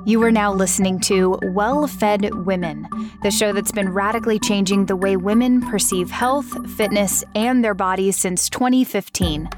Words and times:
You 0.07 0.23
are 0.23 0.31
now 0.31 0.55
listening 0.55 1.01
to 1.01 1.39
Well 1.43 1.87
Fed 1.87 2.47
Women, 2.47 2.89
the 3.23 3.31
show 3.31 3.53
that's 3.53 3.73
been 3.73 3.93
radically 3.93 4.39
changing 4.39 4.87
the 4.87 4.97
way 4.97 5.19
women 5.19 5.61
perceive 5.61 6.11
health, 6.11 6.71
fitness, 6.79 7.23
and 7.35 7.63
their 7.63 7.75
bodies 7.75 8.17
since 8.17 8.49
2015. 8.49 9.51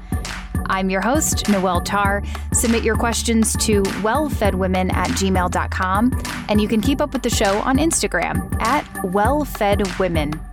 I'm 0.65 0.89
your 0.89 1.01
host, 1.01 1.47
Noelle 1.47 1.79
Tarr. 1.79 2.21
Submit 2.51 2.83
your 2.83 2.97
questions 2.97 3.55
to 3.65 3.81
wellfedwomen 4.03 4.91
at 4.91 5.07
gmail.com, 5.11 6.21
and 6.49 6.59
you 6.59 6.67
can 6.67 6.81
keep 6.81 6.99
up 6.99 7.13
with 7.13 7.23
the 7.23 7.29
show 7.29 7.59
on 7.59 7.77
Instagram 7.77 8.61
at 8.61 8.83
wellfedwomen. 9.05 10.52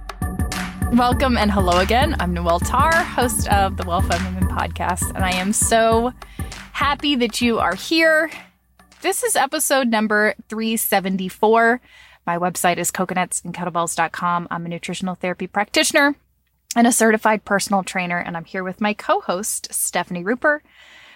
Welcome 0.94 1.36
and 1.38 1.52
hello 1.52 1.78
again. 1.78 2.16
I'm 2.18 2.34
Noelle 2.34 2.58
Tarr, 2.58 2.92
host 2.92 3.46
of 3.48 3.76
the 3.76 3.84
Well 3.86 4.02
Fed 4.02 4.20
Women 4.24 4.48
podcast, 4.48 5.14
and 5.14 5.24
I 5.24 5.30
am 5.30 5.52
so 5.52 6.12
happy 6.72 7.14
that 7.14 7.40
you 7.40 7.60
are 7.60 7.76
here. 7.76 8.28
This 9.00 9.22
is 9.22 9.36
episode 9.36 9.86
number 9.86 10.34
374. 10.48 11.80
My 12.26 12.38
website 12.38 12.78
is 12.78 12.90
coconutsandkettlebells.com. 12.90 14.48
I'm 14.50 14.66
a 14.66 14.68
nutritional 14.68 15.14
therapy 15.14 15.46
practitioner 15.46 16.16
and 16.74 16.88
a 16.88 16.92
certified 16.92 17.44
personal 17.44 17.84
trainer, 17.84 18.18
and 18.18 18.36
I'm 18.36 18.44
here 18.44 18.64
with 18.64 18.80
my 18.80 18.92
co 18.92 19.20
host, 19.20 19.72
Stefani 19.72 20.24
Ruper, 20.24 20.58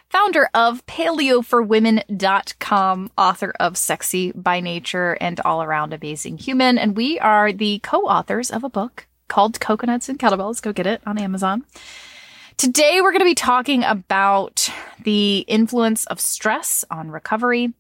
founder 0.09 0.51
of 0.55 0.87
paleoforwomen.com, 0.87 3.11
author 3.19 3.53
of 3.59 3.77
Sexy 3.77 4.31
by 4.33 4.61
Nature 4.61 5.19
and 5.21 5.41
All 5.41 5.65
Around 5.65 5.93
Amazing 5.93 6.39
Human. 6.39 6.79
And 6.79 6.97
we 6.97 7.19
are 7.19 7.53
the 7.53 7.81
co 7.81 8.03
authors 8.03 8.53
of 8.53 8.63
a 8.63 8.71
book 8.71 9.09
called 9.29 9.61
Coconuts 9.61 10.09
and 10.09 10.19
Kettlebells. 10.19 10.63
Go 10.63 10.73
get 10.73 10.87
it 10.87 11.03
on 11.07 11.19
Amazon. 11.19 11.65
Today, 12.57 13.01
we're 13.01 13.11
going 13.11 13.21
to 13.21 13.25
be 13.25 13.35
talking 13.35 13.83
about 13.83 14.69
the 15.03 15.39
influence 15.49 16.07
of 16.07 16.21
stress 16.21 16.85
on 16.91 17.11
recovery, 17.11 17.73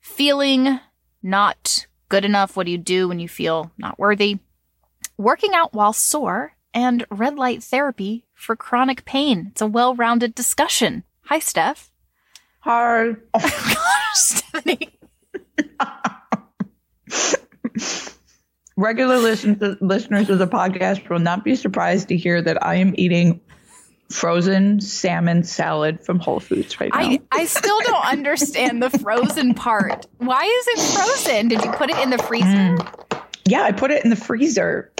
feeling 0.00 0.80
not 1.22 1.86
good 2.08 2.24
enough. 2.24 2.56
What 2.56 2.64
do 2.64 2.72
you 2.72 2.78
do 2.78 3.08
when 3.08 3.18
you 3.18 3.28
feel 3.28 3.72
not 3.76 3.98
worthy? 3.98 4.38
Working 5.18 5.54
out 5.54 5.74
while 5.74 5.92
sore 5.92 6.54
and 6.72 7.04
red 7.10 7.36
light 7.36 7.62
therapy 7.62 8.24
for 8.34 8.56
chronic 8.56 9.04
pain. 9.04 9.48
It's 9.50 9.60
a 9.60 9.66
well 9.66 9.94
rounded 9.94 10.34
discussion. 10.34 11.04
Hi, 11.24 11.38
Steph. 11.38 11.90
Hi. 12.60 13.16
Oh 13.34 13.40
gosh, 13.40 14.14
Stefani. 14.14 14.98
Regular 18.80 19.18
listen- 19.18 19.76
listeners 19.80 20.30
of 20.30 20.38
the 20.38 20.46
podcast 20.46 21.08
will 21.10 21.18
not 21.18 21.44
be 21.44 21.54
surprised 21.54 22.08
to 22.08 22.16
hear 22.16 22.40
that 22.40 22.64
I 22.64 22.76
am 22.76 22.94
eating 22.96 23.40
frozen 24.10 24.80
salmon 24.80 25.44
salad 25.44 26.00
from 26.00 26.18
Whole 26.18 26.40
Foods 26.40 26.80
right 26.80 26.90
now. 26.90 26.98
I, 26.98 27.20
I 27.30 27.44
still 27.44 27.78
don't 27.82 28.06
understand 28.06 28.82
the 28.82 28.88
frozen 28.88 29.52
part. 29.52 30.06
Why 30.16 30.44
is 30.44 30.66
it 30.68 30.96
frozen? 30.96 31.48
Did 31.48 31.62
you 31.62 31.70
put 31.72 31.90
it 31.90 31.98
in 31.98 32.08
the 32.08 32.18
freezer? 32.18 32.46
Mm. 32.46 33.22
Yeah, 33.46 33.62
I 33.64 33.72
put 33.72 33.90
it 33.90 34.02
in 34.02 34.08
the 34.08 34.16
freezer. 34.16 34.92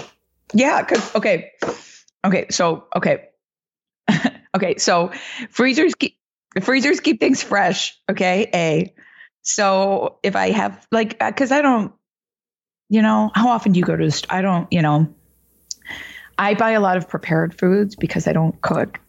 Yeah, 0.53 0.81
because 0.83 1.15
okay, 1.15 1.51
okay, 2.23 2.45
so 2.51 2.85
okay, 2.95 3.29
okay, 4.55 4.77
so 4.77 5.11
freezers 5.49 5.95
keep 5.95 6.17
freezers 6.61 6.99
keep 6.99 7.19
things 7.19 7.41
fresh. 7.41 7.99
Okay, 8.09 8.47
a. 8.53 8.93
So 9.41 10.19
if 10.21 10.35
I 10.35 10.51
have 10.51 10.85
like, 10.91 11.17
because 11.17 11.51
I 11.51 11.63
don't, 11.63 11.93
you 12.91 13.01
know, 13.01 13.31
how 13.33 13.47
often 13.47 13.71
do 13.71 13.79
you 13.79 13.85
go 13.85 13.95
to? 13.95 14.05
The, 14.05 14.25
I 14.29 14.41
don't, 14.41 14.71
you 14.71 14.81
know. 14.81 15.07
I 16.37 16.55
buy 16.55 16.71
a 16.71 16.81
lot 16.81 16.97
of 16.97 17.07
prepared 17.07 17.57
foods 17.57 17.95
because 17.95 18.27
I 18.27 18.33
don't 18.33 18.61
cook. 18.61 18.99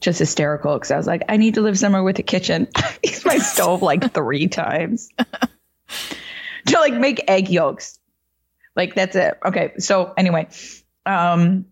Just 0.00 0.20
hysterical 0.20 0.74
because 0.74 0.92
I 0.92 0.96
was 0.96 1.08
like, 1.08 1.22
I 1.28 1.36
need 1.36 1.54
to 1.54 1.60
live 1.60 1.76
somewhere 1.76 2.04
with 2.04 2.16
a 2.20 2.22
kitchen. 2.22 2.68
Use 3.02 3.24
my 3.24 3.38
stove 3.38 3.82
like 3.82 4.14
three 4.14 4.46
times 4.46 5.08
to 6.66 6.78
like 6.78 6.94
make 6.94 7.24
egg 7.26 7.48
yolks. 7.48 7.98
Like 8.76 8.94
that's 8.94 9.16
it. 9.16 9.36
Okay. 9.44 9.72
So 9.78 10.14
anyway, 10.16 10.46
um, 11.04 11.64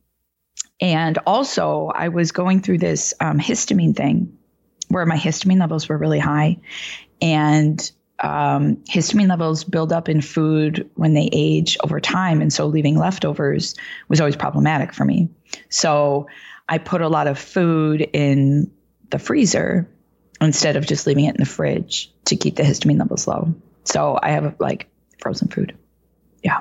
and 0.81 1.19
also 1.27 1.93
I 1.95 2.09
was 2.09 2.33
going 2.33 2.61
through 2.61 2.79
this 2.79 3.15
um, 3.21 3.39
histamine 3.39 3.95
thing 3.95 4.37
where 4.89 5.07
my 5.07 5.17
histamine 5.17 5.61
levels 5.61 5.89
were 5.89 5.97
really 5.97 6.19
high, 6.19 6.59
and 7.21 7.93
um, 8.23 8.77
histamine 8.77 9.29
levels 9.29 9.65
build 9.65 9.93
up 9.93 10.09
in 10.09 10.21
food 10.21 10.89
when 10.95 11.13
they 11.13 11.29
age 11.33 11.77
over 11.83 12.01
time. 12.01 12.41
And 12.41 12.53
so 12.53 12.67
leaving 12.67 12.97
leftovers 12.97 13.75
was 14.09 14.21
always 14.21 14.37
problematic 14.37 14.95
for 14.95 15.05
me. 15.05 15.29
So 15.69 16.29
I 16.69 16.79
put 16.79 17.03
a 17.03 17.09
lot 17.09 17.27
of 17.27 17.39
food 17.39 18.01
in 18.01 18.71
the 19.11 19.19
freezer 19.19 19.91
instead 20.41 20.77
of 20.77 20.87
just 20.87 21.07
leaving 21.07 21.25
it 21.25 21.35
in 21.35 21.41
the 21.41 21.47
fridge 21.47 22.13
to 22.27 22.37
keep 22.37 22.57
the 22.57 22.63
histamine 22.63 22.99
levels 22.99 23.27
low. 23.27 23.55
So 23.85 24.19
I 24.23 24.31
have 24.31 24.57
like 24.61 24.89
frozen 25.19 25.49
food. 25.49 25.77
Yeah. 26.43 26.61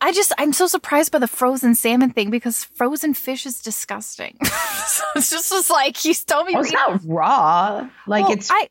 I 0.00 0.12
just, 0.12 0.32
I'm 0.38 0.52
so 0.52 0.66
surprised 0.66 1.10
by 1.10 1.18
the 1.18 1.26
frozen 1.26 1.74
salmon 1.74 2.10
thing 2.10 2.30
because 2.30 2.64
frozen 2.64 3.14
fish 3.14 3.46
is 3.46 3.60
disgusting. 3.60 4.36
so 4.44 5.04
it's 5.16 5.30
just, 5.30 5.50
just 5.50 5.70
like, 5.70 6.04
you 6.04 6.14
told 6.14 6.46
me. 6.46 6.54
Well, 6.54 6.62
it's 6.62 6.72
not 6.72 7.00
raw. 7.04 7.88
Like 8.06 8.24
Well, 8.24 8.32
it's, 8.32 8.50
I, 8.50 8.68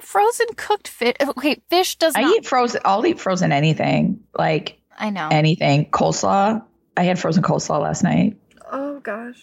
frozen 0.00 0.46
cooked 0.56 0.88
fish. 0.88 1.14
Okay, 1.20 1.62
fish 1.70 1.96
does 1.96 2.14
I 2.16 2.22
not. 2.22 2.36
eat 2.36 2.46
frozen, 2.46 2.80
I'll 2.84 3.04
eat 3.06 3.20
frozen 3.20 3.52
anything. 3.52 4.20
Like 4.36 4.80
I 4.98 5.10
know. 5.10 5.28
anything. 5.30 5.86
Coleslaw. 5.90 6.62
I 6.96 7.02
had 7.04 7.18
frozen 7.18 7.42
coleslaw 7.42 7.80
last 7.80 8.02
night. 8.02 8.36
oh 8.70 9.00
gosh. 9.00 9.40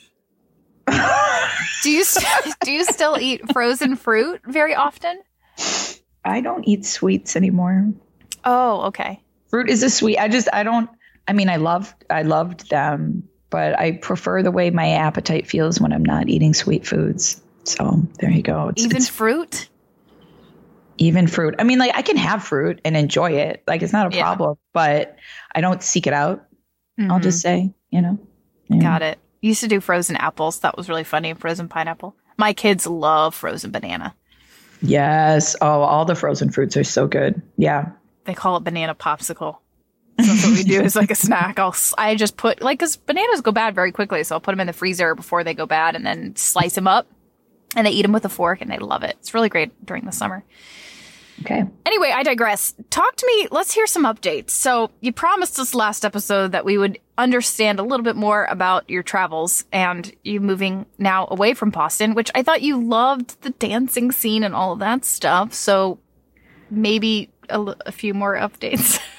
Do 1.83 1.89
you 1.91 2.03
st- 2.03 2.55
do 2.63 2.71
you 2.71 2.83
still 2.83 3.17
eat 3.19 3.51
frozen 3.51 3.95
fruit 3.95 4.41
very 4.45 4.75
often? 4.75 5.21
I 6.23 6.41
don't 6.41 6.67
eat 6.67 6.85
sweets 6.85 7.35
anymore. 7.35 7.91
Oh, 8.43 8.81
okay. 8.87 9.21
Fruit 9.49 9.69
is 9.69 9.83
a 9.83 9.89
sweet. 9.89 10.17
I 10.17 10.27
just 10.27 10.47
I 10.53 10.63
don't. 10.63 10.89
I 11.27 11.33
mean, 11.33 11.49
I 11.49 11.55
loved 11.57 11.93
I 12.09 12.21
loved 12.23 12.69
them, 12.69 13.27
but 13.49 13.77
I 13.79 13.93
prefer 13.93 14.43
the 14.43 14.51
way 14.51 14.69
my 14.69 14.89
appetite 14.91 15.47
feels 15.47 15.79
when 15.79 15.91
I'm 15.93 16.05
not 16.05 16.27
eating 16.29 16.53
sweet 16.53 16.85
foods. 16.85 17.41
So 17.63 18.01
there 18.19 18.29
you 18.31 18.41
go. 18.43 18.69
It's, 18.69 18.83
Even 18.83 18.97
it's 18.97 19.09
fruit? 19.09 19.69
Even 20.97 21.27
fruit. 21.27 21.55
I 21.59 21.63
mean, 21.63 21.79
like 21.79 21.91
I 21.95 22.01
can 22.01 22.17
have 22.17 22.43
fruit 22.43 22.79
and 22.85 22.95
enjoy 22.95 23.31
it. 23.31 23.63
Like 23.67 23.81
it's 23.81 23.93
not 23.93 24.11
a 24.13 24.15
Yeah. 24.15 24.23
problem, 24.23 24.57
but 24.73 25.15
I 25.53 25.61
don't 25.61 25.81
seek 25.83 26.07
it 26.07 26.13
out. 26.13 26.45
I'll 26.99 27.19
Mhm. 27.19 27.23
just 27.23 27.41
say, 27.41 27.73
you 27.89 28.01
know. 28.01 28.17
Yeah. 28.69 28.79
Got 28.81 29.01
it. 29.01 29.19
Used 29.41 29.61
to 29.61 29.67
do 29.67 29.79
frozen 29.81 30.15
apples. 30.15 30.59
That 30.59 30.77
was 30.77 30.87
really 30.89 31.03
funny. 31.03 31.33
Frozen 31.33 31.67
pineapple. 31.67 32.15
My 32.37 32.53
kids 32.53 32.87
love 32.87 33.35
frozen 33.35 33.71
banana. 33.71 34.15
Yes. 34.81 35.55
Oh, 35.61 35.81
all 35.81 36.05
the 36.05 36.15
frozen 36.15 36.49
fruits 36.51 36.77
are 36.77 36.83
so 36.83 37.07
good. 37.07 37.41
Yeah. 37.57 37.89
They 38.25 38.33
call 38.33 38.57
it 38.57 38.63
banana 38.63 38.95
popsicle. 38.95 39.57
So 40.19 40.25
that's 40.27 40.45
what 40.45 40.53
we 40.53 40.63
do 40.63 40.81
is 40.81 40.95
like 40.95 41.11
a 41.11 41.15
snack. 41.27 41.59
I'll 41.59 41.75
I 41.97 42.15
just 42.15 42.37
put 42.37 42.61
like 42.61 42.79
because 42.79 42.95
bananas 42.95 43.41
go 43.41 43.51
bad 43.51 43.75
very 43.75 43.91
quickly, 43.91 44.23
so 44.23 44.35
I'll 44.35 44.39
put 44.41 44.51
them 44.51 44.61
in 44.61 44.67
the 44.67 44.73
freezer 44.73 45.13
before 45.13 45.43
they 45.43 45.53
go 45.53 45.65
bad, 45.65 45.95
and 45.95 46.05
then 46.05 46.35
slice 46.37 46.75
them 46.75 46.87
up, 46.87 47.05
and 47.75 47.85
they 47.85 47.91
eat 47.91 48.03
them 48.03 48.13
with 48.13 48.23
a 48.25 48.29
fork, 48.29 48.61
and 48.61 48.71
they 48.71 48.77
love 48.77 49.03
it. 49.03 49.17
It's 49.19 49.33
really 49.33 49.49
great 49.49 49.85
during 49.85 50.05
the 50.05 50.13
summer. 50.13 50.43
Okay. 51.41 51.63
Anyway, 51.85 52.11
I 52.13 52.23
digress. 52.23 52.73
Talk 52.89 53.15
to 53.17 53.27
me. 53.27 53.47
Let's 53.51 53.73
hear 53.73 53.87
some 53.87 54.05
updates. 54.05 54.51
So 54.51 54.89
you 55.01 55.11
promised 55.11 55.59
us 55.59 55.75
last 55.75 56.05
episode 56.05 56.53
that 56.53 56.63
we 56.65 56.77
would 56.77 56.97
understand 57.17 57.79
a 57.79 57.83
little 57.83 58.03
bit 58.03 58.15
more 58.15 58.45
about 58.45 58.89
your 58.89 59.03
travels 59.03 59.65
and 59.71 60.11
you 60.23 60.39
moving 60.39 60.85
now 60.97 61.27
away 61.29 61.53
from 61.53 61.69
Boston, 61.71 62.13
which 62.13 62.31
I 62.33 62.41
thought 62.41 62.61
you 62.61 62.81
loved 62.81 63.41
the 63.41 63.49
dancing 63.51 64.11
scene 64.11 64.43
and 64.43 64.55
all 64.55 64.73
of 64.73 64.79
that 64.79 65.03
stuff. 65.03 65.53
So 65.53 65.99
maybe 66.69 67.29
a, 67.49 67.53
l- 67.53 67.75
a 67.85 67.91
few 67.91 68.13
more 68.13 68.35
updates. 68.35 68.99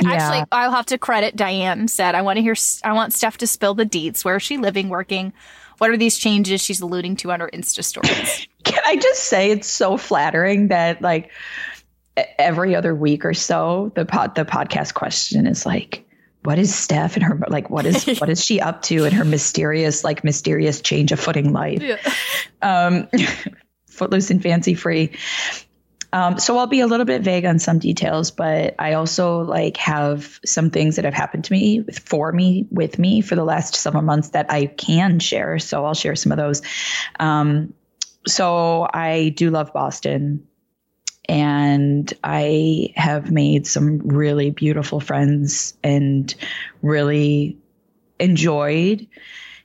Yeah. 0.00 0.12
Actually, 0.12 0.44
I'll 0.50 0.70
have 0.70 0.86
to 0.86 0.96
credit 0.96 1.36
Diane 1.36 1.88
said, 1.88 2.14
I 2.14 2.22
want 2.22 2.38
to 2.38 2.42
hear, 2.42 2.54
I 2.84 2.94
want 2.94 3.12
Steph 3.12 3.36
to 3.36 3.46
spill 3.46 3.74
the 3.74 3.84
deets. 3.84 4.24
Where 4.24 4.36
is 4.36 4.42
she 4.42 4.56
living, 4.56 4.88
working? 4.88 5.34
What 5.76 5.90
are 5.90 5.96
these 5.98 6.16
changes 6.16 6.62
she's 6.62 6.80
alluding 6.80 7.16
to 7.16 7.32
on 7.32 7.40
her 7.40 7.50
Insta 7.52 7.84
stories? 7.84 8.48
Can 8.64 8.82
I 8.84 8.96
just 8.96 9.24
say 9.24 9.50
it's 9.50 9.68
so 9.68 9.96
flattering 9.96 10.68
that 10.68 11.02
like 11.02 11.30
every 12.38 12.74
other 12.74 12.94
week 12.94 13.24
or 13.24 13.34
so 13.34 13.92
the 13.94 14.04
pod 14.04 14.34
the 14.34 14.44
podcast 14.44 14.94
question 14.94 15.46
is 15.46 15.66
like 15.66 16.06
what 16.44 16.58
is 16.58 16.74
Steph 16.74 17.16
and 17.16 17.24
her 17.24 17.40
like 17.48 17.70
what 17.70 17.86
is 17.86 18.04
what 18.20 18.28
is 18.28 18.44
she 18.44 18.60
up 18.60 18.82
to 18.82 19.04
in 19.04 19.12
her 19.12 19.24
mysterious 19.24 20.04
like 20.04 20.22
mysterious 20.22 20.80
change 20.80 21.10
of 21.10 21.18
footing 21.18 21.52
life 21.52 21.82
um 22.62 23.08
footloose 23.88 24.30
and 24.30 24.42
fancy 24.42 24.74
free 24.74 25.10
um, 26.14 26.38
so 26.38 26.56
I'll 26.56 26.68
be 26.68 26.78
a 26.78 26.86
little 26.86 27.06
bit 27.06 27.22
vague 27.22 27.44
on 27.44 27.58
some 27.58 27.80
details, 27.80 28.30
but 28.30 28.76
I 28.78 28.92
also 28.92 29.40
like 29.40 29.76
have 29.78 30.38
some 30.44 30.70
things 30.70 30.94
that 30.94 31.04
have 31.04 31.12
happened 31.12 31.46
to 31.46 31.52
me 31.52 31.80
with, 31.80 31.98
for 31.98 32.30
me 32.30 32.68
with 32.70 33.00
me 33.00 33.20
for 33.20 33.34
the 33.34 33.42
last 33.42 33.74
several 33.74 34.04
months 34.04 34.28
that 34.28 34.46
I 34.48 34.66
can 34.66 35.18
share. 35.18 35.58
So 35.58 35.84
I'll 35.84 35.94
share 35.94 36.14
some 36.14 36.30
of 36.30 36.38
those. 36.38 36.62
Um, 37.18 37.74
so 38.26 38.88
I 38.92 39.32
do 39.36 39.50
love 39.50 39.72
Boston 39.72 40.46
and 41.28 42.12
I 42.22 42.92
have 42.96 43.30
made 43.30 43.66
some 43.66 43.98
really 43.98 44.50
beautiful 44.50 45.00
friends 45.00 45.74
and 45.82 46.34
really 46.82 47.58
enjoyed 48.18 49.06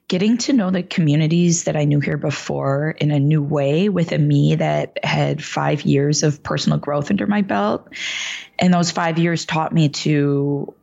getting 0.09 0.39
to 0.39 0.53
know 0.53 0.71
the 0.71 0.81
communities 0.81 1.65
that 1.65 1.75
I 1.75 1.85
knew 1.85 1.99
here 1.99 2.17
before 2.17 2.95
in 2.97 3.11
a 3.11 3.19
new 3.19 3.43
way 3.43 3.89
with 3.89 4.11
a 4.11 4.17
me 4.17 4.55
that 4.55 4.97
had 5.05 5.43
five 5.43 5.83
years 5.83 6.23
of 6.23 6.41
personal 6.41 6.79
growth 6.79 7.11
under 7.11 7.27
my 7.27 7.43
belt. 7.43 7.87
And 8.57 8.73
those 8.73 8.89
five 8.89 9.19
years 9.19 9.45
taught 9.45 9.71
me 9.71 9.89
to 9.89 10.73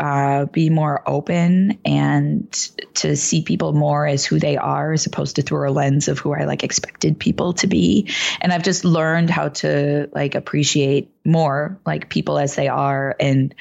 uh, 0.00 0.46
be 0.46 0.70
more 0.70 1.02
open 1.06 1.78
and 1.84 2.50
to 2.94 3.14
see 3.14 3.42
people 3.42 3.74
more 3.74 4.06
as 4.06 4.24
who 4.24 4.38
they 4.38 4.56
are 4.56 4.94
as 4.94 5.04
opposed 5.04 5.36
to 5.36 5.42
through 5.42 5.68
a 5.68 5.70
lens 5.70 6.08
of 6.08 6.18
who 6.18 6.32
I 6.32 6.44
like 6.44 6.64
expected 6.64 7.18
people 7.18 7.52
to 7.54 7.66
be. 7.66 8.08
And 8.40 8.50
I've 8.50 8.62
just 8.62 8.84
learned 8.84 9.28
how 9.28 9.48
to 9.48 10.08
like 10.14 10.34
appreciate 10.34 11.12
more 11.24 11.78
like 11.84 12.08
people 12.08 12.38
as 12.38 12.54
they 12.54 12.66
are 12.68 13.14
and 13.20 13.54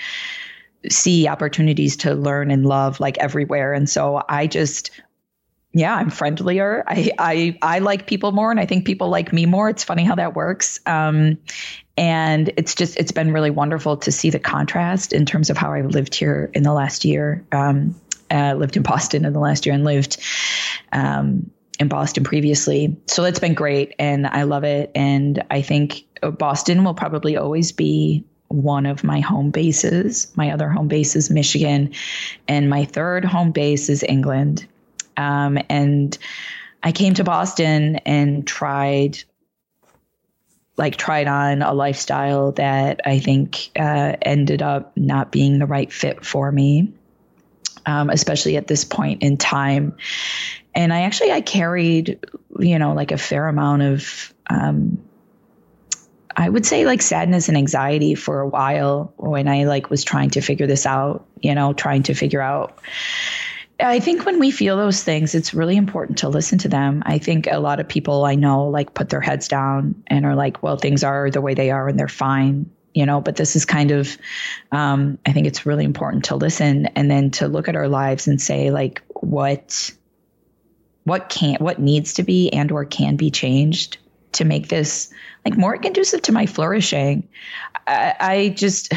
see 0.89 1.27
opportunities 1.27 1.97
to 1.97 2.15
learn 2.15 2.51
and 2.51 2.65
love 2.65 3.01
like 3.01 3.17
everywhere. 3.17 3.73
And 3.73 3.89
so 3.89 4.23
I 4.27 4.47
just 4.47 4.91
yeah, 5.71 5.93
I'm 5.93 6.09
friendlier. 6.09 6.83
I 6.87 7.11
I 7.19 7.57
I 7.61 7.79
like 7.79 8.07
people 8.07 8.31
more 8.31 8.49
and 8.49 8.59
I 8.59 8.65
think 8.65 8.85
people 8.85 9.09
like 9.09 9.33
me 9.33 9.45
more. 9.45 9.69
It's 9.69 9.83
funny 9.83 10.03
how 10.05 10.15
that 10.15 10.35
works. 10.35 10.79
Um 10.85 11.37
and 11.99 12.51
it's 12.57 12.73
just 12.73 12.97
it's 12.97 13.11
been 13.11 13.31
really 13.31 13.51
wonderful 13.51 13.97
to 13.97 14.11
see 14.11 14.29
the 14.29 14.39
contrast 14.39 15.13
in 15.13 15.25
terms 15.25 15.49
of 15.49 15.57
how 15.57 15.73
I've 15.73 15.87
lived 15.87 16.15
here 16.15 16.49
in 16.53 16.63
the 16.63 16.73
last 16.73 17.05
year. 17.05 17.45
Um 17.51 17.95
uh, 18.31 18.53
lived 18.53 18.77
in 18.77 18.83
Boston 18.83 19.25
in 19.25 19.33
the 19.33 19.39
last 19.39 19.65
year 19.65 19.75
and 19.75 19.83
lived 19.83 20.17
um 20.91 21.51
in 21.79 21.87
Boston 21.87 22.23
previously. 22.23 22.97
So 23.07 23.21
that's 23.21 23.39
been 23.39 23.53
great 23.53 23.93
and 23.99 24.25
I 24.25 24.43
love 24.43 24.63
it 24.63 24.91
and 24.95 25.43
I 25.51 25.61
think 25.61 26.05
Boston 26.21 26.83
will 26.83 26.93
probably 26.93 27.37
always 27.37 27.71
be 27.71 28.23
one 28.49 28.85
of 28.85 29.03
my 29.03 29.19
home 29.19 29.51
bases. 29.51 30.31
My 30.35 30.51
other 30.51 30.69
home 30.69 30.87
base 30.87 31.15
is 31.15 31.29
Michigan, 31.29 31.93
and 32.47 32.69
my 32.69 32.85
third 32.85 33.23
home 33.23 33.51
base 33.51 33.89
is 33.89 34.03
England. 34.03 34.65
Um, 35.15 35.59
and 35.69 36.17
I 36.81 36.91
came 36.91 37.13
to 37.15 37.23
Boston 37.23 37.97
and 37.97 38.45
tried, 38.45 39.23
like, 40.79 40.95
tried 40.95 41.27
on 41.27 41.61
a 41.61 41.73
lifestyle 41.73 42.53
that 42.53 43.01
I 43.05 43.19
think 43.19 43.69
uh, 43.77 44.15
ended 44.21 44.63
up 44.63 44.97
not 44.97 45.31
being 45.31 45.59
the 45.59 45.67
right 45.67 45.91
fit 45.93 46.25
for 46.25 46.51
me, 46.51 46.93
um, 47.85 48.09
especially 48.09 48.57
at 48.57 48.65
this 48.65 48.83
point 48.83 49.21
in 49.21 49.37
time. 49.37 49.97
And 50.73 50.91
I 50.91 51.01
actually 51.01 51.31
I 51.31 51.41
carried, 51.41 52.25
you 52.57 52.79
know, 52.79 52.93
like 52.93 53.11
a 53.11 53.17
fair 53.17 53.47
amount 53.47 53.81
of. 53.83 54.33
Um, 54.49 55.03
I 56.35 56.47
would 56.47 56.65
say 56.65 56.85
like 56.85 57.01
sadness 57.01 57.49
and 57.49 57.57
anxiety 57.57 58.15
for 58.15 58.39
a 58.39 58.47
while 58.47 59.13
when 59.17 59.49
I 59.49 59.65
like 59.65 59.89
was 59.89 60.05
trying 60.05 60.29
to 60.31 60.41
figure 60.41 60.67
this 60.67 60.85
out, 60.85 61.25
you 61.41 61.53
know, 61.53 61.73
trying 61.73 62.03
to 62.03 62.13
figure 62.13 62.41
out. 62.41 62.79
I 63.81 63.99
think 63.99 64.25
when 64.25 64.39
we 64.39 64.51
feel 64.51 64.75
those 64.75 65.03
things, 65.03 65.33
it's 65.33 65.53
really 65.53 65.77
important 65.77 66.17
to 66.19 66.29
listen 66.29 66.57
to 66.59 66.67
them. 66.67 67.01
I 67.05 67.17
think 67.17 67.47
a 67.49 67.59
lot 67.59 67.79
of 67.79 67.87
people 67.87 68.25
I 68.25 68.35
know 68.35 68.67
like 68.67 68.93
put 68.93 69.09
their 69.09 69.21
heads 69.21 69.47
down 69.47 70.03
and 70.07 70.25
are 70.25 70.35
like, 70.35 70.61
well, 70.61 70.75
things 70.75 71.03
are 71.03 71.29
the 71.29 71.41
way 71.41 71.53
they 71.53 71.71
are 71.71 71.87
and 71.87 71.97
they're 71.97 72.09
fine, 72.09 72.69
you 72.93 73.05
know, 73.05 73.21
but 73.21 73.37
this 73.37 73.55
is 73.55 73.63
kind 73.63 73.91
of, 73.91 74.17
um, 74.73 75.17
I 75.25 75.31
think 75.31 75.47
it's 75.47 75.65
really 75.65 75.85
important 75.85 76.25
to 76.25 76.35
listen 76.35 76.87
and 76.87 77.09
then 77.09 77.31
to 77.31 77.47
look 77.47 77.69
at 77.69 77.77
our 77.77 77.87
lives 77.87 78.27
and 78.27 78.41
say 78.41 78.69
like, 78.69 79.01
what, 79.07 79.93
what 81.05 81.29
can, 81.29 81.55
what 81.59 81.79
needs 81.79 82.15
to 82.15 82.23
be 82.23 82.51
and 82.51 82.71
or 82.73 82.83
can 82.83 83.15
be 83.15 83.31
changed 83.31 83.97
to 84.33 84.45
make 84.45 84.67
this 84.67 85.11
like 85.45 85.57
more 85.57 85.77
conducive 85.77 86.21
to 86.23 86.33
my 86.33 86.45
flourishing. 86.45 87.29
I, 87.87 88.15
I 88.19 88.49
just, 88.49 88.93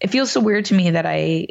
it 0.00 0.10
feels 0.10 0.32
so 0.32 0.40
weird 0.40 0.64
to 0.66 0.74
me 0.74 0.90
that 0.90 1.06
I 1.06 1.48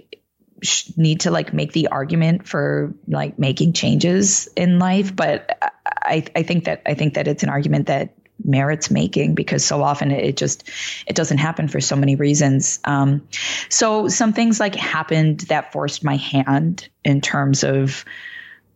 sh- 0.63 0.89
need 0.97 1.21
to 1.21 1.31
like 1.31 1.53
make 1.53 1.73
the 1.73 1.87
argument 1.87 2.47
for 2.47 2.93
like 3.07 3.37
making 3.37 3.73
changes 3.73 4.47
in 4.55 4.79
life, 4.79 5.15
but 5.15 5.57
I, 5.85 6.25
I 6.35 6.43
think 6.43 6.65
that 6.65 6.81
I 6.85 6.93
think 6.93 7.15
that 7.15 7.27
it's 7.27 7.43
an 7.43 7.49
argument 7.49 7.87
that 7.87 8.15
merits 8.43 8.89
making 8.89 9.35
because 9.35 9.63
so 9.63 9.83
often 9.83 10.11
it 10.11 10.35
just 10.35 10.69
it 11.07 11.15
doesn't 11.15 11.37
happen 11.37 11.67
for 11.67 11.79
so 11.79 11.95
many 11.95 12.15
reasons. 12.15 12.79
Um, 12.83 13.27
so 13.69 14.07
some 14.07 14.33
things 14.33 14.59
like 14.59 14.75
happened 14.75 15.41
that 15.41 15.71
forced 15.71 16.03
my 16.03 16.17
hand 16.17 16.89
in 17.03 17.21
terms 17.21 17.63
of 17.63 18.05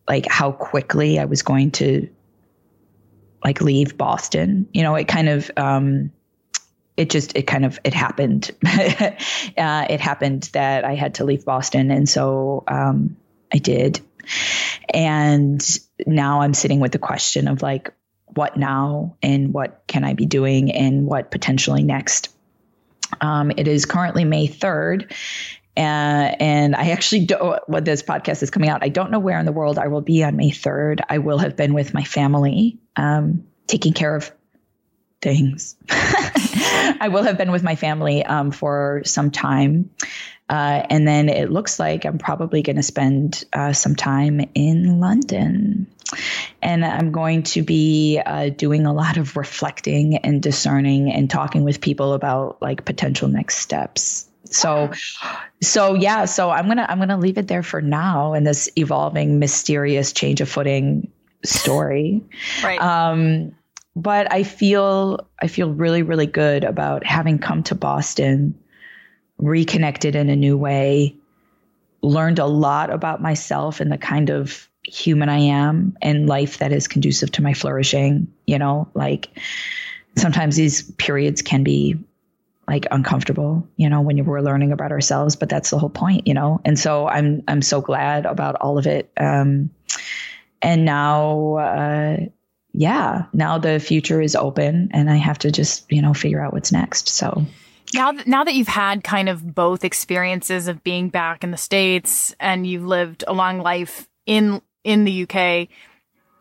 like 0.07 0.25
how 0.27 0.51
quickly 0.51 1.19
I 1.19 1.25
was 1.25 1.41
going 1.41 1.71
to 1.71 2.07
like 3.43 3.61
leave 3.61 3.97
Boston. 3.97 4.67
You 4.73 4.83
know, 4.83 4.95
it 4.95 5.07
kind 5.07 5.29
of 5.29 5.51
um, 5.57 6.11
it 6.97 7.11
just 7.11 7.37
it 7.37 7.43
kind 7.43 7.65
of 7.65 7.79
it 7.83 7.93
happened. 7.93 8.51
uh, 8.65 9.11
it 9.89 10.01
happened 10.01 10.49
that 10.53 10.83
I 10.83 10.95
had 10.95 11.15
to 11.15 11.23
leave 11.23 11.45
Boston, 11.45 11.91
and 11.91 12.09
so 12.09 12.63
um, 12.67 13.15
I 13.53 13.59
did. 13.59 14.01
And 14.89 15.63
now 16.05 16.41
I'm 16.41 16.53
sitting 16.53 16.79
with 16.79 16.91
the 16.91 16.99
question 16.99 17.47
of 17.47 17.61
like, 17.61 17.93
what 18.25 18.57
now, 18.57 19.15
and 19.21 19.53
what 19.53 19.83
can 19.87 20.03
I 20.03 20.13
be 20.13 20.25
doing, 20.25 20.71
and 20.71 21.05
what 21.05 21.31
potentially 21.31 21.83
next. 21.83 22.29
Um, 23.21 23.51
it 23.51 23.69
is 23.69 23.85
currently 23.85 24.25
May 24.25 24.47
third, 24.47 25.13
uh, 25.77 26.33
and 26.39 26.75
I 26.75 26.89
actually 26.89 27.25
don't, 27.25 27.61
when 27.67 27.83
this 27.83 28.01
podcast 28.01 28.41
is 28.41 28.49
coming 28.49 28.69
out, 28.69 28.83
I 28.83 28.89
don't 28.89 29.11
know 29.11 29.19
where 29.19 29.39
in 29.39 29.45
the 29.45 29.51
world 29.51 29.77
I 29.77 29.87
will 29.87 30.01
be 30.01 30.23
on 30.23 30.35
May 30.35 30.49
3rd. 30.49 31.01
I 31.07 31.19
will 31.19 31.37
have 31.37 31.55
been 31.55 31.75
with 31.75 31.93
my 31.93 32.03
family, 32.03 32.79
um, 32.95 33.45
taking 33.67 33.93
care 33.93 34.15
of 34.15 34.31
things. 35.21 35.75
I 35.89 37.09
will 37.11 37.23
have 37.23 37.37
been 37.37 37.51
with 37.51 37.63
my 37.63 37.75
family 37.75 38.23
um, 38.25 38.51
for 38.51 39.01
some 39.05 39.31
time. 39.31 39.89
Uh, 40.49 40.81
and 40.89 41.07
then 41.07 41.27
it 41.27 41.51
looks 41.51 41.79
like 41.79 42.05
I'm 42.05 42.17
probably 42.17 42.61
going 42.61 42.77
to 42.77 42.83
spend 42.83 43.43
uh, 43.51 43.73
some 43.73 43.95
time 43.95 44.49
in 44.55 44.99
London. 44.99 45.87
And 46.61 46.85
I'm 46.85 47.11
going 47.11 47.43
to 47.43 47.61
be 47.61 48.21
uh, 48.25 48.49
doing 48.49 48.85
a 48.85 48.93
lot 48.93 49.17
of 49.17 49.35
reflecting 49.35 50.17
and 50.17 50.41
discerning 50.41 51.11
and 51.11 51.29
talking 51.29 51.65
with 51.65 51.81
people 51.81 52.13
about 52.13 52.61
like 52.61 52.85
potential 52.85 53.27
next 53.27 53.57
steps 53.57 54.27
so 54.49 54.91
so 55.61 55.93
yeah 55.93 56.23
so 56.25 56.49
i'm 56.49 56.67
gonna 56.67 56.85
i'm 56.87 56.99
gonna 56.99 57.17
leave 57.17 57.37
it 57.37 57.49
there 57.49 57.63
for 57.63 57.81
now 57.81 58.33
in 58.33 58.45
this 58.45 58.69
evolving 58.77 59.39
mysterious 59.39 60.13
change 60.13 60.39
of 60.39 60.47
footing 60.47 61.11
story 61.43 62.23
right. 62.63 62.81
um 62.81 63.53
but 63.97 64.31
i 64.31 64.43
feel 64.43 65.27
i 65.41 65.47
feel 65.47 65.71
really 65.73 66.03
really 66.03 66.27
good 66.27 66.63
about 66.63 67.05
having 67.05 67.39
come 67.39 67.63
to 67.63 67.75
boston 67.75 68.57
reconnected 69.39 70.15
in 70.15 70.29
a 70.29 70.35
new 70.35 70.57
way 70.57 71.15
learned 72.01 72.39
a 72.39 72.45
lot 72.45 72.91
about 72.91 73.21
myself 73.21 73.79
and 73.79 73.91
the 73.91 73.97
kind 73.97 74.29
of 74.29 74.69
human 74.83 75.29
i 75.29 75.39
am 75.39 75.97
and 76.01 76.27
life 76.27 76.59
that 76.59 76.71
is 76.71 76.87
conducive 76.87 77.31
to 77.31 77.41
my 77.41 77.53
flourishing 77.53 78.31
you 78.45 78.59
know 78.59 78.87
like 78.93 79.29
sometimes 80.15 80.55
these 80.55 80.83
periods 80.93 81.41
can 81.41 81.63
be 81.63 81.97
like 82.67 82.85
uncomfortable, 82.91 83.65
you 83.77 83.89
know, 83.89 84.01
when 84.01 84.23
we're 84.25 84.41
learning 84.41 84.73
about 84.73 84.91
ourselves, 84.91 85.37
but 85.37 85.47
that's 85.47 85.69
the 85.69 85.79
whole 85.79 85.89
point, 85.89 86.27
you 86.27 86.33
know? 86.33 86.59
And 86.65 86.77
so 86.77 87.07
I'm, 87.07 87.41
I'm 87.47 87.61
so 87.61 87.79
glad 87.79 88.25
about 88.25 88.55
all 88.55 88.77
of 88.77 88.85
it. 88.85 89.09
Um, 89.17 89.69
and 90.61 90.83
now, 90.83 91.55
uh, 91.55 92.17
yeah, 92.77 93.25
now 93.33 93.57
the 93.57 93.79
future 93.79 94.21
is 94.21 94.35
open 94.35 94.89
and 94.93 95.09
I 95.09 95.15
have 95.15 95.39
to 95.39 95.51
just, 95.51 95.91
you 95.91 95.99
know, 95.99 96.13
figure 96.13 96.39
out 96.39 96.53
what's 96.53 96.71
next. 96.71 97.09
So 97.09 97.43
now, 97.95 98.11
th- 98.11 98.27
now 98.27 98.43
that 98.43 98.53
you've 98.53 98.67
had 98.67 99.03
kind 99.03 99.29
of 99.29 99.55
both 99.55 99.83
experiences 99.83 100.67
of 100.67 100.83
being 100.83 101.09
back 101.09 101.43
in 101.43 101.49
the 101.49 101.57
States 101.57 102.35
and 102.39 102.67
you've 102.67 102.85
lived 102.85 103.23
a 103.27 103.33
long 103.33 103.61
life 103.61 104.07
in, 104.27 104.61
in 104.83 105.05
the 105.05 105.23
UK, 105.23 105.69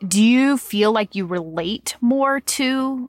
do 0.07 0.23
you 0.23 0.59
feel 0.59 0.93
like 0.93 1.14
you 1.14 1.25
relate 1.25 1.97
more 2.02 2.40
to 2.40 3.09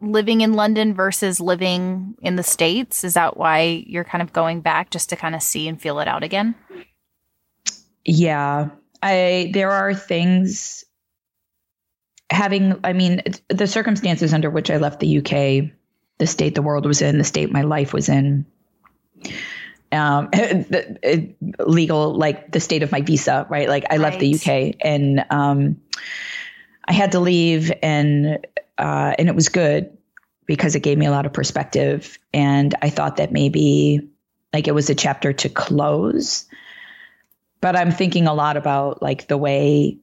living 0.00 0.40
in 0.40 0.52
London 0.52 0.94
versus 0.94 1.40
living 1.40 2.14
in 2.22 2.36
the 2.36 2.44
States? 2.44 3.02
Is 3.02 3.14
that 3.14 3.38
why 3.38 3.82
you're 3.88 4.04
kind 4.04 4.22
of 4.22 4.32
going 4.32 4.60
back 4.60 4.90
just 4.90 5.08
to 5.08 5.16
kind 5.16 5.34
of 5.34 5.42
see 5.42 5.66
and 5.66 5.82
feel 5.82 5.98
it 5.98 6.06
out 6.06 6.22
again? 6.22 6.54
Yeah. 8.04 8.68
I 9.02 9.50
there 9.52 9.72
are 9.72 9.94
things 9.94 10.84
having 12.30 12.78
I 12.84 12.92
mean 12.92 13.22
the 13.48 13.66
circumstances 13.66 14.32
under 14.32 14.50
which 14.50 14.70
I 14.70 14.78
left 14.78 15.00
the 15.00 15.18
UK, 15.18 15.70
the 16.18 16.26
state 16.26 16.54
the 16.54 16.62
world 16.62 16.86
was 16.86 17.02
in, 17.02 17.18
the 17.18 17.24
state 17.24 17.52
my 17.52 17.62
life 17.62 17.92
was 17.92 18.08
in. 18.08 18.46
Um, 19.92 20.30
legal, 21.58 22.14
like 22.14 22.52
the 22.52 22.60
state 22.60 22.84
of 22.84 22.92
my 22.92 23.00
visa, 23.00 23.46
right? 23.50 23.68
Like 23.68 23.84
I 23.90 23.96
left 23.96 24.20
the 24.20 24.34
UK 24.34 24.76
and 24.80 25.24
um, 25.30 25.80
I 26.84 26.92
had 26.92 27.12
to 27.12 27.20
leave, 27.20 27.72
and 27.82 28.46
uh, 28.78 29.14
and 29.18 29.28
it 29.28 29.34
was 29.34 29.48
good 29.48 29.96
because 30.46 30.74
it 30.74 30.80
gave 30.80 30.98
me 30.98 31.06
a 31.06 31.10
lot 31.10 31.26
of 31.26 31.32
perspective. 31.32 32.18
And 32.32 32.74
I 32.82 32.90
thought 32.90 33.16
that 33.16 33.32
maybe 33.32 34.08
like 34.52 34.68
it 34.68 34.74
was 34.74 34.90
a 34.90 34.94
chapter 34.94 35.32
to 35.32 35.48
close. 35.48 36.46
But 37.60 37.76
I'm 37.76 37.90
thinking 37.90 38.26
a 38.26 38.34
lot 38.34 38.56
about 38.56 39.02
like 39.02 39.26
the 39.26 39.36
way 39.36 39.98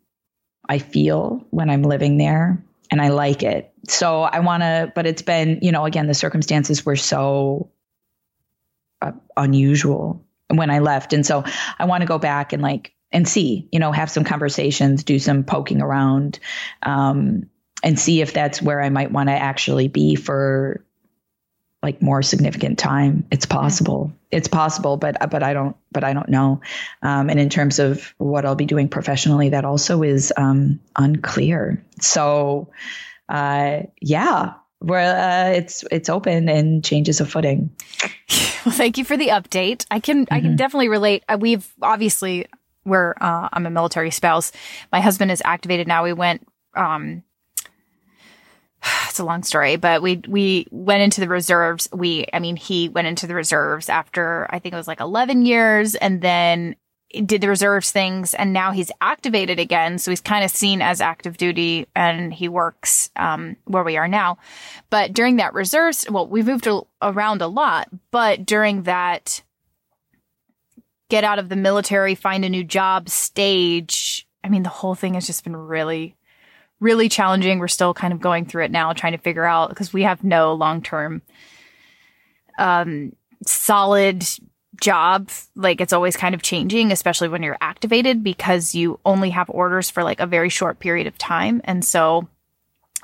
I 0.70 0.80
feel 0.80 1.46
when 1.50 1.70
I'm 1.70 1.84
living 1.84 2.18
there 2.18 2.64
and 2.92 3.02
I 3.02 3.10
like 3.10 3.44
it. 3.44 3.72
So 3.88 4.22
I 4.22 4.40
want 4.40 4.64
to, 4.64 4.92
but 4.94 5.06
it's 5.06 5.22
been, 5.22 5.60
you 5.62 5.72
know, 5.72 5.86
again, 5.86 6.08
the 6.08 6.14
circumstances 6.14 6.86
were 6.86 6.96
so 6.96 7.72
uh, 9.02 9.12
unusual 9.36 10.26
when 10.50 10.70
I 10.70 10.80
left. 10.80 11.14
And 11.14 11.26
so 11.26 11.44
I 11.78 11.86
want 11.86 12.02
to 12.02 12.08
go 12.08 12.18
back 12.18 12.54
and 12.54 12.62
like, 12.62 12.94
and 13.12 13.28
see, 13.28 13.70
you 13.72 13.80
know, 13.80 13.92
have 13.92 14.12
some 14.12 14.26
conversations, 14.26 15.04
do 15.04 15.20
some 15.20 15.44
poking 15.44 15.82
around, 15.82 16.40
um, 16.84 17.50
and 17.84 17.98
see 17.98 18.22
if 18.22 18.34
that's 18.34 18.62
where 18.62 18.82
I 18.82 18.90
might 18.90 19.12
want 19.12 19.30
to 19.30 19.34
actually 19.34 19.88
be 19.88 20.16
for 20.16 20.84
like 21.84 22.02
more 22.02 22.22
significant 22.22 22.80
time. 22.80 23.26
It's 23.32 23.46
possible. 23.46 24.12
It's 24.32 24.48
possible, 24.48 24.98
but 24.98 25.30
but 25.30 25.44
I 25.44 25.54
don't 25.54 25.76
but 25.92 26.04
I 26.04 26.14
don't 26.14 26.30
know. 26.30 26.62
Um, 27.02 27.30
and 27.30 27.40
in 27.40 27.50
terms 27.50 27.80
of 27.80 28.14
what 28.18 28.46
I'll 28.46 28.56
be 28.56 28.66
doing 28.66 28.90
professionally, 28.90 29.50
that 29.50 29.66
also 29.66 30.04
is 30.04 30.34
um, 30.36 30.80
unclear. 30.96 31.84
So 32.02 32.70
uh, 33.30 33.82
yeah, 34.02 34.54
where 34.80 35.50
uh, 35.50 35.50
it's 35.52 35.84
it's 35.92 36.10
open 36.10 36.50
and 36.50 36.84
changes 36.84 37.22
of 37.22 37.30
footing. 37.30 37.72
Well, 38.66 38.76
thank 38.76 38.98
you 38.98 39.06
for 39.06 39.16
the 39.16 39.30
update. 39.30 39.86
I 39.90 40.02
can 40.02 40.26
mm-hmm. 40.26 40.34
I 40.34 40.40
can 40.42 40.50
mm-hmm. 40.50 40.56
definitely 40.58 40.90
relate. 40.90 41.24
Uh, 41.30 41.38
we've 41.40 41.66
obviously 41.82 42.48
we're 42.84 43.14
uh, 43.22 43.48
I'm 43.54 43.66
a 43.66 43.70
military 43.70 44.12
spouse. 44.12 44.52
My 44.92 45.00
husband 45.00 45.32
is 45.32 45.42
activated 45.46 45.88
now. 45.88 46.04
We 46.04 46.12
went 46.12 46.46
um, 46.76 47.24
it's 49.10 49.20
a 49.20 49.26
long 49.26 49.44
story, 49.44 49.76
but 49.76 50.02
we 50.02 50.22
we 50.28 50.68
went 50.72 51.02
into 51.02 51.22
the 51.22 51.28
reserves. 51.28 51.88
We, 51.92 52.26
I 52.34 52.40
mean, 52.40 52.56
he 52.56 52.90
went 52.90 53.08
into 53.08 53.28
the 53.28 53.36
reserves 53.36 53.90
after 53.90 54.48
I 54.50 54.60
think 54.60 54.74
it 54.74 54.78
was 54.78 54.88
like 54.88 55.00
11 55.00 55.46
years, 55.46 55.96
and 55.96 56.22
then 56.22 56.76
did 57.26 57.42
the 57.42 57.48
reserves 57.48 57.92
things, 57.92 58.34
and 58.34 58.52
now 58.52 58.72
he's 58.72 58.92
activated 59.00 59.60
again. 59.60 59.98
So 59.98 60.12
he's 60.12 60.22
kind 60.22 60.44
of 60.44 60.52
seen 60.52 60.82
as 60.82 61.02
active 61.02 61.38
duty, 61.38 61.88
and 61.96 62.34
he 62.34 62.50
works 62.50 63.10
um, 63.16 63.56
where 63.66 63.84
we 63.84 63.98
are 63.98 64.08
now. 64.08 64.38
But 64.90 65.14
during 65.14 65.38
that 65.38 65.54
reserves, 65.54 66.06
well, 66.10 66.28
we 66.28 66.44
moved 66.44 66.68
around 67.02 67.42
a 67.42 67.48
lot, 67.48 67.90
but 68.12 68.46
during 68.46 68.84
that 68.84 69.42
get 71.10 71.24
out 71.24 71.40
of 71.40 71.48
the 71.48 71.56
military, 71.56 72.16
find 72.16 72.44
a 72.44 72.50
new 72.50 72.64
job 72.64 73.10
stage. 73.10 74.28
I 74.44 74.50
mean, 74.50 74.64
the 74.64 74.70
whole 74.70 74.96
thing 74.96 75.14
has 75.14 75.26
just 75.26 75.46
been 75.46 75.56
really 75.56 76.17
really 76.80 77.10
challenging. 77.10 77.60
We're 77.60 77.68
still 77.68 77.94
kind 77.94 78.14
of 78.14 78.20
going 78.20 78.46
through 78.46 78.66
it 78.66 78.72
now, 78.72 78.94
trying 78.94 79.14
to 79.14 79.18
figure 79.18 79.46
out 79.46 79.70
because 79.70 79.94
we 79.94 80.04
have 80.04 80.24
no 80.24 80.54
long 80.54 80.82
term, 80.82 81.22
um, 82.58 83.14
solid 83.46 84.26
job. 84.82 85.30
Like 85.56 85.82
it's 85.82 85.94
always 85.94 86.16
kind 86.16 86.36
of 86.36 86.42
changing, 86.42 86.92
especially 86.92 87.30
when 87.30 87.44
you're 87.44 87.58
activated 87.62 88.24
because 88.24 88.76
you 88.76 89.00
only 89.06 89.32
have 89.32 89.50
orders 89.50 89.90
for 89.90 90.04
like 90.04 90.20
a 90.20 90.28
very 90.28 90.50
short 90.50 90.80
period 90.80 91.08
of 91.08 91.18
time. 91.18 91.62
And 91.64 91.84
so 91.84 92.28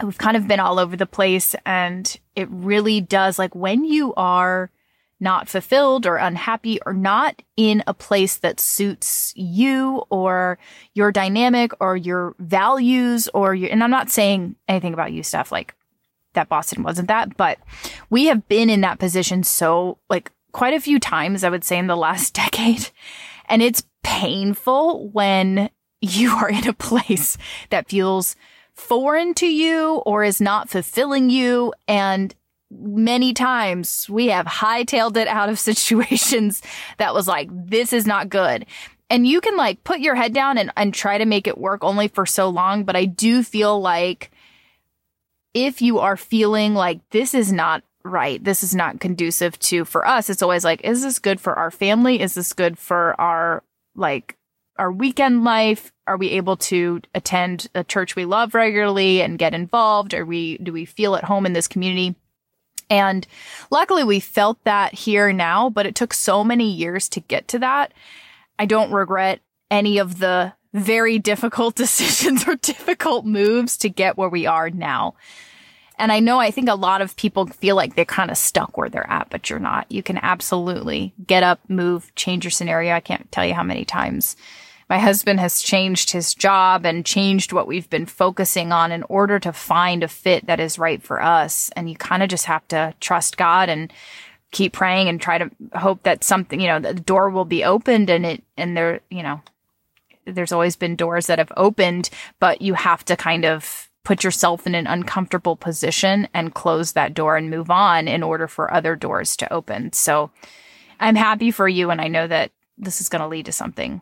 we've 0.04 0.18
kind 0.18 0.38
of 0.38 0.48
been 0.48 0.60
all 0.60 0.80
over 0.80 0.96
the 0.96 1.06
place 1.06 1.56
and 1.66 2.18
it 2.36 2.48
really 2.50 3.02
does 3.02 3.38
like 3.38 3.54
when 3.54 3.86
you 3.86 4.14
are 4.16 4.72
not 5.24 5.50
fulfilled 5.50 6.06
or 6.06 6.18
unhappy 6.18 6.80
or 6.86 6.94
not 6.94 7.42
in 7.58 7.84
a 7.88 7.94
place 7.94 8.36
that 8.38 8.60
suits 8.60 9.34
you 9.36 10.04
or 10.10 10.60
your 10.94 11.12
dynamic 11.12 11.72
or 11.80 11.98
your 11.98 12.36
values 12.40 13.30
or 13.34 13.56
your, 13.56 13.72
and 13.72 13.84
I'm 13.84 13.90
not 13.90 14.12
saying 14.12 14.56
anything 14.68 14.94
about 14.94 15.14
you 15.14 15.24
Steph 15.24 15.52
like 15.52 15.74
that 16.34 16.50
Boston 16.50 16.84
wasn't 16.84 17.08
that, 17.08 17.38
but 17.38 17.58
we 18.10 18.26
have 18.26 18.48
been 18.48 18.70
in 18.70 18.82
that 18.82 19.00
position 19.00 19.44
so 19.44 19.98
like 20.10 20.32
quite 20.52 20.74
a 20.74 20.82
few 20.82 21.00
times, 21.00 21.44
I 21.44 21.50
would 21.50 21.64
say 21.64 21.78
in 21.78 21.88
the 21.88 21.98
last 21.98 22.34
decade. 22.36 22.90
And 23.48 23.62
it's 23.62 23.84
painful 24.04 25.10
when 25.10 25.70
you 26.02 26.32
are 26.36 26.50
in 26.50 26.68
a 26.68 26.74
place 26.74 27.38
that 27.70 27.90
feels 27.90 28.36
foreign 28.74 29.34
to 29.36 29.48
you 29.48 30.02
or 30.06 30.24
is 30.24 30.42
not 30.42 30.70
fulfilling 30.70 31.30
you. 31.30 31.74
And 31.88 32.34
many 32.80 33.34
times 33.34 34.10
we 34.10 34.28
have 34.28 34.46
hightailed 34.46 35.18
it 35.18 35.28
out 35.28 35.50
of 35.50 35.60
situations 35.72 36.62
that 36.98 37.14
was 37.14 37.28
like, 37.28 37.50
this 37.52 37.94
is 37.94 38.06
not 38.06 38.30
good. 38.30 38.66
And 39.10 39.28
you 39.28 39.42
can 39.42 39.58
like 39.58 39.84
put 39.84 40.00
your 40.00 40.16
head 40.16 40.34
down 40.34 40.58
and, 40.58 40.72
and 40.76 40.94
try 40.94 41.18
to 41.18 41.26
make 41.26 41.48
it 41.48 41.58
work 41.58 41.84
only 41.84 42.08
for 42.08 42.26
so 42.26 42.50
long. 42.50 42.84
But 42.84 42.96
I 42.96 43.06
do 43.06 43.44
feel 43.44 43.80
like 43.80 44.32
if 45.54 45.82
you 45.82 46.00
are 46.00 46.18
feeling 46.18 46.74
like 46.74 47.08
this 47.12 47.34
is 47.34 47.52
not 47.52 47.84
right, 48.04 48.44
this 48.44 48.64
is 48.64 48.74
not 48.74 49.00
conducive 49.00 49.58
to, 49.60 49.86
for 49.86 50.08
us, 50.08 50.30
it's 50.30 50.42
always 50.42 50.64
like, 50.64 50.82
is 50.84 51.04
this 51.04 51.20
good 51.20 51.40
for 51.40 51.54
our 51.54 51.70
family? 51.70 52.22
Is 52.22 52.34
this 52.34 52.54
good 52.54 52.78
for 52.78 53.20
our 53.22 53.64
like 53.96 54.36
our 54.78 54.92
weekend 54.92 55.44
life? 55.44 55.92
Are 56.08 56.18
we 56.18 56.32
able 56.32 56.58
to 56.58 57.02
attend 57.14 57.68
a 57.76 57.84
church 57.84 58.16
we 58.16 58.26
love 58.26 58.54
regularly 58.54 59.22
and 59.22 59.38
get 59.38 59.54
involved? 59.54 60.14
Are 60.14 60.26
we, 60.26 60.58
do 60.58 60.74
we 60.74 60.86
feel 60.86 61.16
at 61.16 61.24
home 61.24 61.46
in 61.46 61.54
this 61.54 61.68
community? 61.68 62.16
And 62.94 63.26
luckily 63.72 64.04
we 64.04 64.20
felt 64.20 64.64
that 64.66 64.94
here 64.94 65.34
now, 65.34 65.68
but 65.68 65.88
it 65.88 65.96
took 65.96 66.14
so 66.14 66.44
many 66.44 66.72
years 66.72 67.10
to 67.10 67.22
get 67.22 67.48
to 67.48 67.58
that. 67.58 67.92
I 68.60 68.68
don't 68.68 68.92
regret 68.92 69.40
any 69.72 69.98
of 69.98 70.20
the 70.20 70.54
very 70.76 71.18
difficult 71.18 71.74
decisions 71.84 72.48
or 72.48 72.56
difficult 72.56 73.26
moves 73.26 73.78
to 73.78 73.90
get 73.90 74.16
where 74.16 74.30
we 74.30 74.46
are 74.46 74.70
now. 74.70 75.16
And 75.98 76.12
I 76.12 76.20
know 76.20 76.40
I 76.40 76.52
think 76.52 76.70
a 76.70 76.76
lot 76.76 77.02
of 77.02 77.16
people 77.16 77.48
feel 77.48 77.76
like 77.76 77.96
they're 77.96 78.06
kind 78.06 78.30
of 78.30 78.38
stuck 78.38 78.78
where 78.78 78.90
they're 78.90 79.10
at, 79.10 79.32
but 79.32 79.50
you're 79.50 79.58
not. 79.58 79.92
You 79.92 80.04
can 80.04 80.20
absolutely 80.20 81.16
get 81.26 81.42
up, 81.42 81.62
move, 81.68 82.14
change 82.14 82.44
your 82.44 82.52
scenario. 82.52 82.94
I 82.94 83.00
can't 83.00 83.32
tell 83.32 83.46
you 83.46 83.56
how 83.56 83.64
many 83.64 83.86
times 83.86 84.36
my 84.94 85.00
husband 85.00 85.40
has 85.40 85.60
changed 85.60 86.12
his 86.12 86.36
job 86.36 86.86
and 86.86 87.04
changed 87.04 87.52
what 87.52 87.66
we've 87.66 87.90
been 87.90 88.06
focusing 88.06 88.72
on 88.72 88.92
in 88.92 89.02
order 89.10 89.40
to 89.40 89.52
find 89.52 90.04
a 90.04 90.08
fit 90.08 90.46
that 90.46 90.60
is 90.60 90.78
right 90.78 91.02
for 91.02 91.20
us. 91.20 91.72
And 91.76 91.90
you 91.90 91.96
kind 91.96 92.22
of 92.22 92.30
just 92.30 92.46
have 92.46 92.68
to 92.68 92.94
trust 93.00 93.36
God 93.36 93.70
and 93.70 93.92
keep 94.52 94.74
praying 94.74 95.10
and 95.10 95.20
try 95.20 95.40
to 95.40 95.50
hope 95.74 96.04
that 96.04 96.24
something, 96.24 96.62
you 96.62 96.68
know, 96.68 96.80
the 96.80 96.94
door 96.94 97.32
will 97.32 97.44
be 97.44 97.64
opened 97.64 98.12
and 98.12 98.24
it, 98.24 98.44
and 98.56 98.78
there, 98.78 99.00
you 99.10 99.24
know, 99.24 99.42
there's 100.28 100.52
always 100.52 100.76
been 100.76 100.96
doors 100.96 101.26
that 101.26 101.40
have 101.40 101.52
opened, 101.58 102.12
but 102.40 102.62
you 102.62 102.76
have 102.76 103.04
to 103.06 103.16
kind 103.16 103.46
of 103.46 103.90
put 104.04 104.24
yourself 104.24 104.68
in 104.68 104.76
an 104.76 104.86
uncomfortable 104.86 105.56
position 105.56 106.28
and 106.36 106.54
close 106.54 106.92
that 106.92 107.16
door 107.16 107.36
and 107.36 107.50
move 107.50 107.72
on 107.72 108.08
in 108.08 108.22
order 108.22 108.48
for 108.48 108.72
other 108.72 108.96
doors 108.96 109.36
to 109.38 109.52
open. 109.52 109.92
So 109.92 110.30
I'm 111.00 111.16
happy 111.16 111.50
for 111.50 111.68
you. 111.68 111.90
And 111.90 112.00
I 112.00 112.10
know 112.10 112.28
that 112.28 112.52
this 112.78 113.02
is 113.02 113.10
going 113.10 113.24
to 113.24 113.28
lead 113.28 113.48
to 113.48 113.52
something 113.52 114.00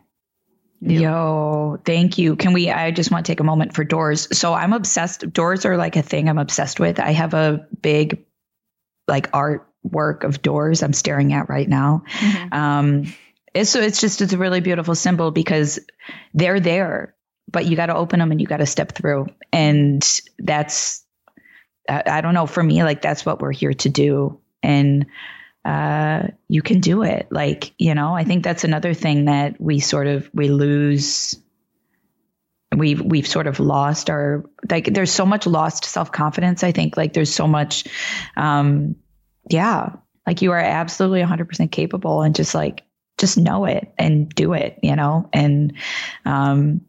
New. 0.84 1.00
Yo, 1.00 1.80
thank 1.84 2.18
you. 2.18 2.34
Can 2.34 2.52
we? 2.52 2.68
I 2.68 2.90
just 2.90 3.12
want 3.12 3.24
to 3.24 3.30
take 3.30 3.38
a 3.38 3.44
moment 3.44 3.72
for 3.72 3.84
doors. 3.84 4.36
So 4.36 4.52
I'm 4.52 4.72
obsessed. 4.72 5.32
Doors 5.32 5.64
are 5.64 5.76
like 5.76 5.94
a 5.94 6.02
thing 6.02 6.28
I'm 6.28 6.38
obsessed 6.38 6.80
with. 6.80 6.98
I 6.98 7.12
have 7.12 7.34
a 7.34 7.68
big, 7.80 8.24
like 9.06 9.30
artwork 9.30 10.24
of 10.24 10.42
doors 10.42 10.82
I'm 10.82 10.92
staring 10.92 11.34
at 11.34 11.48
right 11.48 11.68
now. 11.68 12.02
Mm-hmm. 12.10 12.52
Um, 12.52 13.14
it's, 13.54 13.70
so 13.70 13.80
it's 13.80 14.00
just 14.00 14.22
it's 14.22 14.32
a 14.32 14.38
really 14.38 14.58
beautiful 14.58 14.96
symbol 14.96 15.30
because 15.30 15.78
they're 16.34 16.58
there, 16.58 17.14
but 17.48 17.64
you 17.64 17.76
got 17.76 17.86
to 17.86 17.94
open 17.94 18.18
them 18.18 18.32
and 18.32 18.40
you 18.40 18.48
got 18.48 18.56
to 18.56 18.66
step 18.66 18.90
through, 18.90 19.28
and 19.52 20.04
that's 20.40 21.04
I, 21.88 22.02
I 22.06 22.20
don't 22.22 22.34
know. 22.34 22.46
For 22.46 22.62
me, 22.62 22.82
like 22.82 23.02
that's 23.02 23.24
what 23.24 23.40
we're 23.40 23.52
here 23.52 23.74
to 23.74 23.88
do. 23.88 24.40
And 24.64 25.06
uh, 25.64 26.28
you 26.48 26.62
can 26.62 26.80
do 26.80 27.02
it. 27.02 27.28
Like, 27.30 27.72
you 27.78 27.94
know, 27.94 28.14
I 28.14 28.24
think 28.24 28.42
that's 28.42 28.64
another 28.64 28.94
thing 28.94 29.26
that 29.26 29.60
we 29.60 29.80
sort 29.80 30.06
of 30.06 30.28
we 30.34 30.48
lose 30.48 31.36
we've 32.76 33.00
we've 33.00 33.26
sort 33.26 33.46
of 33.46 33.60
lost 33.60 34.10
our 34.10 34.44
like 34.70 34.86
there's 34.86 35.12
so 35.12 35.26
much 35.26 35.46
lost 35.46 35.84
self-confidence 35.84 36.64
i 36.64 36.72
think. 36.72 36.96
Like 36.96 37.12
there's 37.12 37.32
so 37.32 37.46
much 37.46 37.84
um 38.36 38.96
yeah 39.50 39.96
like 40.26 40.40
you 40.40 40.52
are 40.52 40.58
absolutely 40.58 41.20
100% 41.20 41.70
capable 41.70 42.22
and 42.22 42.34
just 42.34 42.54
like 42.54 42.82
just 43.18 43.36
know 43.36 43.66
it 43.66 43.92
and 43.98 44.28
do 44.30 44.54
it 44.54 44.78
you 44.82 44.96
know? 44.96 45.28
And 45.32 45.74
um 46.24 46.82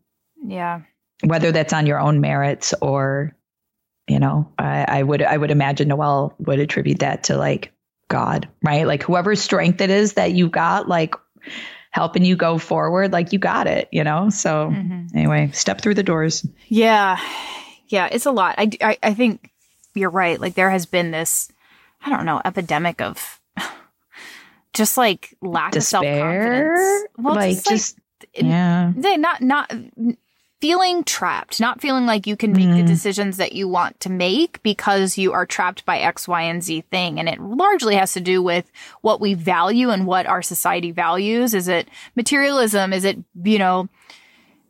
yeah. 0.46 0.82
whether 1.24 1.52
that's 1.52 1.74
on 1.74 1.86
your 1.86 2.00
own 2.00 2.22
merits 2.22 2.74
or 2.82 3.36
you 4.08 4.20
know 4.20 4.52
I, 4.58 4.86
I 4.88 5.04
would 5.04 5.22
i 5.22 5.36
would 5.36 5.52
imagine 5.52 5.90
Noelle 5.90 6.34
would 6.40 6.60
attribute 6.60 7.00
that 7.00 7.26
to 7.26 7.38
like 7.38 7.73
god 8.14 8.48
right? 8.62 8.86
Like 8.86 9.02
whoever 9.02 9.36
strength 9.36 9.82
it 9.82 9.90
is 9.90 10.14
that 10.14 10.34
you 10.34 10.48
got 10.48 10.88
like 10.88 11.16
helping 11.90 12.24
you 12.24 12.36
go 12.36 12.60
forward 12.60 13.12
like 13.12 13.34
you 13.34 13.40
got 13.40 13.66
it 13.66 13.90
you 13.92 14.04
know? 14.04 14.30
So 14.30 14.70
mm-hmm. 14.70 15.18
anyway 15.18 15.50
step 15.54 15.82
through 15.82 15.96
the 15.96 16.04
doors. 16.04 16.46
Yeah. 16.68 17.18
Yeah 17.88 18.08
it's 18.12 18.28
a 18.28 18.32
lot. 18.32 18.56
I, 18.60 18.70
I 18.82 18.98
i 19.02 19.14
think 19.16 19.50
you're 19.96 20.12
right. 20.12 20.40
Like 20.40 20.54
there 20.54 20.70
has 20.70 20.86
been 20.86 21.12
this 21.12 21.52
i 22.06 22.10
don't 22.10 22.26
know 22.26 22.40
epidemic 22.46 23.02
of 23.02 23.42
just 24.74 24.96
like 24.96 25.36
lack 25.42 25.72
Despair? 25.72 26.74
of 26.74 26.78
self-confidence. 26.78 27.08
Well 27.18 27.36
like 27.36 27.56
just, 27.56 27.68
just 27.68 28.00
like, 28.36 28.46
yeah. 28.46 28.94
they 28.96 29.18
not 29.18 29.42
not 29.42 29.74
feeling 30.64 31.04
trapped, 31.04 31.60
not 31.60 31.82
feeling 31.82 32.06
like 32.06 32.26
you 32.26 32.38
can 32.38 32.54
make 32.54 32.70
mm. 32.70 32.78
the 32.78 32.84
decisions 32.84 33.36
that 33.36 33.52
you 33.52 33.68
want 33.68 34.00
to 34.00 34.10
make 34.10 34.64
because 34.64 35.18
you 35.18 35.34
are 35.34 35.46
trapped 35.46 35.86
by 35.86 36.00
X, 36.00 36.26
Y, 36.26 36.42
and 36.42 36.64
Z 36.64 36.86
thing. 36.90 37.20
And 37.20 37.28
it 37.28 37.42
largely 37.42 37.96
has 37.96 38.14
to 38.14 38.22
do 38.22 38.42
with 38.42 38.72
what 39.02 39.20
we 39.20 39.34
value 39.34 39.90
and 39.90 40.08
what 40.08 40.26
our 40.26 40.42
society 40.42 40.92
values. 40.92 41.54
Is 41.54 41.68
it 41.68 41.90
materialism? 42.16 42.94
Is 42.94 43.04
it, 43.04 43.18
you 43.44 43.60
know, 43.60 43.90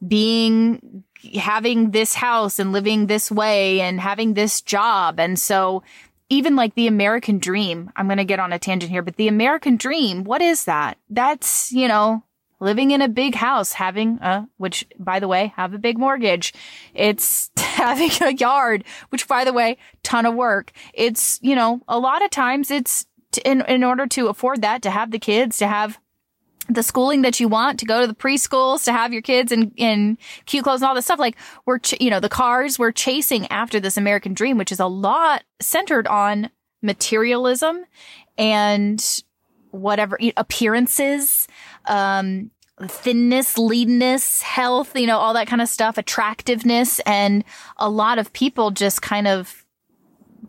being, 0.07 1.03
having 1.35 1.91
this 1.91 2.15
house 2.15 2.57
and 2.57 2.71
living 2.71 3.05
this 3.05 3.29
way 3.29 3.79
and 3.79 4.00
having 4.00 4.33
this 4.33 4.62
job? 4.62 5.19
And 5.19 5.38
so 5.38 5.83
even 6.27 6.55
like 6.55 6.73
the 6.73 6.88
American 6.88 7.38
dream, 7.38 7.91
I'm 7.95 8.07
going 8.07 8.17
to 8.17 8.25
get 8.25 8.39
on 8.39 8.51
a 8.51 8.57
tangent 8.57 8.91
here, 8.91 9.03
but 9.03 9.17
the 9.17 9.27
American 9.27 9.75
dream, 9.75 10.23
what 10.23 10.41
is 10.41 10.65
that? 10.65 10.97
That's, 11.12 11.71
you 11.71 11.88
know, 11.88 12.23
living 12.63 12.91
in 12.91 13.01
a 13.01 13.10
big 13.10 13.36
house, 13.36 13.74
having 13.74 14.17
a, 14.22 14.48
which 14.58 14.86
by 14.98 15.20
the 15.20 15.27
way, 15.27 15.53
have 15.58 15.74
a 15.74 15.77
big 15.77 15.98
mortgage. 15.98 16.53
It's 16.93 17.51
having 17.58 18.12
a 18.22 18.34
yard, 18.34 18.84
which 19.10 19.27
by 19.27 19.43
the 19.43 19.53
way, 19.53 19.77
ton 20.01 20.25
of 20.25 20.34
work. 20.34 20.72
It's, 20.93 21.39
you 21.41 21.55
know, 21.55 21.82
a 21.88 22.00
lot 22.00 22.24
of 22.24 22.32
times 22.32 22.72
it's 22.72 23.05
in, 23.43 23.62
in 23.67 23.84
order 23.84 24.08
to 24.08 24.27
afford 24.27 24.62
that, 24.62 24.82
to 24.84 24.91
have 24.91 25.12
the 25.12 25.20
kids, 25.20 25.58
to 25.58 25.67
have 25.67 26.00
the 26.70 26.84
schooling 26.84 27.24
that 27.24 27.41
you 27.41 27.50
want 27.50 27.79
to 27.79 27.86
go 27.86 28.00
to 28.00 28.08
the 28.08 28.15
preschools 28.15 28.86
to 28.86 28.93
have 28.93 29.12
your 29.12 29.22
kids 29.22 29.51
in, 29.51 29.74
in 29.75 30.17
cute 30.46 30.63
clothes 30.63 30.82
and 30.82 30.88
all 30.88 30.96
this 30.96 31.05
stuff. 31.05 31.20
Like 31.20 31.36
we're, 31.65 31.79
ch- 31.79 32.00
you 32.00 32.10
know, 32.10 32.22
the 32.22 32.29
cars 32.29 32.79
we're 32.79 32.93
chasing 32.93 33.46
after 33.48 33.82
this 33.82 33.98
American 33.98 34.34
dream, 34.34 34.58
which 34.58 34.72
is 34.72 34.79
a 34.79 34.88
lot 34.88 35.43
centered 35.60 36.08
on 36.08 36.50
materialism 36.82 37.84
and 38.38 39.24
whatever 39.73 40.19
appearances, 40.37 41.47
um, 41.85 42.51
thinness, 42.81 43.57
leanness, 43.57 44.41
health, 44.41 44.95
you 44.95 45.07
know, 45.07 45.17
all 45.17 45.33
that 45.33 45.47
kind 45.47 45.61
of 45.61 45.67
stuff, 45.67 45.97
attractiveness. 45.97 46.99
And 47.01 47.43
a 47.77 47.89
lot 47.89 48.19
of 48.19 48.33
people 48.33 48.71
just 48.71 49.01
kind 49.01 49.27
of 49.27 49.65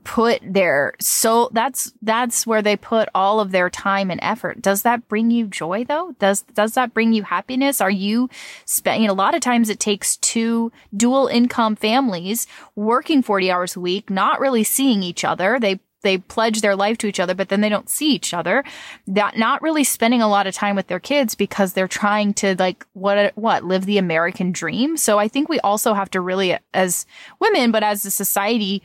put 0.04 0.40
their, 0.44 0.92
so 1.00 1.48
that's, 1.52 1.92
that's 2.02 2.46
where 2.46 2.60
they 2.60 2.76
put 2.76 3.08
all 3.14 3.40
of 3.40 3.50
their 3.50 3.70
time 3.70 4.10
and 4.10 4.20
effort. 4.22 4.60
Does 4.60 4.82
that 4.82 5.08
bring 5.08 5.30
you 5.30 5.46
joy 5.46 5.84
though? 5.84 6.14
Does, 6.18 6.42
does 6.42 6.74
that 6.74 6.92
bring 6.92 7.14
you 7.14 7.22
happiness? 7.22 7.80
Are 7.80 7.90
you 7.90 8.28
spending, 8.66 9.08
a 9.08 9.14
lot 9.14 9.34
of 9.34 9.40
times 9.40 9.70
it 9.70 9.80
takes 9.80 10.18
two 10.18 10.70
dual 10.94 11.28
income 11.28 11.76
families 11.76 12.46
working 12.76 13.22
40 13.22 13.50
hours 13.50 13.76
a 13.76 13.80
week, 13.80 14.10
not 14.10 14.40
really 14.40 14.64
seeing 14.64 15.02
each 15.02 15.24
other. 15.24 15.58
They 15.58 15.80
they 16.04 16.18
pledge 16.18 16.60
their 16.60 16.76
life 16.76 16.98
to 16.98 17.08
each 17.08 17.18
other, 17.18 17.34
but 17.34 17.48
then 17.48 17.60
they 17.60 17.68
don't 17.68 17.90
see 17.90 18.12
each 18.12 18.32
other. 18.32 18.62
That 19.08 19.36
not 19.36 19.60
really 19.60 19.82
spending 19.82 20.22
a 20.22 20.28
lot 20.28 20.46
of 20.46 20.54
time 20.54 20.76
with 20.76 20.86
their 20.86 21.00
kids 21.00 21.34
because 21.34 21.72
they're 21.72 21.88
trying 21.88 22.34
to 22.34 22.54
like 22.56 22.86
what 22.92 23.36
what 23.36 23.64
live 23.64 23.86
the 23.86 23.98
American 23.98 24.52
dream. 24.52 24.96
So 24.96 25.18
I 25.18 25.26
think 25.26 25.48
we 25.48 25.58
also 25.60 25.94
have 25.94 26.10
to 26.10 26.20
really, 26.20 26.56
as 26.72 27.06
women, 27.40 27.72
but 27.72 27.82
as 27.82 28.04
a 28.04 28.10
society, 28.12 28.82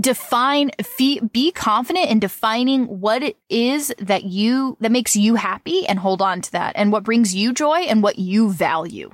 define 0.00 0.70
be 1.32 1.50
confident 1.52 2.10
in 2.10 2.20
defining 2.20 2.84
what 2.84 3.22
it 3.22 3.36
is 3.48 3.92
that 3.98 4.24
you 4.24 4.76
that 4.80 4.92
makes 4.92 5.16
you 5.16 5.34
happy 5.34 5.86
and 5.86 5.98
hold 5.98 6.22
on 6.22 6.40
to 6.40 6.52
that 6.52 6.72
and 6.76 6.92
what 6.92 7.02
brings 7.02 7.34
you 7.34 7.52
joy 7.52 7.78
and 7.80 8.02
what 8.02 8.18
you 8.18 8.52
value 8.52 9.10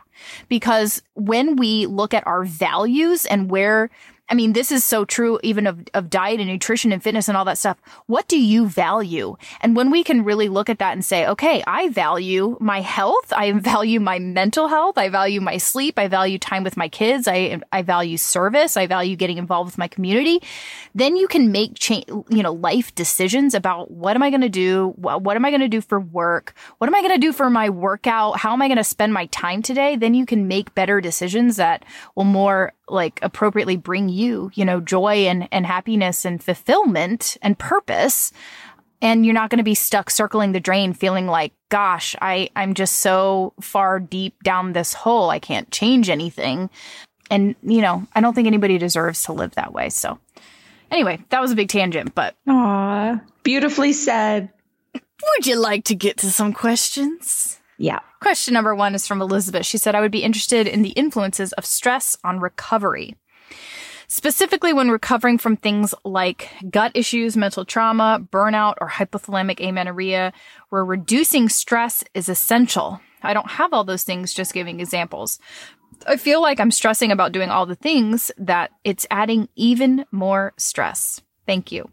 because 0.49 1.03
when 1.15 1.57
we 1.57 1.87
look 1.87 2.13
at 2.13 2.27
our 2.27 2.45
values 2.45 3.25
and 3.27 3.51
where 3.51 3.91
I 4.35 4.37
mean, 4.37 4.53
this 4.53 4.73
is 4.73 4.83
so 4.83 5.05
true 5.05 5.39
even 5.45 5.65
of, 5.65 5.79
of 5.95 6.11
diet 6.11 6.41
and 6.41 6.49
nutrition 6.49 6.91
and 6.91 7.01
fitness 7.01 7.29
and 7.29 7.37
all 7.37 7.45
that 7.45 7.57
stuff. 7.57 7.79
What 8.07 8.27
do 8.27 8.37
you 8.37 8.67
value? 8.67 9.37
And 9.61 9.77
when 9.77 9.93
we 9.93 10.03
can 10.03 10.25
really 10.25 10.49
look 10.49 10.69
at 10.69 10.81
that 10.81 10.93
and 10.93 11.05
say, 11.05 11.25
okay, 11.25 11.63
I 11.69 11.89
value 11.91 12.57
my 12.59 12.81
health. 12.81 13.33
I 13.33 13.53
value 13.61 14.01
my 14.01 14.19
mental 14.19 14.67
health. 14.67 14.99
I 14.99 15.09
value 15.09 15.41
my 15.41 15.57
sleep. 15.57 16.01
I 16.01 16.09
value 16.09 16.41
time 16.41 16.65
with 16.65 16.77
my 16.77 16.89
kids. 16.89 17.29
I, 17.29 17.61
I 17.71 17.83
value 17.83 18.17
service. 18.17 18.77
I 18.77 18.89
value 18.89 19.15
getting 19.15 19.39
involved 19.39 19.69
with 19.69 19.79
my 19.79 19.87
community. 19.87 20.43
Then 20.97 21.15
you 21.15 21.29
can 21.29 21.53
make 21.53 21.75
change, 21.77 22.07
you 22.09 22.43
know, 22.43 22.55
life 22.55 22.93
decisions 22.97 23.55
about 23.55 23.93
what 23.93 24.17
am 24.17 24.23
I 24.25 24.31
going 24.31 24.41
to 24.41 24.49
do? 24.49 24.95
What, 24.97 25.23
what 25.23 25.37
am 25.37 25.45
I 25.45 25.51
going 25.51 25.61
to 25.61 25.69
do 25.69 25.81
for 25.81 26.01
work? 26.01 26.55
What 26.79 26.89
am 26.89 26.95
I 26.97 27.03
going 27.03 27.15
to 27.15 27.25
do 27.25 27.33
for 27.33 27.49
my 27.51 27.71
workout? 27.71 28.41
How 28.41 28.53
am 28.53 28.63
I 28.63 28.67
going 28.67 28.79
to 28.79 28.85
spend 28.85 29.15
my 29.15 29.27
time 29.27 29.63
today? 29.63 29.95
Then 29.95 30.13
you 30.13 30.27
can 30.27 30.49
make 30.49 30.75
better 30.75 31.01
decisions 31.01 31.55
that 31.55 31.85
will 32.17 32.25
more 32.25 32.73
like 32.89 33.19
appropriately 33.23 33.77
bring 33.77 34.09
you, 34.09 34.51
you 34.55 34.65
know, 34.65 34.81
joy 34.81 35.27
and, 35.27 35.49
and 35.51 35.67
happiness 35.67 36.25
and 36.25 36.43
fulfillment 36.43 37.37
and 37.43 37.59
purpose. 37.59 38.33
And 39.01 39.25
you're 39.25 39.35
not 39.35 39.51
going 39.51 39.59
to 39.59 39.65
be 39.65 39.75
stuck 39.75 40.11
circling 40.11 40.53
the 40.53 40.61
drain 40.61 40.93
feeling 40.93 41.27
like, 41.27 41.53
gosh, 41.69 42.17
I, 42.23 42.49
I'm 42.57 42.75
just 42.75 42.99
so 42.99 43.53
far 43.61 44.01
deep 44.01 44.43
down 44.43 44.73
this 44.73 44.95
hole. 44.95 45.31
I 45.31 45.39
can't 45.39 45.71
change 45.71 46.09
anything. 46.09 46.71
And, 47.31 47.55
you 47.63 47.81
know, 47.81 48.07
I 48.15 48.21
don't 48.21 48.35
think 48.35 48.47
anybody 48.47 48.79
deserves 48.79 49.23
to 49.25 49.33
live 49.33 49.55
that 49.57 49.73
way. 49.73 49.91
So 49.91 50.19
anyway, 50.91 51.19
that 51.31 51.41
was 51.41 51.53
a 51.53 51.57
big 51.57 51.69
tangent, 51.69 52.15
but. 52.15 52.35
Aw, 52.47 53.21
beautifully 53.43 53.93
said. 53.93 54.51
Would 54.95 55.47
you 55.47 55.57
like 55.57 55.85
to 55.85 55.95
get 55.95 56.19
to 56.19 56.31
some 56.31 56.53
questions? 56.53 57.61
Yeah. 57.79 58.01
Question 58.21 58.55
number 58.55 58.75
one 58.75 58.95
is 58.95 59.07
from 59.07 59.21
Elizabeth. 59.21 59.67
She 59.67 59.79
said, 59.79 59.95
I 59.95 60.01
would 60.01 60.13
be 60.13 60.23
interested 60.23 60.67
in 60.67 60.83
the 60.83 60.91
influences 60.91 61.53
of 61.55 61.67
stress 61.67 62.17
on 62.25 62.41
recovery. 62.41 63.17
Specifically, 64.07 64.73
when 64.73 64.91
recovering 64.91 65.39
from 65.39 65.57
things 65.57 65.95
like 66.05 66.51
gut 66.71 66.93
issues, 66.95 67.37
mental 67.37 67.65
trauma, 67.65 68.25
burnout, 68.31 68.75
or 68.81 68.89
hypothalamic 68.89 69.61
amenorrhea, 69.67 70.33
where 70.69 70.85
reducing 70.85 71.49
stress 71.49 72.05
is 72.15 72.29
essential. 72.29 73.01
I 73.23 73.33
don't 73.33 73.51
have 73.53 73.73
all 73.73 73.85
those 73.85 74.03
things, 74.03 74.35
just 74.35 74.53
giving 74.53 74.79
examples. 74.81 75.41
I 76.07 76.17
feel 76.17 76.43
like 76.43 76.61
I'm 76.61 76.71
stressing 76.71 77.11
about 77.11 77.33
doing 77.33 77.51
all 77.51 77.67
the 77.67 77.75
things 77.75 78.31
that 78.37 78.73
it's 78.85 79.07
adding 79.11 79.49
even 79.57 80.05
more 80.13 80.53
stress. 80.59 81.23
Thank 81.47 81.73
you. 81.73 81.91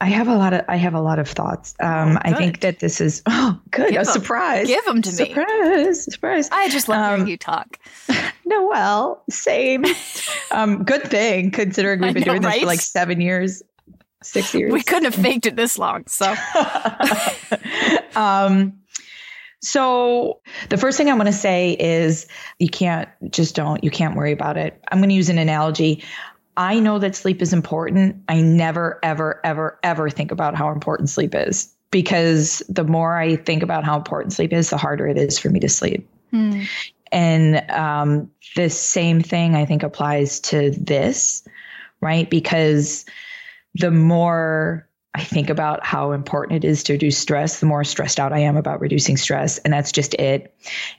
I 0.00 0.06
have 0.06 0.28
a 0.28 0.34
lot 0.34 0.54
of 0.54 0.64
I 0.66 0.76
have 0.76 0.94
a 0.94 1.00
lot 1.00 1.18
of 1.18 1.28
thoughts. 1.28 1.74
Um, 1.78 2.16
oh, 2.16 2.20
I 2.22 2.32
think 2.32 2.60
that 2.60 2.78
this 2.78 3.00
is 3.00 3.22
oh 3.26 3.60
good 3.70 3.90
Give 3.90 4.02
a 4.02 4.04
them. 4.04 4.12
surprise. 4.12 4.66
Give 4.66 4.84
them 4.86 5.02
to 5.02 5.10
surprise, 5.10 5.36
me. 5.36 5.44
Surprise, 5.44 6.04
surprise. 6.04 6.48
I 6.50 6.68
just 6.70 6.88
love 6.88 7.00
um, 7.00 7.10
hearing 7.18 7.28
you 7.28 7.36
talk. 7.36 7.78
No, 8.46 8.66
well, 8.66 9.22
same. 9.30 9.84
um, 10.50 10.82
good 10.82 11.04
thing 11.04 11.52
considering 11.52 12.00
we've 12.00 12.14
been 12.14 12.24
know, 12.24 12.32
doing 12.32 12.42
this 12.42 12.58
for 12.58 12.66
like 12.66 12.80
seven 12.80 13.20
years, 13.20 13.62
six 14.24 14.52
years. 14.52 14.72
We 14.72 14.82
couldn't 14.82 15.04
have 15.04 15.14
faked 15.14 15.46
it 15.46 15.54
this 15.54 15.78
long. 15.78 16.04
So, 16.08 16.34
um, 18.16 18.80
so 19.62 20.40
the 20.68 20.76
first 20.76 20.96
thing 20.98 21.08
I 21.08 21.14
want 21.14 21.28
to 21.28 21.32
say 21.32 21.76
is 21.78 22.26
you 22.58 22.68
can't 22.68 23.08
just 23.30 23.54
don't 23.54 23.84
you 23.84 23.90
can't 23.90 24.16
worry 24.16 24.32
about 24.32 24.56
it. 24.56 24.82
I'm 24.90 24.98
going 24.98 25.10
to 25.10 25.14
use 25.14 25.28
an 25.28 25.38
analogy. 25.38 26.02
I 26.60 26.78
know 26.78 26.98
that 26.98 27.16
sleep 27.16 27.40
is 27.40 27.54
important. 27.54 28.22
I 28.28 28.42
never, 28.42 28.98
ever, 29.02 29.40
ever, 29.42 29.78
ever 29.82 30.10
think 30.10 30.30
about 30.30 30.54
how 30.54 30.72
important 30.72 31.08
sleep 31.08 31.34
is 31.34 31.74
because 31.90 32.62
the 32.68 32.84
more 32.84 33.16
I 33.16 33.36
think 33.36 33.62
about 33.62 33.82
how 33.84 33.96
important 33.96 34.34
sleep 34.34 34.52
is, 34.52 34.68
the 34.68 34.76
harder 34.76 35.08
it 35.08 35.16
is 35.16 35.38
for 35.38 35.48
me 35.48 35.58
to 35.60 35.70
sleep. 35.70 36.06
Hmm. 36.32 36.64
And 37.10 37.70
um, 37.70 38.30
the 38.56 38.68
same 38.68 39.22
thing 39.22 39.54
I 39.56 39.64
think 39.64 39.82
applies 39.82 40.38
to 40.40 40.70
this, 40.72 41.48
right? 42.02 42.28
Because 42.28 43.06
the 43.74 43.90
more 43.90 44.86
I 45.14 45.24
think 45.24 45.48
about 45.48 45.82
how 45.82 46.12
important 46.12 46.62
it 46.62 46.68
is 46.68 46.82
to 46.84 46.92
reduce 46.92 47.16
stress, 47.16 47.60
the 47.60 47.66
more 47.66 47.84
stressed 47.84 48.20
out 48.20 48.34
I 48.34 48.40
am 48.40 48.58
about 48.58 48.82
reducing 48.82 49.16
stress. 49.16 49.56
And 49.56 49.72
that's 49.72 49.92
just 49.92 50.12
it. 50.12 50.54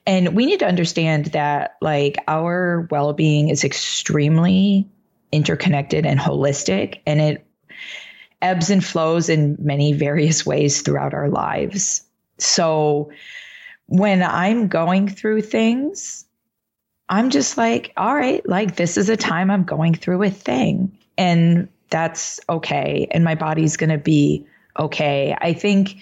And 0.08 0.36
we 0.36 0.47
need 0.47 0.62
to 0.62 0.67
understand 0.67 1.28
that 1.28 1.78
like 1.82 2.17
our 2.28 2.88
well 2.89 3.13
being 3.13 3.50
is 3.50 3.63
extremely 3.63 4.89
interconnected 5.32 6.06
and 6.06 6.20
holistic 6.20 7.02
and 7.06 7.22
it 7.22 7.46
ebbs 8.41 8.70
and 8.70 8.84
flows 8.84 9.30
in 9.30 9.56
many 9.60 9.94
various 9.94 10.46
ways 10.46 10.82
throughout 10.82 11.13
our 11.13 11.30
lives. 11.30 12.04
So 12.38 13.12
when 13.86 14.24
I'm 14.24 14.67
going 14.67 15.08
through 15.10 15.41
things, 15.44 16.26
I'm 17.08 17.30
just 17.30 17.58
like, 17.58 17.94
all 17.98 18.15
right, 18.15 18.48
like 18.48 18.76
this 18.76 18.98
is 18.98 19.10
a 19.10 19.17
time 19.17 19.52
I'm 19.52 19.63
going 19.63 19.94
through 19.94 20.24
a 20.24 20.30
thing. 20.30 20.98
And 21.17 21.70
that's 21.89 22.39
okay. 22.50 23.08
And 23.12 23.24
my 23.24 23.36
body's 23.36 23.78
going 23.78 23.89
to 23.89 23.98
be 23.98 24.48
okay. 24.80 25.36
I 25.39 25.54
think 25.54 25.98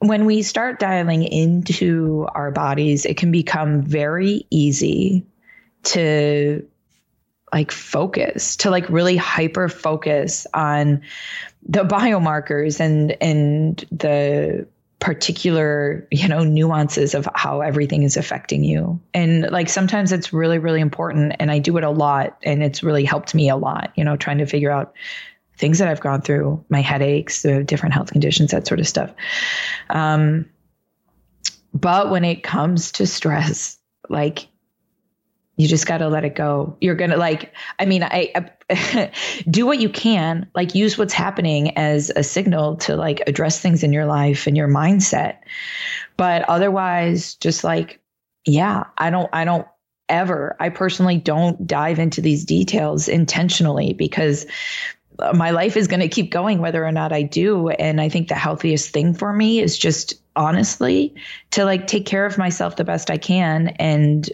when 0.00 0.26
we 0.26 0.42
start 0.42 0.80
dialing 0.80 1.22
into 1.22 2.26
our 2.34 2.50
bodies, 2.50 3.06
it 3.06 3.16
can 3.16 3.30
become 3.30 3.82
very 3.82 4.46
easy 4.50 5.24
to 5.84 6.66
like 7.54 7.70
focus, 7.70 8.56
to 8.56 8.68
like 8.68 8.88
really 8.88 9.16
hyper 9.16 9.68
focus 9.68 10.44
on 10.52 11.02
the 11.68 11.84
biomarkers 11.84 12.80
and 12.80 13.16
and 13.22 13.86
the 13.92 14.66
particular 14.98 16.08
you 16.10 16.26
know 16.26 16.42
nuances 16.42 17.14
of 17.14 17.28
how 17.36 17.60
everything 17.60 18.02
is 18.02 18.16
affecting 18.16 18.64
you. 18.64 19.00
And 19.14 19.52
like 19.52 19.68
sometimes 19.68 20.10
it's 20.10 20.32
really 20.32 20.58
really 20.58 20.80
important 20.80 21.36
and 21.38 21.52
i 21.52 21.60
do 21.60 21.76
it 21.76 21.84
a 21.84 21.90
lot 21.90 22.36
and 22.42 22.60
it's 22.60 22.82
really 22.82 23.04
helped 23.04 23.36
me 23.36 23.48
a 23.48 23.56
lot 23.56 23.92
you 23.94 24.02
know 24.02 24.16
trying 24.16 24.38
to 24.38 24.46
figure 24.46 24.72
out 24.72 24.92
things 25.56 25.78
that 25.78 25.86
i've 25.86 26.00
gone 26.00 26.22
through 26.22 26.64
my 26.68 26.80
headaches 26.80 27.42
the 27.42 27.62
different 27.62 27.94
health 27.94 28.10
conditions 28.10 28.50
that 28.50 28.66
sort 28.66 28.80
of 28.80 28.88
stuff. 28.88 29.12
Um 29.90 30.46
but 31.72 32.10
when 32.10 32.24
it 32.24 32.42
comes 32.42 32.90
to 32.92 33.06
stress 33.06 33.78
like 34.08 34.48
you 35.56 35.68
just 35.68 35.86
got 35.86 35.98
to 35.98 36.08
let 36.08 36.24
it 36.24 36.34
go. 36.34 36.76
You're 36.80 36.94
gonna 36.94 37.16
like 37.16 37.52
i 37.78 37.84
mean 37.84 38.02
i, 38.02 38.32
I 38.34 39.10
do 39.50 39.66
what 39.66 39.80
you 39.80 39.88
can 39.88 40.48
like 40.54 40.74
use 40.74 40.98
what's 40.98 41.12
happening 41.12 41.76
as 41.76 42.10
a 42.16 42.22
signal 42.22 42.76
to 42.76 42.96
like 42.96 43.22
address 43.26 43.60
things 43.60 43.82
in 43.82 43.92
your 43.92 44.06
life 44.06 44.46
and 44.46 44.56
your 44.56 44.68
mindset. 44.68 45.38
But 46.16 46.42
otherwise 46.48 47.34
just 47.34 47.64
like 47.64 48.00
yeah 48.46 48.84
i 48.98 49.10
don't 49.10 49.30
i 49.32 49.44
don't 49.44 49.66
ever 50.08 50.54
i 50.60 50.68
personally 50.68 51.16
don't 51.16 51.66
dive 51.66 51.98
into 51.98 52.20
these 52.20 52.44
details 52.44 53.08
intentionally 53.08 53.94
because 53.94 54.44
my 55.32 55.50
life 55.50 55.76
is 55.76 55.86
going 55.86 56.00
to 56.00 56.08
keep 56.08 56.30
going 56.30 56.58
whether 56.58 56.84
or 56.84 56.92
not 56.92 57.12
i 57.12 57.22
do. 57.22 57.68
And 57.68 58.00
i 58.00 58.08
think 58.08 58.28
the 58.28 58.34
healthiest 58.34 58.90
thing 58.90 59.14
for 59.14 59.32
me 59.32 59.60
is 59.60 59.78
just 59.78 60.14
honestly 60.36 61.14
to 61.52 61.64
like 61.64 61.86
take 61.86 62.06
care 62.06 62.26
of 62.26 62.36
myself 62.36 62.76
the 62.76 62.84
best 62.84 63.10
i 63.10 63.16
can 63.16 63.68
and 63.78 64.30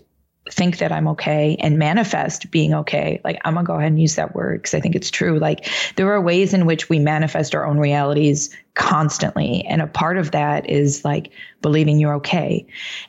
think 0.50 0.78
that 0.78 0.92
I'm 0.92 1.08
okay 1.08 1.56
and 1.60 1.78
manifest 1.78 2.50
being 2.50 2.74
okay. 2.74 3.20
Like, 3.24 3.40
I'm 3.44 3.54
going 3.54 3.64
to 3.64 3.68
go 3.68 3.76
ahead 3.76 3.92
and 3.92 4.00
use 4.00 4.16
that 4.16 4.34
word 4.34 4.60
because 4.60 4.74
I 4.74 4.80
think 4.80 4.94
it's 4.94 5.10
true. 5.10 5.38
Like, 5.38 5.68
there 5.96 6.10
are 6.12 6.20
ways 6.20 6.54
in 6.54 6.66
which 6.66 6.88
we 6.88 6.98
manifest 6.98 7.54
our 7.54 7.66
own 7.66 7.78
realities 7.78 8.54
constantly. 8.74 9.64
And 9.66 9.82
a 9.82 9.86
part 9.86 10.16
of 10.16 10.30
that 10.32 10.68
is 10.68 11.04
like 11.04 11.32
believing 11.62 11.98
you're 11.98 12.14
okay. 12.14 12.66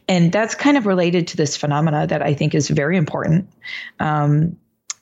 And 0.07 0.31
that's 0.31 0.55
kind 0.55 0.77
of 0.77 0.85
related 0.85 1.27
to 1.27 1.37
this 1.37 1.55
phenomena 1.57 2.07
that 2.07 2.21
I 2.21 2.33
think 2.33 2.55
is 2.55 2.67
very 2.67 2.97
important. 2.97 3.49
Um, 3.99 4.57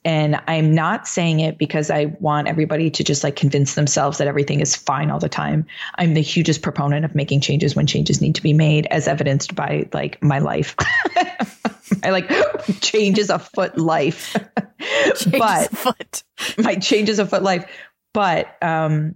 and 0.06 0.42
I'm 0.48 0.74
not 0.74 1.08
saying 1.08 1.42
it 1.42 1.58
because 1.58 1.92
I 1.92 2.06
want 2.20 2.48
everybody 2.48 2.90
to 2.90 3.04
just 3.04 3.24
like 3.24 3.36
convince 3.36 3.76
themselves 3.76 4.18
that 4.18 4.28
everything 4.28 4.62
is 4.62 4.76
fine 4.76 5.12
all 5.12 5.20
the 5.20 5.28
time. 5.28 5.66
I'm 5.96 6.14
the 6.14 6.22
hugest 6.22 6.62
proponent 6.62 7.04
of 7.04 7.16
making 7.16 7.42
changes 7.42 7.76
when 7.76 7.86
changes 7.86 8.22
need 8.22 8.36
to 8.36 8.42
be 8.42 8.54
made, 8.54 8.88
as 8.92 9.08
evidenced 9.10 9.56
by 9.56 9.90
like 9.92 10.22
my 10.24 10.40
life. 10.40 10.76
I 12.04 12.12
like 12.12 12.30
changes 12.82 13.30
a 13.30 13.40
foot 13.40 13.78
life. 13.78 14.36
but 15.32 15.70
foot. 15.72 16.24
my 16.58 16.76
changes 16.76 17.20
a 17.20 17.26
foot 17.26 17.44
life. 17.44 17.70
But 18.14 18.56
um 18.62 19.16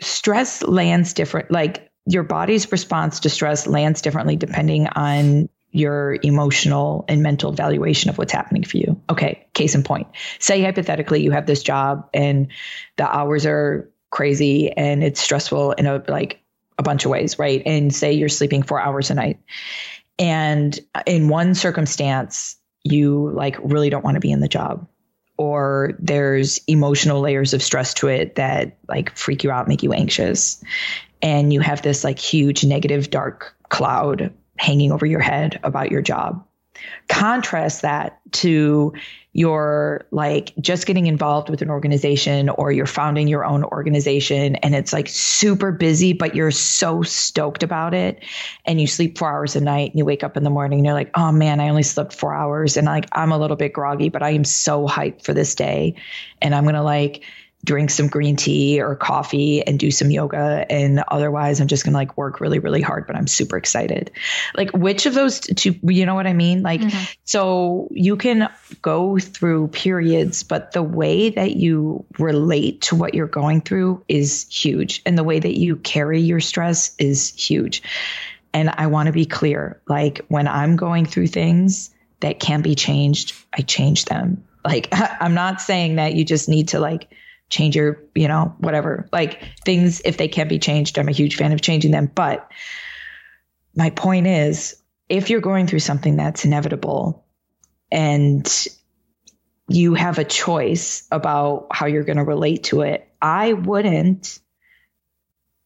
stress 0.00 0.62
lands 0.62 1.14
different 1.14 1.50
like 1.50 1.90
your 2.06 2.22
body's 2.22 2.70
response 2.70 3.20
to 3.20 3.30
stress 3.30 3.66
lands 3.66 4.02
differently 4.02 4.36
depending 4.36 4.86
on 4.88 5.48
your 5.72 6.16
emotional 6.22 7.04
and 7.08 7.22
mental 7.22 7.52
valuation 7.52 8.08
of 8.08 8.16
what's 8.16 8.32
happening 8.32 8.62
for 8.62 8.78
you. 8.78 9.00
Okay, 9.10 9.46
case 9.52 9.74
in 9.74 9.82
point. 9.82 10.06
Say 10.38 10.62
hypothetically 10.62 11.22
you 11.22 11.32
have 11.32 11.46
this 11.46 11.62
job 11.62 12.08
and 12.14 12.48
the 12.96 13.06
hours 13.06 13.44
are 13.44 13.90
crazy 14.10 14.70
and 14.70 15.04
it's 15.04 15.20
stressful 15.20 15.72
in 15.72 15.86
a 15.86 16.02
like 16.08 16.40
a 16.78 16.82
bunch 16.82 17.04
of 17.04 17.10
ways, 17.10 17.38
right? 17.38 17.62
And 17.66 17.94
say 17.94 18.12
you're 18.12 18.28
sleeping 18.28 18.62
4 18.62 18.80
hours 18.80 19.10
a 19.10 19.14
night. 19.14 19.40
And 20.18 20.78
in 21.06 21.28
one 21.28 21.54
circumstance 21.54 22.56
you 22.84 23.30
like 23.34 23.56
really 23.62 23.90
don't 23.90 24.04
want 24.04 24.14
to 24.14 24.20
be 24.20 24.30
in 24.30 24.40
the 24.40 24.48
job 24.48 24.86
or 25.38 25.94
there's 25.98 26.60
emotional 26.66 27.20
layers 27.20 27.52
of 27.52 27.62
stress 27.62 27.94
to 27.94 28.08
it 28.08 28.36
that 28.36 28.78
like 28.88 29.14
freak 29.16 29.44
you 29.44 29.50
out, 29.50 29.68
make 29.68 29.82
you 29.82 29.92
anxious. 29.92 30.62
And 31.22 31.52
you 31.52 31.60
have 31.60 31.82
this 31.82 32.04
like 32.04 32.18
huge 32.18 32.64
negative 32.64 33.10
dark 33.10 33.54
cloud 33.68 34.32
hanging 34.58 34.92
over 34.92 35.04
your 35.04 35.20
head 35.20 35.60
about 35.62 35.90
your 35.90 36.02
job. 36.02 36.45
Contrast 37.08 37.82
that 37.82 38.20
to 38.32 38.92
your 39.32 40.06
like 40.12 40.54
just 40.58 40.86
getting 40.86 41.06
involved 41.06 41.50
with 41.50 41.60
an 41.60 41.68
organization 41.68 42.48
or 42.48 42.72
you're 42.72 42.86
founding 42.86 43.28
your 43.28 43.44
own 43.44 43.64
organization 43.64 44.56
and 44.56 44.74
it's 44.74 44.94
like 44.94 45.08
super 45.08 45.70
busy, 45.72 46.14
but 46.14 46.34
you're 46.34 46.50
so 46.50 47.02
stoked 47.02 47.62
about 47.62 47.92
it. 47.92 48.24
And 48.64 48.80
you 48.80 48.86
sleep 48.86 49.18
four 49.18 49.30
hours 49.30 49.54
a 49.54 49.60
night 49.60 49.90
and 49.90 49.98
you 49.98 50.06
wake 50.06 50.24
up 50.24 50.38
in 50.38 50.42
the 50.42 50.48
morning 50.48 50.78
and 50.78 50.86
you're 50.86 50.94
like, 50.94 51.10
oh 51.14 51.32
man, 51.32 51.60
I 51.60 51.68
only 51.68 51.82
slept 51.82 52.14
four 52.14 52.32
hours. 52.34 52.78
And 52.78 52.86
like, 52.86 53.08
I'm 53.12 53.30
a 53.30 53.38
little 53.38 53.58
bit 53.58 53.74
groggy, 53.74 54.08
but 54.08 54.22
I 54.22 54.30
am 54.30 54.44
so 54.44 54.86
hyped 54.86 55.22
for 55.22 55.34
this 55.34 55.54
day. 55.54 55.96
And 56.40 56.54
I'm 56.54 56.64
going 56.64 56.74
to 56.74 56.82
like, 56.82 57.22
drink 57.64 57.90
some 57.90 58.06
green 58.06 58.36
tea 58.36 58.80
or 58.80 58.94
coffee 58.94 59.60
and 59.66 59.78
do 59.78 59.90
some 59.90 60.10
yoga. 60.10 60.64
And 60.70 61.02
otherwise 61.08 61.60
i'm 61.60 61.66
just 61.66 61.84
going 61.84 61.92
to 61.92 61.98
like 61.98 62.16
work 62.16 62.40
really 62.40 62.60
really 62.60 62.80
hard 62.80 63.06
but 63.06 63.16
i'm 63.16 63.26
super 63.26 63.56
excited. 63.56 64.12
Like 64.54 64.70
which 64.70 65.06
of 65.06 65.14
those 65.14 65.40
two 65.40 65.74
you 65.82 66.06
know 66.06 66.14
what 66.14 66.26
i 66.26 66.32
mean? 66.32 66.62
Like 66.62 66.80
mm-hmm. 66.80 67.12
so 67.24 67.88
you 67.90 68.16
can 68.16 68.48
go 68.82 69.18
through 69.18 69.68
periods 69.68 70.44
but 70.44 70.72
the 70.72 70.82
way 70.82 71.30
that 71.30 71.56
you 71.56 72.04
relate 72.18 72.82
to 72.82 72.94
what 72.94 73.14
you're 73.14 73.26
going 73.26 73.60
through 73.60 74.04
is 74.08 74.46
huge. 74.48 75.02
And 75.04 75.18
the 75.18 75.24
way 75.24 75.38
that 75.38 75.58
you 75.58 75.76
carry 75.76 76.20
your 76.20 76.40
stress 76.40 76.94
is 76.98 77.34
huge. 77.34 77.82
And 78.52 78.70
i 78.70 78.86
want 78.86 79.08
to 79.08 79.12
be 79.12 79.26
clear 79.26 79.80
like 79.88 80.24
when 80.28 80.46
i'm 80.46 80.76
going 80.76 81.04
through 81.04 81.26
things 81.26 81.90
that 82.20 82.38
can 82.38 82.62
be 82.62 82.76
changed 82.76 83.34
i 83.52 83.62
change 83.62 84.04
them. 84.04 84.44
Like 84.64 84.88
i'm 84.92 85.34
not 85.34 85.60
saying 85.60 85.96
that 85.96 86.14
you 86.14 86.24
just 86.24 86.48
need 86.48 86.68
to 86.68 86.78
like 86.78 87.08
change 87.48 87.76
your, 87.76 88.02
you 88.14 88.28
know, 88.28 88.54
whatever. 88.58 89.08
Like 89.12 89.42
things, 89.64 90.00
if 90.04 90.16
they 90.16 90.28
can 90.28 90.48
be 90.48 90.58
changed, 90.58 90.98
I'm 90.98 91.08
a 91.08 91.12
huge 91.12 91.36
fan 91.36 91.52
of 91.52 91.60
changing 91.60 91.92
them. 91.92 92.10
But 92.14 92.50
my 93.74 93.90
point 93.90 94.26
is, 94.26 94.82
if 95.08 95.30
you're 95.30 95.40
going 95.40 95.66
through 95.66 95.80
something 95.80 96.16
that's 96.16 96.44
inevitable 96.44 97.24
and 97.92 98.66
you 99.68 99.94
have 99.94 100.18
a 100.18 100.24
choice 100.24 101.06
about 101.10 101.68
how 101.70 101.86
you're 101.86 102.04
going 102.04 102.18
to 102.18 102.24
relate 102.24 102.64
to 102.64 102.82
it, 102.82 103.08
I 103.22 103.52
wouldn't 103.52 104.40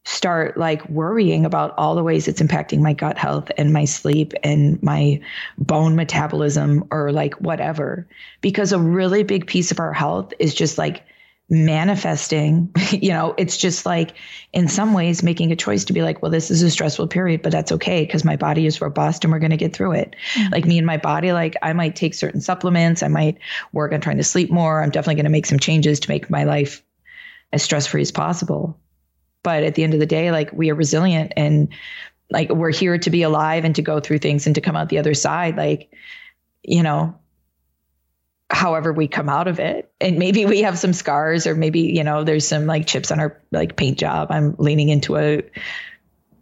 start 0.03 0.57
like 0.57 0.87
worrying 0.89 1.45
about 1.45 1.75
all 1.77 1.95
the 1.95 2.03
ways 2.03 2.27
it's 2.27 2.41
impacting 2.41 2.81
my 2.81 2.93
gut 2.93 3.17
health 3.17 3.51
and 3.57 3.71
my 3.71 3.85
sleep 3.85 4.33
and 4.43 4.81
my 4.81 5.21
bone 5.59 5.95
metabolism 5.95 6.87
or 6.91 7.11
like 7.11 7.35
whatever. 7.35 8.07
Because 8.41 8.71
a 8.71 8.79
really 8.79 9.23
big 9.23 9.45
piece 9.45 9.71
of 9.71 9.79
our 9.79 9.93
health 9.93 10.33
is 10.39 10.55
just 10.55 10.77
like 10.77 11.03
manifesting 11.51 12.71
you 12.91 13.09
know 13.09 13.35
it's 13.37 13.57
just 13.57 13.85
like 13.85 14.13
in 14.53 14.69
some 14.69 14.93
ways 14.93 15.21
making 15.21 15.51
a 15.51 15.55
choice 15.55 15.83
to 15.83 15.91
be 15.91 16.01
like 16.01 16.21
well 16.21 16.31
this 16.31 16.49
is 16.49 16.63
a 16.63 16.71
stressful 16.71 17.07
period 17.07 17.41
but 17.41 17.51
that's 17.51 17.73
okay 17.73 18.05
because 18.05 18.23
my 18.23 18.37
body 18.37 18.65
is 18.65 18.79
robust 18.79 19.25
and 19.25 19.33
we're 19.33 19.39
going 19.39 19.51
to 19.51 19.57
get 19.57 19.73
through 19.73 19.91
it 19.91 20.15
mm-hmm. 20.33 20.53
like 20.53 20.65
me 20.65 20.77
and 20.77 20.87
my 20.87 20.95
body 20.95 21.33
like 21.33 21.57
i 21.61 21.73
might 21.73 21.93
take 21.93 22.13
certain 22.13 22.39
supplements 22.39 23.03
i 23.03 23.09
might 23.09 23.37
work 23.73 23.91
on 23.91 23.99
trying 23.99 24.15
to 24.15 24.23
sleep 24.23 24.49
more 24.49 24.81
i'm 24.81 24.91
definitely 24.91 25.15
going 25.15 25.25
to 25.25 25.29
make 25.29 25.45
some 25.45 25.59
changes 25.59 25.99
to 25.99 26.09
make 26.09 26.29
my 26.29 26.45
life 26.45 26.83
as 27.51 27.61
stress 27.61 27.85
free 27.85 28.01
as 28.01 28.13
possible 28.13 28.79
but 29.43 29.63
at 29.63 29.75
the 29.75 29.83
end 29.83 29.93
of 29.93 29.99
the 29.99 30.05
day 30.05 30.31
like 30.31 30.53
we 30.53 30.71
are 30.71 30.75
resilient 30.75 31.33
and 31.35 31.67
like 32.29 32.49
we're 32.49 32.71
here 32.71 32.97
to 32.97 33.09
be 33.09 33.23
alive 33.23 33.65
and 33.65 33.75
to 33.75 33.81
go 33.81 33.99
through 33.99 34.19
things 34.19 34.45
and 34.45 34.55
to 34.55 34.61
come 34.61 34.77
out 34.77 34.87
the 34.87 34.99
other 34.99 35.13
side 35.13 35.57
like 35.57 35.91
you 36.63 36.81
know 36.81 37.19
however 38.51 38.91
we 38.91 39.07
come 39.07 39.29
out 39.29 39.47
of 39.47 39.59
it. 39.59 39.91
And 39.99 40.19
maybe 40.19 40.45
we 40.45 40.61
have 40.61 40.77
some 40.77 40.93
scars 40.93 41.47
or 41.47 41.55
maybe 41.55 41.81
you 41.81 42.03
know 42.03 42.23
there's 42.23 42.47
some 42.47 42.65
like 42.65 42.85
chips 42.85 43.11
on 43.11 43.19
our 43.19 43.41
like 43.51 43.75
paint 43.75 43.97
job. 43.97 44.27
I'm 44.29 44.55
leaning 44.59 44.89
into 44.89 45.17
a 45.17 45.41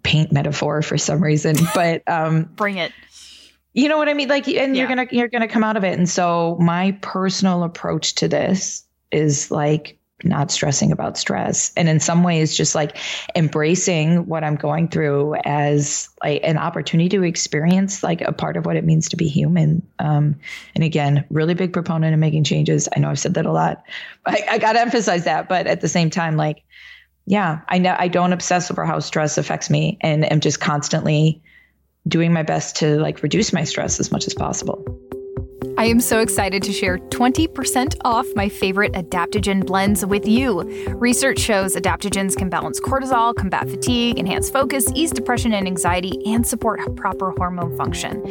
paint 0.04 0.32
metaphor 0.32 0.82
for 0.82 0.98
some 0.98 1.22
reason 1.22 1.56
but 1.76 2.02
um 2.08 2.44
bring 2.56 2.78
it. 2.78 2.94
you 3.74 3.90
know 3.90 3.98
what 3.98 4.10
i 4.10 4.14
mean? 4.14 4.28
Like 4.28 4.48
and 4.48 4.76
yeah. 4.76 4.82
you're 4.82 4.88
gonna 4.88 5.08
you're 5.12 5.28
gonna 5.28 5.48
come 5.48 5.64
out 5.64 5.78
of 5.78 5.84
it. 5.84 5.98
And 5.98 6.10
so 6.10 6.58
my 6.60 6.98
personal 7.02 7.64
approach 7.64 8.16
to 8.16 8.28
this 8.28 8.86
is 9.12 9.52
like 9.52 9.99
not 10.24 10.52
stressing 10.52 10.92
about 10.92 11.18
stress. 11.18 11.72
And 11.76 11.88
in 11.88 12.00
some 12.00 12.24
ways 12.24 12.56
just 12.56 12.76
like 12.76 12.98
embracing 13.36 14.26
what 14.26 14.44
i'm 14.44 14.56
going 14.56 14.88
through 14.88 15.36
as 15.46 16.10
like 16.24 16.42
an 16.44 16.58
opportunity 16.58 17.10
to 17.10 17.24
experience 17.24 18.04
like 18.04 18.22
a 18.22 18.32
part 18.32 18.58
of 18.58 18.66
what 18.66 18.76
it 18.76 18.84
means 18.84 19.10
to 19.10 19.18
be 19.18 19.28
human. 19.28 19.86
Um, 20.00 20.40
and 20.76 20.84
again 20.84 21.26
really 21.30 21.54
big 21.54 21.74
proponent 21.74 22.14
of 22.14 22.20
making 22.20 22.44
changes. 22.44 22.90
I 22.96 23.00
know 23.00 23.10
i've 23.10 23.20
said 23.20 23.36
that 23.36 23.46
a 23.46 23.52
lot. 23.52 23.84
I, 24.26 24.44
I 24.50 24.58
gotta 24.58 24.82
emphasize 24.82 25.26
that 25.26 25.48
but 25.50 25.68
at 25.68 25.82
the 25.82 25.88
same 25.88 26.10
time 26.10 26.38
like 26.38 26.64
yeah 27.26 27.62
i 27.68 27.78
know 27.78 27.96
i 27.98 28.08
don't 28.08 28.34
obsess 28.34 28.72
over 28.72 28.86
how 28.86 29.00
stress 29.00 29.38
affects 29.38 29.70
me 29.70 29.98
and 30.02 30.30
am 30.30 30.40
just 30.40 30.60
constantly 30.60 31.42
doing 32.08 32.34
my 32.34 32.44
best 32.44 32.78
to 32.78 32.98
like 33.00 33.24
reduce 33.24 33.54
my 33.54 33.64
stress 33.64 34.00
as 34.00 34.12
much 34.12 34.28
as 34.28 34.34
possible 34.34 34.84
I 35.80 35.86
am 35.86 36.02
so 36.02 36.20
excited 36.20 36.62
to 36.64 36.74
share 36.74 36.98
20% 36.98 37.96
off 38.04 38.28
my 38.36 38.50
favorite 38.50 38.92
adaptogen 38.92 39.66
blends 39.66 40.06
with 40.06 40.28
you. 40.28 40.64
Research 40.90 41.40
shows 41.40 41.74
adaptogens 41.78 42.36
can 42.36 42.50
balance 42.50 42.82
cortisol, 42.82 43.34
combat 43.34 43.70
fatigue, 43.70 44.20
enhance 44.20 44.50
focus, 44.50 44.92
ease 44.94 45.12
depression 45.12 45.54
and 45.54 45.66
anxiety, 45.66 46.22
and 46.26 46.46
support 46.46 46.82
proper 46.98 47.32
hormone 47.32 47.78
function. 47.78 48.22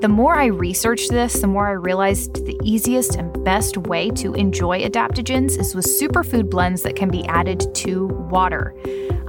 The 0.00 0.08
more 0.08 0.36
I 0.36 0.44
researched 0.46 1.10
this, 1.10 1.40
the 1.40 1.48
more 1.48 1.66
I 1.66 1.72
realized 1.72 2.46
the 2.46 2.56
easiest 2.62 3.16
and 3.16 3.32
best 3.42 3.76
way 3.78 4.08
to 4.10 4.34
enjoy 4.34 4.88
adaptogens 4.88 5.58
is 5.58 5.74
with 5.74 5.86
superfood 5.86 6.50
blends 6.50 6.82
that 6.82 6.94
can 6.94 7.10
be 7.10 7.26
added 7.26 7.74
to 7.74 8.06
water. 8.30 8.76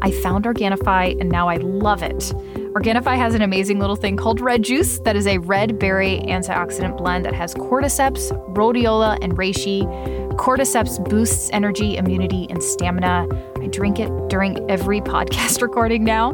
I 0.03 0.11
found 0.11 0.45
Organifi 0.45 1.19
and 1.19 1.27
now 1.27 1.49
I 1.49 1.55
love 1.55 2.03
it. 2.03 2.33
Organifi 2.73 3.15
has 3.15 3.35
an 3.35 3.43
amazing 3.43 3.77
little 3.77 3.95
thing 3.95 4.17
called 4.17 4.41
Red 4.41 4.63
Juice 4.63 4.97
that 5.01 5.15
is 5.15 5.27
a 5.27 5.37
red 5.37 5.77
berry 5.77 6.23
antioxidant 6.25 6.97
blend 6.97 7.23
that 7.23 7.35
has 7.35 7.53
cordyceps, 7.53 8.31
rhodiola, 8.55 9.19
and 9.21 9.33
reishi. 9.33 9.83
Cordyceps 10.37 11.07
boosts 11.07 11.51
energy, 11.53 11.97
immunity, 11.97 12.47
and 12.49 12.63
stamina. 12.63 13.27
I 13.61 13.67
drink 13.67 13.99
it 13.99 14.09
during 14.27 14.67
every 14.71 15.01
podcast 15.13 15.61
recording 15.61 16.03
now. 16.03 16.31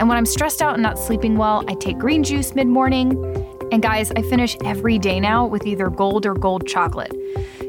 And 0.00 0.08
when 0.08 0.18
I'm 0.18 0.26
stressed 0.26 0.60
out 0.62 0.74
and 0.74 0.82
not 0.82 0.98
sleeping 0.98 1.36
well, 1.36 1.62
I 1.68 1.74
take 1.74 1.96
green 1.96 2.24
juice 2.24 2.56
mid 2.56 2.66
morning. 2.66 3.12
And 3.70 3.80
guys, 3.80 4.10
I 4.16 4.22
finish 4.22 4.56
every 4.64 4.98
day 4.98 5.20
now 5.20 5.46
with 5.46 5.64
either 5.64 5.90
gold 5.90 6.26
or 6.26 6.34
gold 6.34 6.66
chocolate. 6.66 7.14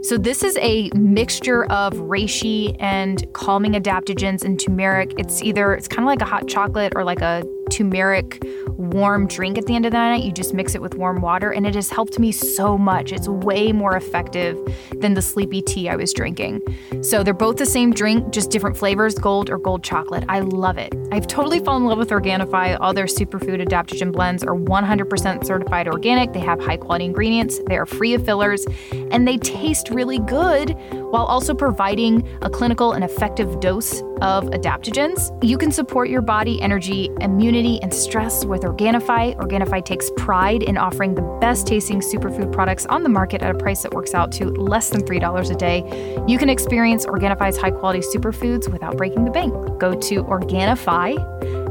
So, 0.02 0.17
this 0.17 0.43
is 0.43 0.58
a 0.62 0.89
mixture 0.95 1.65
of 1.65 1.93
reishi 1.93 2.76
and 2.80 3.32
calming 3.34 3.74
adaptogens 3.74 4.43
and 4.43 4.60
turmeric. 4.60 5.13
It's 5.19 5.43
either, 5.43 5.74
it's 5.74 5.89
kind 5.89 6.00
of 6.00 6.06
like 6.06 6.22
a 6.22 6.26
hot 6.26 6.48
chocolate 6.48 6.93
or 6.95 7.04
like 7.04 7.22
a 7.22 7.43
turmeric 7.69 8.43
warm 8.79 9.27
drink 9.27 9.58
at 9.58 9.65
the 9.65 9.75
end 9.75 9.86
of 9.86 9.91
the 9.91 9.97
night. 9.97 10.23
You 10.23 10.32
just 10.32 10.53
mix 10.53 10.73
it 10.73 10.82
with 10.82 10.95
warm 10.95 11.21
water, 11.21 11.51
and 11.51 11.67
it 11.67 11.75
has 11.75 11.89
helped 11.89 12.17
me 12.17 12.32
so 12.32 12.77
much. 12.77 13.12
It's 13.12 13.27
way 13.27 13.71
more 13.71 13.95
effective 13.95 14.58
than 14.99 15.13
the 15.13 15.21
sleepy 15.21 15.62
tea 15.62 15.89
I 15.89 15.95
was 15.95 16.13
drinking. 16.13 16.62
So 17.01 17.23
they're 17.23 17.34
both 17.34 17.58
the 17.58 17.65
same 17.65 17.93
drink, 17.93 18.32
just 18.32 18.49
different 18.51 18.77
flavors 18.77 19.15
gold 19.15 19.49
or 19.49 19.58
gold 19.58 19.84
chocolate. 19.84 20.23
I 20.29 20.39
love 20.39 20.77
it. 20.77 20.95
I've 21.12 21.27
totally 21.27 21.60
fallen 21.60 21.84
in 21.84 21.89
love 21.89 21.97
with 21.97 22.10
Organifi. 22.10 22.77
All 22.79 22.93
their 22.93 23.05
superfood 23.05 23.65
adaptogen 23.65 24.12
blends 24.12 24.43
are 24.43 24.55
100% 24.55 25.45
certified 25.45 25.88
organic. 25.88 26.34
They 26.34 26.39
have 26.39 26.60
high 26.62 26.77
quality 26.77 27.05
ingredients, 27.05 27.60
they 27.67 27.77
are 27.77 27.86
free 27.86 28.13
of 28.13 28.25
fillers, 28.25 28.65
and 28.91 29.27
they 29.27 29.38
taste 29.38 29.89
really 29.89 30.19
good 30.19 30.75
while 31.12 31.25
also 31.25 31.53
providing 31.53 32.27
a 32.41 32.49
clinical 32.49 32.93
and 32.93 33.03
effective 33.03 33.60
dose 33.60 34.01
of 34.21 34.45
adaptogens. 34.45 35.32
You 35.43 35.58
can 35.58 35.71
support 35.71 36.10
your 36.10 36.21
body, 36.21 36.62
energy, 36.62 37.10
immunity, 37.21 37.79
and 37.82 37.93
stress 37.93 38.45
with 38.45 38.62
Organifi. 38.62 39.36
Organifi 39.38 39.84
takes 39.86 40.12
pride 40.17 40.63
in 40.63 40.77
offering 40.77 41.15
the 41.15 41.21
best 41.41 41.67
tasting 41.67 41.99
superfood 41.99 42.51
products 42.51 42.86
on 42.88 43.03
the 43.03 43.10
market 43.10 43.41
at 43.41 43.53
a 43.53 43.58
price 43.58 43.84
that 43.84 43.93
works 43.93 44.13
out 44.13 44.32
to 44.34 44.45
less 44.49 44.89
than 44.89 45.01
$3 45.01 45.51
a 45.51 45.55
day. 45.55 46.23
You 46.27 46.38
can 46.38 46.49
experience 46.49 47.05
Organifi's 47.05 47.58
high 47.58 47.71
quality 47.71 47.99
superfoods 47.99 48.71
without 48.71 48.97
breaking 48.97 49.25
the 49.25 49.32
bank. 49.32 49.53
Go 49.79 49.93
to 49.93 50.23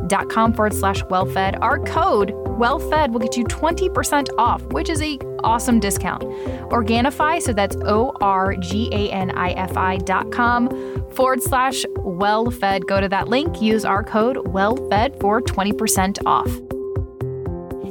Organifi.com 0.08 0.54
forward 0.54 0.74
slash 0.74 1.02
wellfed. 1.04 1.58
Our 1.60 1.78
code 1.80 2.30
wellfed 2.58 3.10
will 3.10 3.20
get 3.20 3.36
you 3.36 3.44
20% 3.44 4.28
off, 4.38 4.62
which 4.72 4.88
is 4.88 5.00
a 5.02 5.18
awesome 5.44 5.80
discount. 5.80 6.22
Organifi, 6.70 7.40
so 7.42 7.52
that's 7.52 7.76
O 7.76 8.12
R 8.20 8.56
G 8.56 8.88
A 8.92 9.10
N 9.10 9.30
I 9.32 9.52
F 9.52 9.76
I 9.76 9.98
dot 9.98 10.32
com 10.32 10.68
forward 11.12 11.42
slash 11.42 11.84
wellfed. 11.96 12.86
Go 12.86 13.00
to 13.00 13.08
that 13.08 13.28
link, 13.28 13.60
use 13.60 13.84
our 13.84 14.02
code 14.02 14.36
wellfed 14.36 15.20
for 15.20 15.40
20% 15.40 16.18
off. 16.26 16.50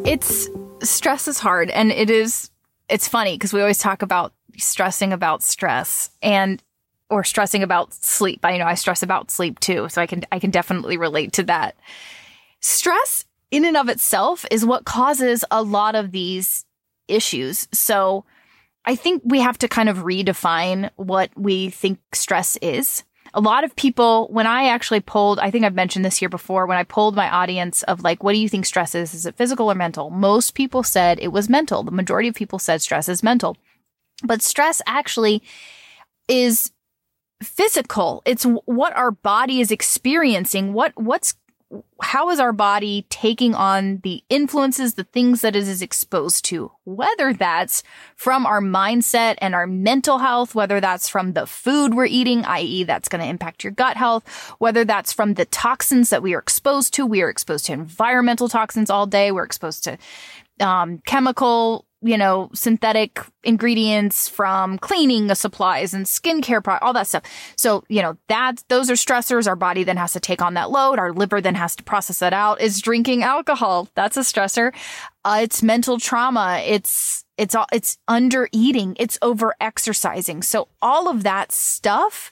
It's 0.06 0.49
stress 0.84 1.27
is 1.27 1.39
hard 1.39 1.69
and 1.71 1.91
it 1.91 2.10
is, 2.10 2.49
it's 2.89 3.08
funny 3.08 3.36
because 3.36 3.51
we 3.51 3.60
always 3.62 3.80
talk 3.80 4.01
about 4.01 4.34
stressing 4.58 5.12
about 5.12 5.43
stress 5.43 6.10
and 6.21 6.63
or 7.10 7.24
stressing 7.24 7.63
about 7.63 7.93
sleep. 7.93 8.41
I 8.43 8.58
know 8.58 8.65
I 8.65 8.76
stress 8.76 9.04
about 9.04 9.32
sleep 9.32 9.60
too, 9.60 9.88
so 9.89 10.02
I 10.02 10.08
can 10.08 10.24
I 10.32 10.39
can 10.39 10.52
definitely 10.52 10.98
relate 10.98 11.34
to 11.34 11.43
that. 11.43 11.76
Stress 12.60 13.26
in 13.52 13.65
and 13.65 13.78
of 13.78 13.89
itself 13.89 14.46
is 14.52 14.65
what 14.65 14.86
causes 14.86 15.46
a 15.52 15.62
lot 15.62 15.96
of 15.96 16.12
these 16.12 16.65
issues. 17.08 17.67
So 17.72 18.26
I 18.86 18.96
think 18.96 19.22
we 19.26 19.39
have 19.39 19.58
to 19.60 19.67
kind 19.67 19.89
of 19.89 20.00
redefine 20.00 20.89
what 20.96 21.30
we 21.36 21.70
think 21.70 22.00
stress 22.13 22.58
is. 22.62 23.04
A 23.34 23.41
lot 23.41 23.63
of 23.63 23.76
people, 23.76 24.28
when 24.32 24.48
I 24.48 24.70
actually 24.70 25.02
polled, 25.02 25.39
I 25.39 25.52
think 25.52 25.65
I've 25.65 25.76
mentioned 25.76 26.06
this 26.06 26.17
here 26.17 26.30
before, 26.30 26.65
when 26.65 26.78
I 26.78 26.84
polled 26.84 27.15
my 27.15 27.30
audience 27.30 27.84
of 27.84 28.02
like, 28.02 28.24
what 28.24 28.32
do 28.32 28.39
you 28.39 28.50
think 28.50 28.65
stress 28.65 28.96
is? 28.96 29.13
Is 29.13 29.26
it 29.26 29.36
physical 29.36 29.70
or 29.70 29.76
mental? 29.76 30.10
Most 30.10 30.56
people 30.56 30.82
said 30.82 31.20
it 31.20 31.28
was 31.30 31.50
mental. 31.50 31.84
The 31.84 31.91
majority 31.91 32.30
of 32.30 32.36
people 32.36 32.60
said 32.60 32.82
stress 32.82 33.10
is 33.10 33.22
mental. 33.22 33.58
But 34.24 34.41
stress 34.41 34.82
actually 34.88 35.43
is 36.28 36.72
physical. 37.41 38.21
It's 38.26 38.43
what 38.43 38.95
our 38.95 39.12
body 39.12 39.62
is 39.62 39.71
experiencing. 39.71 40.73
What, 40.73 40.93
what's 40.95 41.36
how 42.02 42.30
is 42.30 42.39
our 42.39 42.54
body 42.54 43.06
taking 43.10 43.54
on 43.54 43.97
the 44.04 44.23
influences, 44.30 44.93
the 44.93 45.04
things 45.04 45.41
that 45.41 45.56
it 45.56 45.67
is 45.67 45.82
exposed 45.82 46.45
to? 46.45 46.71
Whether 46.86 47.34
that's 47.34 47.84
from 48.15 48.45
our 48.45 48.62
mindset 48.62 49.36
and 49.39 49.54
our 49.54 49.67
mental 49.67 50.19
health, 50.19 50.56
whether 50.56 50.80
that's 50.80 51.10
from 51.10 51.34
the 51.34 51.45
food 51.45 51.93
we're 51.93 52.06
eating, 52.06 52.45
i.e. 52.45 52.84
that's 52.84 53.10
going 53.10 53.21
to 53.21 53.28
impact 53.28 53.63
your 53.63 53.71
gut 53.71 53.97
health, 53.97 54.26
whether 54.60 54.86
that's 54.86 55.12
from 55.12 55.34
the 55.34 55.45
toxins 55.45 56.10
that 56.10 56.23
we 56.23 56.34
are 56.34 56.39
exposed 56.39 56.93
to. 56.93 57.06
We 57.06 57.21
are 57.21 57.30
exposed 57.30 57.65
to 57.65 57.73
environmental 57.73 58.47
toxins 58.47 58.89
all 58.89 59.06
day. 59.06 59.32
We're 59.32 59.43
exposed 59.43 59.84
to 59.86 59.97
um, 60.60 61.02
chemical 61.06 61.86
you 62.02 62.18
know, 62.18 62.50
synthetic 62.54 63.20
ingredients 63.44 64.30
from 64.30 64.78
cleaning 64.78 65.34
supplies 65.34 65.94
and 65.94 66.06
skincare 66.06 66.64
product, 66.64 66.84
all 66.84 66.94
that 66.94 67.08
stuff. 67.08 67.24
So, 67.56 67.84
you 67.90 68.02
know, 68.02 68.18
that 68.28 68.64
those 68.68 68.92
are 68.92 68.94
stressors. 68.94 69.48
Our 69.48 69.56
body 69.56 69.84
then 69.84 69.98
has 69.98 70.14
to 70.14 70.20
take 70.20 70.42
on 70.42 70.54
that 70.54 70.70
load. 70.70 71.00
Our 71.00 71.12
liver 71.12 71.42
then 71.42 71.56
has 71.56 71.76
to 71.78 71.84
process 71.84 72.20
that 72.20 72.34
out. 72.34 72.62
Is 72.62 72.82
drinking 72.82 73.24
alcohol. 73.24 73.88
That's 73.96 74.16
a 74.16 74.22
stressor. 74.22 74.74
Uh, 75.26 75.40
it's 75.42 75.64
mental 75.64 76.00
trauma. 76.00 76.62
It's, 76.66 77.26
it's 77.38 77.56
all, 77.56 77.68
it's 77.74 77.98
under 78.08 78.48
eating. 78.52 78.96
It's 79.00 79.18
over 79.24 79.56
exercising. 79.60 80.44
So 80.44 80.68
all 80.82 81.10
of 81.10 81.24
that 81.24 81.52
stuff 81.52 82.32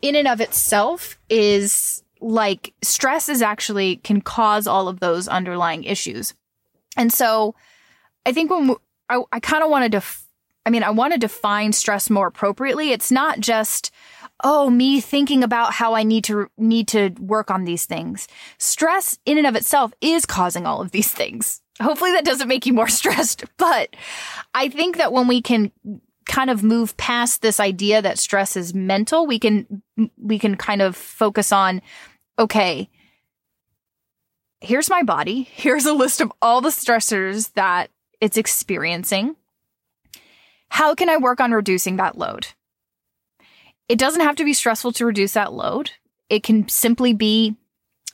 in 0.00 0.16
and 0.16 0.26
of 0.26 0.40
itself 0.40 1.18
is 1.30 2.02
like 2.20 2.74
stress 2.82 3.28
is 3.28 3.42
actually 3.42 3.96
can 3.96 4.20
cause 4.20 4.66
all 4.66 4.88
of 4.88 4.98
those 4.98 5.28
underlying 5.28 5.84
issues. 5.84 6.34
And 6.96 7.12
so, 7.12 7.54
I 8.24 8.32
think 8.32 8.50
when 8.50 8.76
I, 9.08 9.22
I 9.32 9.40
kind 9.40 9.62
of 9.62 9.70
wanted 9.70 9.92
to, 9.92 10.02
I 10.64 10.70
mean, 10.70 10.82
I 10.82 10.90
want 10.90 11.12
to 11.12 11.18
define 11.18 11.72
stress 11.72 12.08
more 12.08 12.28
appropriately. 12.28 12.92
It's 12.92 13.10
not 13.10 13.40
just, 13.40 13.90
oh, 14.44 14.70
me 14.70 15.00
thinking 15.00 15.42
about 15.42 15.72
how 15.74 15.94
I 15.94 16.02
need 16.02 16.24
to 16.24 16.48
need 16.56 16.88
to 16.88 17.10
work 17.18 17.50
on 17.50 17.64
these 17.64 17.84
things. 17.84 18.28
Stress 18.58 19.18
in 19.24 19.38
and 19.38 19.46
of 19.46 19.56
itself 19.56 19.92
is 20.00 20.26
causing 20.26 20.66
all 20.66 20.80
of 20.80 20.92
these 20.92 21.10
things. 21.10 21.60
Hopefully 21.80 22.12
that 22.12 22.24
doesn't 22.24 22.48
make 22.48 22.66
you 22.66 22.72
more 22.72 22.88
stressed, 23.00 23.44
but 23.56 23.94
I 24.54 24.68
think 24.68 24.98
that 24.98 25.12
when 25.12 25.26
we 25.26 25.42
can 25.42 25.72
kind 26.26 26.50
of 26.50 26.62
move 26.62 26.96
past 26.96 27.42
this 27.42 27.58
idea 27.58 28.00
that 28.00 28.18
stress 28.18 28.56
is 28.56 28.74
mental, 28.74 29.26
we 29.26 29.38
can 29.38 29.82
we 30.16 30.38
can 30.38 30.56
kind 30.56 30.82
of 30.82 30.96
focus 30.96 31.52
on 31.52 31.82
okay, 32.38 32.88
here's 34.60 34.88
my 34.88 35.02
body. 35.02 35.42
Here's 35.52 35.86
a 35.86 35.92
list 35.92 36.20
of 36.20 36.32
all 36.40 36.60
the 36.60 36.70
stressors 36.70 37.52
that 37.54 37.90
it's 38.22 38.36
experiencing. 38.36 39.34
How 40.68 40.94
can 40.94 41.10
I 41.10 41.16
work 41.16 41.40
on 41.40 41.50
reducing 41.50 41.96
that 41.96 42.16
load? 42.16 42.46
It 43.88 43.98
doesn't 43.98 44.20
have 44.20 44.36
to 44.36 44.44
be 44.44 44.54
stressful 44.54 44.92
to 44.92 45.06
reduce 45.06 45.32
that 45.32 45.52
load. 45.52 45.90
It 46.30 46.44
can 46.44 46.68
simply 46.68 47.14
be, 47.14 47.56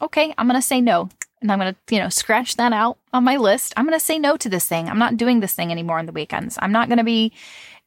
okay, 0.01 0.35
I'm 0.39 0.49
going 0.49 0.59
to 0.59 0.67
say 0.67 0.81
no. 0.81 1.11
And 1.43 1.53
I'm 1.53 1.61
going 1.61 1.75
to, 1.75 1.95
you 1.95 2.01
know, 2.01 2.09
scratch 2.09 2.57
that 2.57 2.73
out 2.73 2.97
on 3.13 3.23
my 3.23 3.37
list. 3.37 3.75
I'm 3.77 3.85
going 3.85 3.99
to 3.99 4.05
say 4.05 4.19
no 4.19 4.39
to 4.39 4.49
this 4.49 4.67
thing. 4.67 4.89
I'm 4.89 4.99
not 4.99 5.19
doing 5.19 5.41
this 5.41 5.53
thing 5.53 5.71
anymore 5.71 5.99
on 5.99 6.07
the 6.07 6.13
weekends. 6.13 6.59
I'm 6.61 6.73
not 6.73 6.89
going 6.89 6.99
to 6.99 7.05
be, 7.05 7.33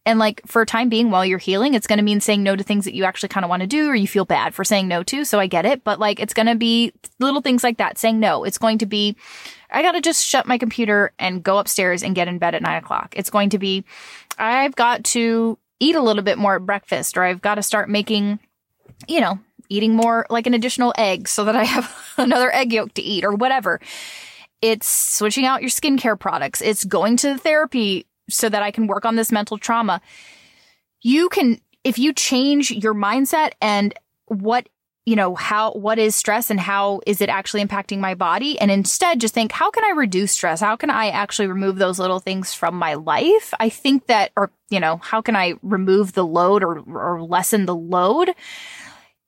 and 0.05 0.19
like 0.19 0.41
for 0.45 0.61
a 0.61 0.65
time 0.65 0.89
being 0.89 1.09
while 1.09 1.25
you're 1.25 1.39
healing, 1.39 1.73
it's 1.73 1.87
going 1.87 1.97
to 1.97 2.03
mean 2.03 2.21
saying 2.21 2.43
no 2.43 2.55
to 2.55 2.63
things 2.63 2.85
that 2.85 2.93
you 2.93 3.03
actually 3.03 3.29
kind 3.29 3.43
of 3.43 3.49
want 3.49 3.61
to 3.61 3.67
do 3.67 3.89
or 3.89 3.95
you 3.95 4.07
feel 4.07 4.25
bad 4.25 4.53
for 4.53 4.63
saying 4.63 4.87
no 4.87 5.01
to. 5.03 5.25
So 5.25 5.39
I 5.39 5.47
get 5.47 5.65
it. 5.65 5.83
But 5.83 5.99
like, 5.99 6.19
it's 6.19 6.35
going 6.35 6.45
to 6.45 6.55
be 6.55 6.93
little 7.19 7.41
things 7.41 7.63
like 7.63 7.77
that, 7.77 7.97
saying 7.97 8.19
no. 8.19 8.43
It's 8.43 8.59
going 8.59 8.77
to 8.77 8.85
be, 8.85 9.17
I 9.71 9.81
got 9.81 9.93
to 9.93 10.01
just 10.01 10.25
shut 10.25 10.47
my 10.47 10.57
computer 10.57 11.13
and 11.17 11.43
go 11.43 11.57
upstairs 11.57 12.03
and 12.03 12.15
get 12.15 12.27
in 12.27 12.37
bed 12.37 12.55
at 12.55 12.61
nine 12.61 12.77
o'clock. 12.77 13.13
It's 13.17 13.29
going 13.29 13.49
to 13.51 13.57
be, 13.57 13.85
I've 14.37 14.75
got 14.75 15.03
to 15.05 15.57
eat 15.79 15.95
a 15.95 16.01
little 16.01 16.23
bit 16.23 16.37
more 16.37 16.55
at 16.55 16.65
breakfast 16.65 17.17
or 17.17 17.23
I've 17.23 17.41
got 17.41 17.55
to 17.55 17.63
start 17.63 17.89
making 17.89 18.39
you 19.07 19.21
know, 19.21 19.39
eating 19.69 19.95
more 19.95 20.25
like 20.29 20.47
an 20.47 20.53
additional 20.53 20.93
egg 20.97 21.27
so 21.27 21.45
that 21.45 21.55
I 21.55 21.63
have 21.63 22.13
another 22.17 22.53
egg 22.53 22.73
yolk 22.73 22.93
to 22.95 23.01
eat 23.01 23.23
or 23.23 23.33
whatever. 23.33 23.79
It's 24.61 24.87
switching 24.87 25.45
out 25.45 25.61
your 25.61 25.69
skincare 25.69 26.19
products. 26.19 26.61
It's 26.61 26.83
going 26.83 27.17
to 27.17 27.29
the 27.29 27.37
therapy 27.37 28.05
so 28.29 28.47
that 28.47 28.61
I 28.61 28.71
can 28.71 28.87
work 28.87 29.05
on 29.05 29.15
this 29.15 29.31
mental 29.31 29.57
trauma. 29.57 30.01
You 31.01 31.29
can, 31.29 31.59
if 31.83 31.97
you 31.97 32.13
change 32.13 32.71
your 32.71 32.93
mindset 32.93 33.53
and 33.59 33.93
what 34.27 34.69
you 35.05 35.15
know, 35.15 35.33
how, 35.33 35.71
what 35.71 35.97
is 35.97 36.15
stress 36.15 36.51
and 36.51 36.59
how 36.59 37.01
is 37.07 37.21
it 37.21 37.29
actually 37.29 37.63
impacting 37.63 37.99
my 37.99 38.13
body? 38.13 38.59
And 38.59 38.69
instead 38.69 39.19
just 39.19 39.33
think, 39.33 39.51
how 39.51 39.71
can 39.71 39.83
I 39.83 39.89
reduce 39.89 40.33
stress? 40.33 40.61
How 40.61 40.75
can 40.75 40.91
I 40.91 41.09
actually 41.09 41.47
remove 41.47 41.77
those 41.77 41.97
little 41.97 42.19
things 42.19 42.53
from 42.53 42.75
my 42.75 42.93
life? 42.93 43.53
I 43.59 43.69
think 43.69 44.05
that, 44.07 44.31
or, 44.37 44.51
you 44.69 44.79
know, 44.79 44.97
how 44.97 45.21
can 45.21 45.35
I 45.35 45.55
remove 45.63 46.13
the 46.13 46.25
load 46.25 46.63
or, 46.63 46.79
or 46.79 47.23
lessen 47.23 47.65
the 47.65 47.75
load? 47.75 48.35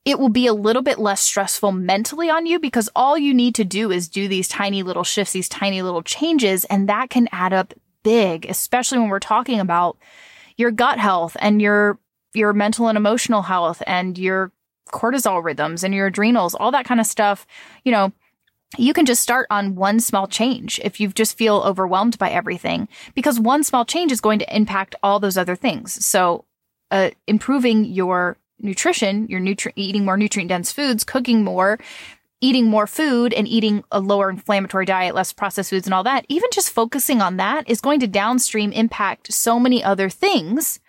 It 0.05 0.19
will 0.19 0.29
be 0.29 0.45
a 0.45 0.53
little 0.53 0.81
bit 0.83 0.99
less 0.99 1.21
stressful 1.21 1.71
mentally 1.71 2.29
on 2.29 2.45
you 2.45 2.59
because 2.59 2.89
all 2.95 3.17
you 3.17 3.33
need 3.33 3.55
to 3.55 3.63
do 3.63 3.89
is 3.89 4.09
do 4.09 4.27
these 4.27 4.47
tiny 4.47 4.83
little 4.83 5.05
shifts, 5.05 5.33
these 5.33 5.49
tiny 5.49 5.81
little 5.81 6.03
changes, 6.03 6.65
and 6.65 6.88
that 6.89 7.09
can 7.09 7.27
add 7.31 7.53
up 7.53 7.73
big, 8.03 8.45
especially 8.45 8.99
when 8.99 9.09
we're 9.09 9.19
talking 9.19 9.59
about 9.59 9.97
your 10.57 10.71
gut 10.71 10.99
health 10.99 11.36
and 11.39 11.62
your 11.62 11.97
your 12.36 12.51
mental 12.51 12.88
and 12.88 12.97
emotional 12.97 13.43
health 13.43 13.81
and 13.86 14.17
your 14.17 14.51
cortisol 14.93 15.43
rhythms 15.43 15.84
and 15.84 15.93
your 15.93 16.08
adrenals, 16.08 16.56
all 16.56 16.71
that 16.71 16.86
kind 16.86 16.99
of 16.99 17.06
stuff, 17.06 17.45
you 17.84 17.91
know, 17.91 18.13
you 18.77 18.93
can 18.93 19.06
just 19.06 19.21
start 19.21 19.47
on 19.49 19.75
one 19.75 19.99
small 19.99 20.27
change 20.27 20.79
if 20.84 20.99
you 20.99 21.10
just 21.10 21.38
feel 21.38 21.58
overwhelmed 21.65 22.17
by 22.17 22.29
everything, 22.29 22.88
because 23.13 23.39
one 23.39 23.63
small 23.63 23.86
change 23.86 24.12
is 24.12 24.21
going 24.21 24.39
to 24.39 24.56
impact 24.56 24.95
all 25.03 25.19
those 25.19 25.38
other 25.38 25.56
things. 25.56 26.03
So, 26.06 26.45
uh, 26.89 27.10
improving 27.27 27.86
your 27.86 28.38
nutrition, 28.60 29.27
your 29.27 29.41
eating 29.75 30.06
more 30.06 30.17
nutrient 30.17 30.49
dense 30.49 30.71
foods, 30.71 31.03
cooking 31.03 31.43
more, 31.43 31.79
eating 32.41 32.65
more 32.65 32.88
food 32.88 33.34
and 33.34 33.47
eating 33.47 33.84
a 33.91 33.99
lower 33.99 34.29
inflammatory 34.29 34.86
diet, 34.86 35.15
less 35.15 35.34
processed 35.34 35.69
foods 35.69 35.88
and 35.88 35.93
all 35.93 36.03
that, 36.03 36.25
even 36.29 36.49
just 36.51 36.71
focusing 36.71 37.21
on 37.21 37.38
that 37.38 37.67
is 37.69 37.82
going 37.82 37.99
to 37.99 38.08
downstream 38.08 38.71
impact 38.71 39.32
so 39.34 39.60
many 39.60 39.84
other 39.84 40.10
things. 40.10 40.79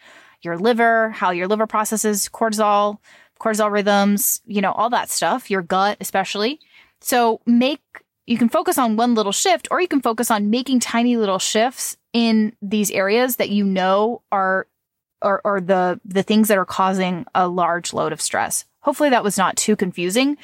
Your 0.43 0.59
liver, 0.59 1.11
how 1.11 1.31
your 1.31 1.49
liver 1.49 1.67
processes 1.67 2.29
cortisol, 2.29 2.99
cortisol 3.45 3.71
rhythms, 3.71 4.41
you 4.47 4.61
know, 4.61 4.73
all 4.73 4.91
that 4.91 5.11
stuff, 5.11 5.51
your 5.51 5.63
gut 5.63 5.99
especially. 6.01 6.61
So 7.01 7.41
make, 7.45 7.83
you 8.27 8.39
can 8.39 8.49
focus 8.49 8.79
on 8.79 8.97
one 8.97 9.15
little 9.15 9.33
shift 9.33 9.69
or 9.71 9.81
you 9.81 9.89
can 9.89 10.01
focus 10.01 10.31
on 10.31 10.51
making 10.51 10.81
tiny 10.81 11.17
little 11.17 11.39
shifts 11.39 11.97
in 12.13 12.57
these 12.63 12.91
areas 12.91 13.37
that 13.37 13.51
you 13.51 13.65
know 13.65 14.23
are, 14.33 14.67
are 15.21 15.61
the, 15.61 16.01
the 16.05 16.23
things 16.23 16.49
that 16.49 16.59
are 16.59 16.65
causing 16.65 17.27
a 17.35 17.47
large 17.49 17.93
load 17.93 18.13
of 18.13 18.21
stress. 18.21 18.65
Hopefully 18.81 19.11
that 19.11 19.25
was 19.25 19.39
not 19.39 19.57
too 19.57 19.77
confusing, 19.77 20.37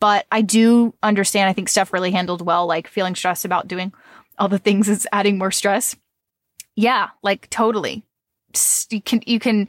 but 0.00 0.26
I 0.30 0.42
do 0.42 0.94
understand. 1.02 1.48
I 1.48 1.52
think 1.52 1.68
Steph 1.68 1.92
really 1.92 2.10
handled 2.10 2.42
well, 2.42 2.66
like 2.66 2.88
feeling 2.88 3.14
stressed 3.14 3.44
about 3.44 3.68
doing 3.68 3.92
all 4.38 4.48
the 4.48 4.58
things 4.58 4.88
is 4.88 5.06
adding 5.12 5.38
more 5.38 5.52
stress. 5.52 5.96
Yeah, 6.76 7.10
like 7.22 7.48
totally. 7.50 8.04
You 8.90 9.00
can, 9.00 9.22
you 9.26 9.40
can 9.40 9.68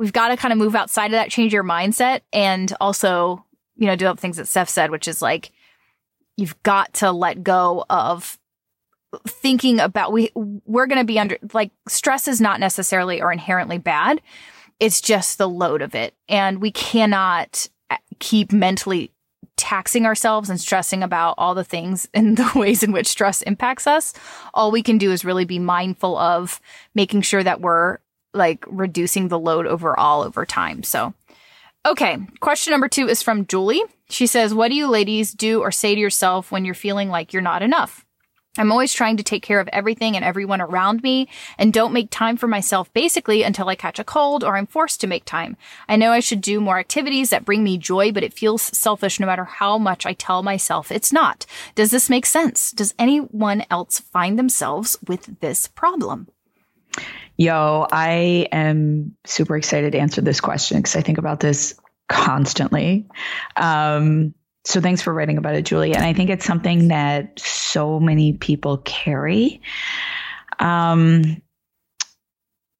we've 0.00 0.14
got 0.14 0.28
to 0.28 0.36
kind 0.38 0.50
of 0.50 0.58
move 0.58 0.74
outside 0.74 1.08
of 1.08 1.12
that, 1.12 1.30
change 1.30 1.52
your 1.52 1.62
mindset, 1.62 2.22
and 2.32 2.72
also, 2.80 3.44
you 3.76 3.86
know, 3.86 3.94
do 3.94 4.06
the 4.06 4.16
things 4.16 4.38
that 4.38 4.48
Steph 4.48 4.70
said, 4.70 4.90
which 4.90 5.06
is 5.06 5.20
like, 5.20 5.52
you've 6.38 6.60
got 6.62 6.94
to 6.94 7.12
let 7.12 7.44
go 7.44 7.84
of 7.90 8.38
thinking 9.26 9.78
about 9.78 10.12
we 10.12 10.30
we're 10.34 10.86
going 10.86 11.00
to 11.00 11.04
be 11.04 11.18
under 11.18 11.36
like 11.52 11.70
stress 11.86 12.28
is 12.28 12.40
not 12.40 12.60
necessarily 12.60 13.20
or 13.20 13.30
inherently 13.30 13.76
bad. 13.76 14.22
It's 14.78 15.02
just 15.02 15.36
the 15.36 15.48
load 15.48 15.82
of 15.82 15.94
it. 15.94 16.14
And 16.28 16.62
we 16.62 16.70
cannot 16.70 17.68
uh, 17.90 17.98
keep 18.20 18.52
mentally 18.52 19.12
taxing 19.58 20.06
ourselves 20.06 20.48
and 20.48 20.58
stressing 20.58 21.02
about 21.02 21.34
all 21.36 21.54
the 21.54 21.64
things 21.64 22.08
and 22.14 22.38
the 22.38 22.50
ways 22.58 22.82
in 22.82 22.92
which 22.92 23.06
stress 23.06 23.42
impacts 23.42 23.86
us. 23.86 24.14
All 24.54 24.70
we 24.70 24.82
can 24.82 24.96
do 24.96 25.12
is 25.12 25.26
really 25.26 25.44
be 25.44 25.58
mindful 25.58 26.16
of 26.16 26.58
making 26.94 27.20
sure 27.20 27.44
that 27.44 27.60
we're 27.60 27.98
like 28.32 28.64
reducing 28.68 29.28
the 29.28 29.38
load 29.38 29.66
overall 29.66 30.22
over 30.22 30.46
time. 30.46 30.82
So, 30.82 31.14
okay. 31.86 32.18
Question 32.40 32.72
number 32.72 32.88
two 32.88 33.08
is 33.08 33.22
from 33.22 33.46
Julie. 33.46 33.82
She 34.08 34.26
says, 34.26 34.54
What 34.54 34.68
do 34.68 34.74
you 34.74 34.88
ladies 34.88 35.32
do 35.32 35.60
or 35.60 35.70
say 35.70 35.94
to 35.94 36.00
yourself 36.00 36.50
when 36.50 36.64
you're 36.64 36.74
feeling 36.74 37.08
like 37.08 37.32
you're 37.32 37.42
not 37.42 37.62
enough? 37.62 38.04
I'm 38.58 38.72
always 38.72 38.92
trying 38.92 39.16
to 39.16 39.22
take 39.22 39.44
care 39.44 39.60
of 39.60 39.68
everything 39.68 40.16
and 40.16 40.24
everyone 40.24 40.60
around 40.60 41.04
me 41.04 41.28
and 41.56 41.72
don't 41.72 41.92
make 41.92 42.10
time 42.10 42.36
for 42.36 42.48
myself 42.48 42.92
basically 42.92 43.44
until 43.44 43.68
I 43.68 43.76
catch 43.76 44.00
a 44.00 44.04
cold 44.04 44.42
or 44.42 44.56
I'm 44.56 44.66
forced 44.66 45.00
to 45.00 45.06
make 45.06 45.24
time. 45.24 45.56
I 45.88 45.94
know 45.94 46.10
I 46.10 46.18
should 46.18 46.40
do 46.40 46.60
more 46.60 46.80
activities 46.80 47.30
that 47.30 47.44
bring 47.44 47.62
me 47.62 47.78
joy, 47.78 48.10
but 48.10 48.24
it 48.24 48.32
feels 48.32 48.60
selfish 48.60 49.20
no 49.20 49.26
matter 49.26 49.44
how 49.44 49.78
much 49.78 50.04
I 50.04 50.14
tell 50.14 50.42
myself 50.42 50.90
it's 50.90 51.12
not. 51.12 51.46
Does 51.76 51.92
this 51.92 52.10
make 52.10 52.26
sense? 52.26 52.72
Does 52.72 52.92
anyone 52.98 53.64
else 53.70 54.00
find 54.00 54.36
themselves 54.36 54.98
with 55.06 55.38
this 55.38 55.68
problem? 55.68 56.26
Yo, 57.36 57.86
I 57.90 58.48
am 58.52 59.16
super 59.24 59.56
excited 59.56 59.92
to 59.92 59.98
answer 59.98 60.20
this 60.20 60.40
question 60.40 60.78
because 60.78 60.96
I 60.96 61.00
think 61.00 61.18
about 61.18 61.40
this 61.40 61.74
constantly. 62.08 63.06
Um, 63.56 64.34
so 64.64 64.80
thanks 64.80 65.00
for 65.00 65.14
writing 65.14 65.38
about 65.38 65.54
it, 65.54 65.64
Julie. 65.64 65.94
And 65.94 66.04
I 66.04 66.12
think 66.12 66.28
it's 66.28 66.44
something 66.44 66.88
that 66.88 67.40
so 67.40 67.98
many 67.98 68.34
people 68.34 68.78
carry. 68.78 69.62
Um, 70.58 71.40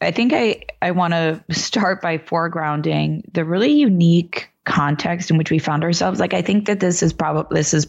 I 0.03 0.11
think 0.11 0.33
I, 0.33 0.65
I 0.83 0.91
want 0.91 1.15
to 1.15 1.43
start 1.51 2.03
by 2.03 2.19
foregrounding 2.19 3.23
the 3.33 3.45
really 3.45 3.73
unique 3.73 4.51
context 4.65 5.31
in 5.31 5.39
which 5.39 5.51
we 5.51 5.59
found 5.59 5.85
ourselves. 5.85 6.21
Like, 6.21 6.35
I 6.35 6.43
think 6.43 6.67
that 6.67 6.81
this 6.81 7.03
is 7.03 7.13
probably, 7.13 7.59
this 7.59 7.73
is 7.73 7.87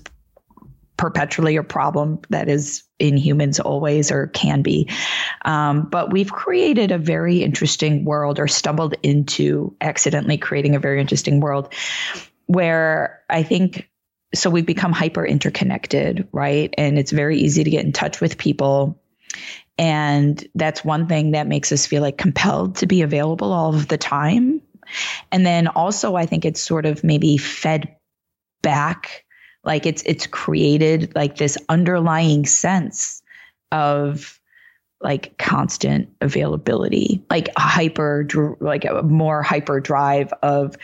perpetually 1.02 1.56
a 1.56 1.64
problem 1.64 2.20
that 2.30 2.48
is 2.48 2.84
in 3.00 3.18
humans 3.18 3.60
always 3.60 4.12
or 4.12 4.28
can 4.28 4.62
be. 4.62 4.88
Um, 5.44 5.90
but 5.90 6.14
we've 6.14 6.32
created 6.32 6.92
a 6.92 7.00
very 7.00 7.42
interesting 7.42 8.06
world 8.06 8.38
or 8.38 8.48
stumbled 8.48 8.94
into 9.02 9.76
accidentally 9.82 10.38
creating 10.38 10.76
a 10.76 10.80
very 10.80 11.02
interesting 11.02 11.40
world 11.40 11.74
where 12.46 13.24
I 13.32 13.42
think 13.42 13.90
so 14.36 14.52
we've 14.52 14.66
become 14.66 14.92
hyper 14.92 15.26
interconnected, 15.26 16.28
right? 16.32 16.72
And 16.78 17.00
it's 17.00 17.12
very 17.12 17.40
easy 17.40 17.64
to 17.64 17.70
get 17.72 17.84
in 17.84 17.94
touch 17.94 18.22
with 18.22 18.38
people. 18.38 19.02
And 19.80 20.48
that's 20.54 20.86
one 20.86 21.08
thing 21.08 21.32
that 21.32 21.48
makes 21.48 21.72
us 21.72 21.88
feel 21.88 22.04
like 22.04 22.20
compelled 22.20 22.76
to 22.78 22.86
be 22.86 23.02
available 23.02 23.52
all 23.52 23.74
of 23.74 23.88
the 23.88 23.98
time. 23.98 24.62
And 25.32 25.44
then 25.44 25.68
also, 25.68 26.16
I 26.16 26.28
think 26.28 26.46
it's 26.46 26.62
sort 26.62 26.86
of 26.86 27.04
maybe 27.04 27.38
fed 27.38 27.96
back 28.62 29.26
like 29.64 29.86
it's 29.86 30.04
it's 30.04 30.28
created 30.28 31.14
like 31.16 31.38
this 31.38 31.58
underlying 31.70 32.46
sense 32.46 33.22
of 33.72 34.40
like 35.02 35.38
constant 35.38 36.10
availability, 36.22 37.24
like 37.30 37.50
a 37.58 37.62
hyper, 37.62 38.28
like 38.60 38.86
a 38.86 39.02
more 39.02 39.42
hyper 39.42 39.80
drive 39.80 40.32
of 40.44 40.76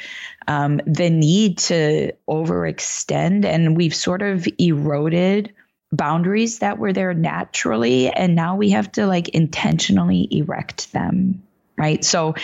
um, 0.47 0.81
the 0.85 1.09
need 1.09 1.59
to 1.59 2.13
overextend. 2.27 3.45
And 3.45 3.77
we've 3.77 3.95
sort 3.95 4.21
of 4.23 4.47
eroded 4.57 5.53
boundaries 5.91 6.59
that 6.59 6.79
were 6.79 6.93
there 6.93 7.13
naturally. 7.13 8.09
And 8.09 8.35
now 8.35 8.55
we 8.55 8.71
have 8.71 8.91
to 8.93 9.05
like 9.05 9.29
intentionally 9.29 10.27
erect 10.31 10.91
them 10.93 11.43
right? 11.77 12.03
So 12.03 12.35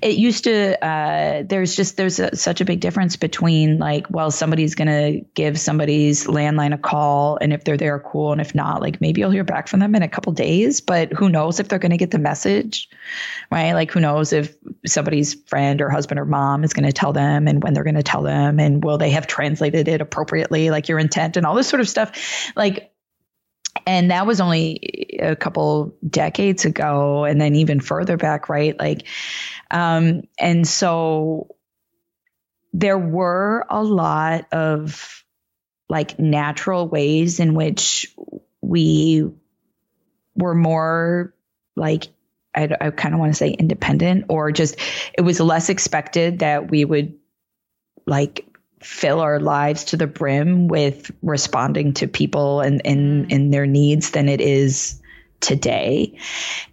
it 0.00 0.16
used 0.16 0.44
to 0.44 0.84
uh, 0.84 1.42
there's 1.46 1.76
just 1.76 1.96
there's 1.96 2.18
a, 2.18 2.34
such 2.36 2.60
a 2.60 2.64
big 2.64 2.80
difference 2.80 3.16
between 3.16 3.78
like 3.78 4.06
well 4.10 4.30
somebody's 4.30 4.74
to 4.88 5.24
give 5.34 5.60
somebody's 5.60 6.26
landline 6.26 6.74
a 6.74 6.78
call 6.78 7.38
and 7.40 7.52
if 7.52 7.64
they're 7.64 7.76
there 7.76 8.00
cool. 8.00 8.32
And 8.32 8.40
if 8.40 8.54
not 8.54 8.80
like 8.80 9.00
maybe 9.00 9.20
you'll 9.20 9.30
hear 9.30 9.44
back 9.44 9.68
from 9.68 9.80
them 9.80 9.94
in 9.94 10.02
a 10.02 10.08
couple 10.08 10.32
days 10.32 10.80
but 10.80 11.12
who 11.12 11.28
knows 11.28 11.60
if 11.60 11.68
they're 11.68 11.78
to 11.90 11.96
get 11.96 12.10
the 12.10 12.18
message 12.18 12.88
right? 13.50 13.72
Like 13.72 13.90
who 13.90 14.00
knows 14.00 14.32
if 14.32 14.56
somebody's 14.86 15.34
friend 15.34 15.80
or 15.80 15.88
husband 15.88 16.20
or 16.20 16.24
mom 16.24 16.64
is 16.64 16.72
to 16.84 16.92
tell 16.92 17.12
them 17.12 17.48
and 17.48 17.62
when 17.62 17.74
they're 17.74 17.84
to 17.94 18.02
tell 18.02 18.22
them 18.22 18.60
and 18.60 18.84
will 18.84 18.98
they 18.98 19.10
have 19.10 19.26
translated 19.26 19.88
it 19.88 20.00
appropriately 20.00 20.70
like 20.70 20.88
your 20.88 20.98
intent 20.98 21.36
and 21.36 21.46
all 21.46 21.54
this 21.54 21.68
sort 21.68 21.80
of 21.80 21.88
stuff. 21.88 22.52
Like 22.56 22.92
and 23.86 24.10
that 24.10 24.26
was 24.26 24.40
only 24.40 25.18
a 25.20 25.36
couple 25.36 25.94
decades 26.08 26.64
ago 26.64 27.24
and 27.24 27.40
then 27.40 27.54
even 27.54 27.80
further 27.80 28.16
back 28.16 28.48
right? 28.48 28.78
Like 28.78 29.06
um 29.70 30.22
and 30.38 30.66
so 30.66 31.54
there 32.72 32.98
were 32.98 33.64
a 33.70 33.82
lot 33.82 34.46
of 34.52 35.24
like 35.88 36.18
natural 36.18 36.86
ways 36.86 37.40
in 37.40 37.54
which 37.54 38.14
we 38.60 39.30
were 40.34 40.54
more 40.54 41.34
like 41.76 42.08
I, 42.54 42.68
I 42.80 42.90
kind 42.90 43.14
of 43.14 43.20
want 43.20 43.32
to 43.32 43.36
say 43.36 43.50
independent 43.50 44.26
or 44.28 44.52
just 44.52 44.76
it 45.14 45.22
was 45.22 45.40
less 45.40 45.68
expected 45.68 46.40
that 46.40 46.70
we 46.70 46.84
would 46.84 47.14
like 48.06 48.47
fill 48.80 49.20
our 49.20 49.40
lives 49.40 49.84
to 49.84 49.96
the 49.96 50.06
brim 50.06 50.68
with 50.68 51.10
responding 51.22 51.94
to 51.94 52.08
people 52.08 52.60
and 52.60 52.80
in 52.84 53.30
in 53.30 53.50
their 53.50 53.66
needs 53.66 54.10
than 54.10 54.28
it 54.28 54.40
is 54.40 55.00
today. 55.40 56.18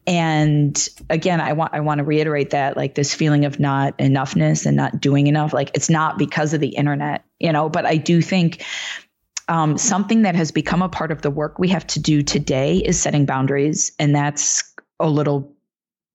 And 0.08 0.90
again, 1.10 1.42
I 1.42 1.54
want 1.54 1.74
I 1.74 1.80
want 1.82 2.00
to 2.00 2.04
reiterate 2.04 2.52
that 2.52 2.78
like 2.78 2.96
this 2.96 3.14
feeling 3.14 3.46
of 3.46 3.60
not 3.60 3.98
enoughness 3.98 4.66
and 4.66 4.76
not 4.76 5.00
doing 5.00 5.28
enough, 5.28 5.54
like 5.54 5.72
it's 5.74 5.90
not 5.90 6.18
because 6.18 6.54
of 6.54 6.60
the 6.60 6.70
internet, 6.70 7.24
you 7.40 7.52
know, 7.52 7.70
but 7.70 7.86
I 7.86 7.98
do 7.98 8.22
think 8.22 8.66
um, 9.48 9.78
something 9.78 10.24
that 10.24 10.36
has 10.36 10.52
become 10.52 10.82
a 10.82 10.90
part 10.90 11.12
of 11.12 11.22
the 11.22 11.30
work 11.30 11.60
we 11.60 11.70
have 11.70 11.86
to 11.88 12.00
do 12.00 12.24
today 12.24 12.78
is 12.78 13.00
setting 13.00 13.26
boundaries. 13.26 13.92
And 14.00 14.16
that's 14.16 14.74
a 15.00 15.08
little 15.08 15.54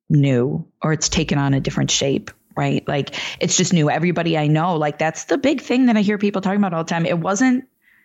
new 0.09 0.67
or 0.83 0.93
it's 0.93 1.09
taken 1.09 1.39
on 1.39 1.55
a 1.55 1.61
different 1.61 1.91
shape 1.91 2.33
right 2.61 2.87
like 2.87 3.17
it's 3.41 3.57
just 3.57 3.73
new 3.73 3.91
everybody 3.91 4.37
i 4.37 4.47
know 4.47 4.77
like 4.77 4.99
that's 4.99 5.25
the 5.25 5.39
big 5.39 5.61
thing 5.61 5.87
that 5.87 5.97
i 5.97 6.03
hear 6.03 6.19
people 6.19 6.43
talking 6.43 6.61
about 6.61 6.75
all 6.75 6.85
the 6.85 6.91
time 6.91 7.07
it 7.07 7.19
wasn't 7.19 7.65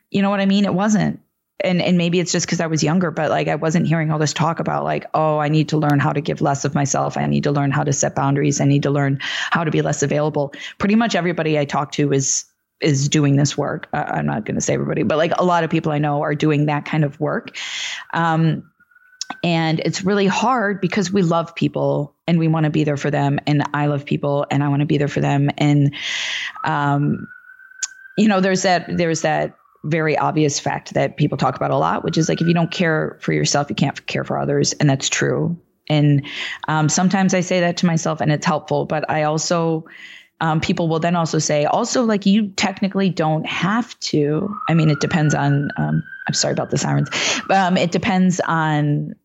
you 0.10 0.22
know 0.22 0.30
what 0.30 0.40
i 0.40 0.46
mean 0.46 0.66
it 0.66 0.74
wasn't 0.74 1.20
and 1.62 1.82
and 1.82 1.98
maybe 1.98 2.20
it's 2.20 2.32
just 2.32 2.46
because 2.46 2.60
I 2.60 2.68
was 2.68 2.84
younger, 2.84 3.12
but 3.12 3.30
like 3.30 3.48
I 3.48 3.56
wasn't 3.56 3.88
hearing 3.88 4.12
all 4.12 4.20
this 4.20 4.34
talk 4.34 4.60
about 4.60 4.84
like, 4.84 5.06
oh, 5.14 5.40
I 5.40 5.48
need 5.48 5.70
to 5.70 5.78
learn 5.78 6.00
how 6.00 6.12
to 6.12 6.22
give 6.22 6.42
less 6.42 6.66
of 6.66 6.76
myself. 6.76 7.18
I 7.18 7.26
need 7.28 7.44
to 7.44 7.52
learn 7.52 7.72
how 7.72 7.84
to 7.84 7.94
set 7.94 8.16
boundaries. 8.16 8.60
I 8.60 8.66
need 8.66 8.84
to 8.84 8.92
learn 8.92 9.20
how 9.22 9.64
to 9.64 9.72
be 9.72 9.82
less 9.82 10.04
available. 10.04 10.54
Pretty 10.80 10.96
much 10.96 11.16
everybody 11.16 11.58
I 11.58 11.66
talk 11.66 11.92
to 11.94 12.12
is 12.12 12.46
is 12.82 13.08
doing 13.08 13.38
this 13.38 13.58
work. 13.58 13.88
Uh, 13.94 14.04
I'm 14.08 14.26
not 14.26 14.44
going 14.46 14.56
to 14.56 14.62
say 14.62 14.74
everybody, 14.74 15.04
but 15.04 15.18
like 15.18 15.32
a 15.38 15.46
lot 15.46 15.64
of 15.64 15.70
people 15.70 15.94
I 15.94 15.98
know 15.98 16.22
are 16.22 16.36
doing 16.36 16.66
that 16.66 16.84
kind 16.84 17.06
of 17.06 17.20
work. 17.22 17.56
Um, 18.14 18.70
and 19.44 19.80
it's 19.80 20.04
really 20.04 20.28
hard 20.28 20.82
because 20.82 21.12
we 21.12 21.22
love 21.22 21.56
people 21.56 22.16
and 22.28 22.40
we 22.40 22.48
want 22.48 22.66
to 22.66 22.70
be 22.70 22.84
there 22.84 22.98
for 22.98 23.12
them. 23.12 23.40
And 23.48 23.64
I 23.74 23.88
love 23.88 24.06
people 24.06 24.46
and 24.50 24.64
I 24.64 24.70
want 24.70 24.82
to 24.82 24.86
be 24.86 24.98
there 24.98 25.08
for 25.08 25.22
them. 25.22 25.50
And, 25.58 25.96
um, 26.64 27.28
you 28.18 28.28
know, 28.28 28.40
there's 28.40 28.64
that, 28.64 28.86
there's 28.98 29.22
that 29.22 29.58
very 29.86 30.18
obvious 30.18 30.60
fact 30.60 30.96
that 30.96 31.16
people 31.16 31.38
talk 31.38 31.56
about 31.56 31.72
a 31.72 31.78
lot, 31.78 32.04
which 32.04 32.18
is 32.18 32.28
like 32.28 32.42
if 32.42 32.48
you 32.48 32.54
don't 32.54 32.72
care 32.72 33.18
for 33.22 33.34
yourself, 33.34 33.70
you 33.70 33.76
can't 33.76 34.06
care 34.08 34.24
for 34.24 34.38
others, 34.38 34.74
and 34.74 34.90
that's 34.90 35.10
true. 35.10 35.58
And 35.88 36.26
um, 36.68 36.90
sometimes 36.90 37.34
I 37.34 37.42
say 37.42 37.60
that 37.62 37.78
to 37.78 37.86
myself, 37.86 38.20
and 38.20 38.32
it's 38.32 38.46
helpful. 38.46 38.86
But 38.86 39.10
I 39.10 39.24
also, 39.24 39.86
um, 40.42 40.60
people 40.60 40.88
will 40.88 41.00
then 41.00 41.16
also 41.16 41.40
say, 41.40 41.66
also 41.66 42.04
like 42.04 42.26
you 42.26 42.50
technically 42.50 43.10
don't 43.10 43.46
have 43.46 43.98
to. 44.02 44.54
I 44.68 44.74
mean, 44.74 44.90
it 44.90 45.00
depends 45.00 45.34
on. 45.34 45.70
Um, 45.78 46.04
I'm 46.28 46.34
sorry 46.34 46.54
about 46.54 46.72
the 46.72 46.78
sirens. 46.78 47.10
Um, 47.52 47.78
it 47.78 47.92
depends 47.92 48.40
on 48.40 49.16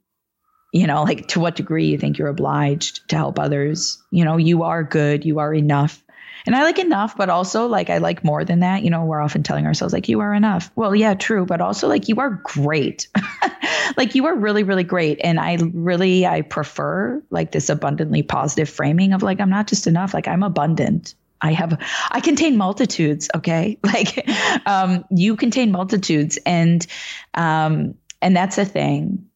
you 0.72 0.86
know, 0.86 1.02
like 1.02 1.26
to 1.28 1.40
what 1.40 1.56
degree 1.56 1.86
you 1.86 1.98
think 1.98 2.18
you're 2.18 2.28
obliged 2.28 3.08
to 3.08 3.16
help 3.16 3.38
others. 3.38 4.00
You 4.10 4.24
know, 4.24 4.36
you 4.36 4.62
are 4.62 4.84
good, 4.84 5.24
you 5.24 5.38
are 5.38 5.52
enough. 5.52 6.02
And 6.46 6.54
I 6.56 6.62
like 6.62 6.78
enough, 6.78 7.16
but 7.16 7.28
also 7.28 7.66
like 7.66 7.90
I 7.90 7.98
like 7.98 8.24
more 8.24 8.44
than 8.44 8.60
that. 8.60 8.82
You 8.82 8.90
know, 8.90 9.04
we're 9.04 9.20
often 9.20 9.42
telling 9.42 9.66
ourselves 9.66 9.92
like 9.92 10.08
you 10.08 10.20
are 10.20 10.34
enough. 10.34 10.70
Well, 10.76 10.94
yeah, 10.94 11.14
true, 11.14 11.44
but 11.44 11.60
also 11.60 11.88
like 11.88 12.08
you 12.08 12.16
are 12.16 12.40
great. 12.44 13.08
like 13.96 14.14
you 14.14 14.26
are 14.26 14.34
really 14.34 14.62
really 14.62 14.84
great 14.84 15.20
and 15.22 15.40
I 15.40 15.58
really 15.72 16.26
I 16.26 16.42
prefer 16.42 17.22
like 17.30 17.52
this 17.52 17.68
abundantly 17.68 18.22
positive 18.22 18.68
framing 18.68 19.12
of 19.12 19.22
like 19.22 19.40
I'm 19.40 19.50
not 19.50 19.66
just 19.66 19.86
enough, 19.86 20.14
like 20.14 20.28
I'm 20.28 20.42
abundant. 20.42 21.14
I 21.42 21.52
have 21.52 21.78
I 22.10 22.20
contain 22.20 22.56
multitudes, 22.56 23.28
okay? 23.34 23.78
Like 23.84 24.28
um 24.66 25.04
you 25.10 25.36
contain 25.36 25.72
multitudes 25.72 26.38
and 26.46 26.86
um 27.34 27.94
and 28.22 28.36
that's 28.36 28.58
a 28.58 28.64
thing. 28.64 29.26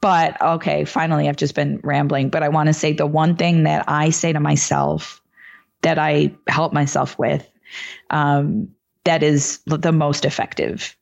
But 0.00 0.40
okay, 0.40 0.84
finally 0.84 1.28
I've 1.28 1.36
just 1.36 1.54
been 1.54 1.80
rambling, 1.82 2.28
but 2.28 2.42
I 2.42 2.48
want 2.48 2.68
to 2.68 2.74
say 2.74 2.92
the 2.92 3.06
one 3.06 3.36
thing 3.36 3.64
that 3.64 3.84
I 3.88 4.10
say 4.10 4.32
to 4.32 4.40
myself 4.40 5.22
that 5.84 5.98
I 5.98 6.34
help 6.48 6.72
myself 6.72 7.18
with 7.18 7.48
um, 8.10 8.68
that 9.04 9.22
is 9.22 9.60
the 9.66 9.92
most 9.92 10.24
effective. 10.24 10.96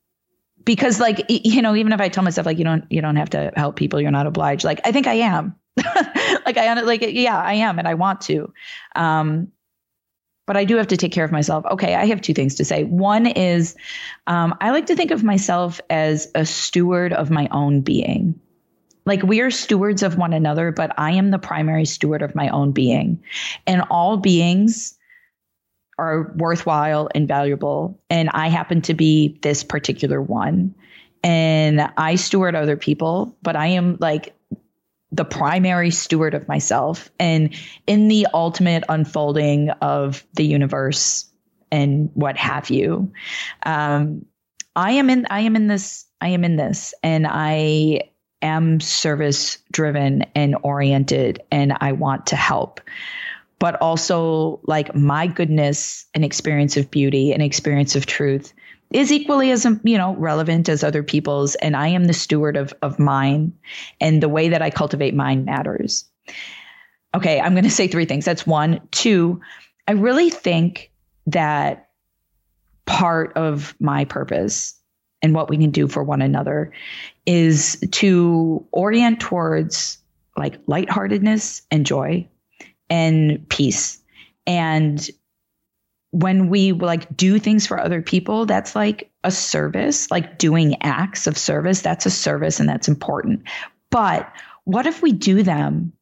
Because 0.64 1.00
like 1.00 1.24
you 1.28 1.60
know 1.60 1.74
even 1.74 1.92
if 1.92 2.00
i 2.00 2.08
tell 2.08 2.22
myself 2.22 2.46
like 2.46 2.56
you 2.56 2.62
don't 2.62 2.84
you 2.88 3.02
don't 3.02 3.16
have 3.16 3.30
to 3.30 3.50
help 3.56 3.74
people 3.74 4.00
you're 4.00 4.12
not 4.12 4.28
obliged 4.28 4.62
like 4.62 4.80
i 4.84 4.92
think 4.92 5.08
i 5.08 5.14
am. 5.14 5.56
Like 6.46 6.56
i 6.56 6.80
like 6.82 7.02
yeah 7.02 7.36
i 7.36 7.54
am 7.54 7.80
and 7.80 7.88
i 7.88 7.94
want 7.94 8.20
to. 8.22 8.52
Um 8.94 9.48
but 10.46 10.56
i 10.56 10.64
do 10.64 10.76
have 10.76 10.86
to 10.88 10.96
take 10.96 11.10
care 11.10 11.24
of 11.24 11.32
myself. 11.32 11.64
Okay 11.68 11.96
i 11.96 12.06
have 12.06 12.20
two 12.20 12.32
things 12.32 12.54
to 12.56 12.64
say. 12.64 12.84
One 12.84 13.26
is 13.26 13.74
um, 14.28 14.54
i 14.60 14.70
like 14.70 14.86
to 14.86 14.94
think 14.94 15.10
of 15.10 15.24
myself 15.24 15.80
as 15.90 16.30
a 16.36 16.46
steward 16.46 17.12
of 17.12 17.28
my 17.28 17.48
own 17.50 17.80
being 17.80 18.38
like 19.04 19.22
we 19.22 19.40
are 19.40 19.50
stewards 19.50 20.02
of 20.02 20.16
one 20.16 20.32
another, 20.32 20.72
but 20.72 20.92
I 20.98 21.12
am 21.12 21.30
the 21.30 21.38
primary 21.38 21.84
steward 21.84 22.22
of 22.22 22.34
my 22.34 22.48
own 22.48 22.72
being. 22.72 23.22
And 23.66 23.82
all 23.90 24.16
beings 24.16 24.96
are 25.98 26.32
worthwhile 26.36 27.08
and 27.14 27.28
valuable. 27.28 28.00
And 28.10 28.30
I 28.30 28.48
happen 28.48 28.82
to 28.82 28.94
be 28.94 29.38
this 29.42 29.64
particular 29.64 30.20
one. 30.20 30.74
And 31.22 31.88
I 31.96 32.16
steward 32.16 32.54
other 32.54 32.76
people, 32.76 33.36
but 33.42 33.56
I 33.56 33.68
am 33.68 33.96
like 34.00 34.34
the 35.12 35.24
primary 35.24 35.90
steward 35.90 36.34
of 36.34 36.48
myself. 36.48 37.10
And 37.18 37.54
in 37.86 38.08
the 38.08 38.26
ultimate 38.32 38.84
unfolding 38.88 39.70
of 39.82 40.26
the 40.34 40.44
universe 40.44 41.26
and 41.70 42.10
what 42.14 42.36
have 42.36 42.70
you, 42.70 43.12
um, 43.64 44.24
I 44.74 44.92
am 44.92 45.10
in 45.10 45.26
I 45.28 45.40
am 45.40 45.54
in 45.54 45.66
this 45.66 46.06
I 46.20 46.28
am 46.28 46.44
in 46.44 46.56
this 46.56 46.94
and 47.02 47.26
I 47.28 48.11
am 48.42 48.80
service 48.80 49.58
driven 49.70 50.22
and 50.34 50.56
oriented 50.62 51.42
and 51.50 51.76
I 51.80 51.92
want 51.92 52.26
to 52.28 52.36
help. 52.36 52.80
But 53.58 53.80
also, 53.80 54.60
like 54.64 54.94
my 54.94 55.28
goodness 55.28 56.06
and 56.14 56.24
experience 56.24 56.76
of 56.76 56.90
beauty 56.90 57.32
and 57.32 57.42
experience 57.42 57.94
of 57.94 58.06
truth 58.06 58.52
is 58.90 59.12
equally 59.12 59.50
as 59.50 59.64
um, 59.64 59.80
you 59.84 59.96
know 59.96 60.14
relevant 60.16 60.68
as 60.68 60.82
other 60.82 61.02
people's. 61.02 61.54
And 61.56 61.76
i 61.76 61.88
am 61.88 62.04
the 62.06 62.12
steward 62.12 62.56
of 62.56 62.74
of 62.82 62.98
mine 62.98 63.52
and 64.00 64.22
the 64.22 64.28
way 64.28 64.48
that 64.48 64.62
i 64.62 64.70
cultivate 64.70 65.14
mine 65.14 65.44
matters. 65.44 66.04
Okay 67.14 67.40
i'm 67.40 67.52
going 67.52 67.64
to 67.64 67.70
say 67.70 67.86
three 67.86 68.04
things. 68.04 68.24
That's 68.24 68.46
one. 68.46 68.80
Two 68.90 69.40
i 69.86 69.92
really 69.92 70.30
think 70.30 70.90
that 71.28 71.88
part 72.84 73.36
of 73.36 73.74
my 73.78 74.04
purpose 74.04 74.74
and 75.22 75.34
what 75.34 75.48
we 75.48 75.56
can 75.56 75.70
do 75.70 75.86
for 75.86 76.02
one 76.02 76.20
another 76.22 76.72
is 77.24 77.78
to 77.92 78.66
orient 78.72 79.20
towards 79.20 79.98
like 80.36 80.58
lightheartedness 80.66 81.62
and 81.70 81.86
joy 81.86 82.28
and 82.90 83.48
peace. 83.48 84.02
And 84.46 85.08
when 86.10 86.48
we 86.48 86.72
like 86.72 87.16
do 87.16 87.38
things 87.38 87.66
for 87.66 87.80
other 87.80 88.02
people, 88.02 88.44
that's 88.46 88.74
like 88.76 89.10
a 89.24 89.30
service, 89.30 90.10
like 90.10 90.38
doing 90.38 90.76
acts 90.82 91.26
of 91.26 91.38
service. 91.38 91.80
That's 91.80 92.06
a 92.06 92.10
service 92.10 92.60
and 92.60 92.68
that's 92.68 92.88
important. 92.88 93.44
But 93.90 94.30
what 94.64 94.86
if 94.86 95.02
we 95.02 95.12
do 95.12 95.42
them 95.42 95.92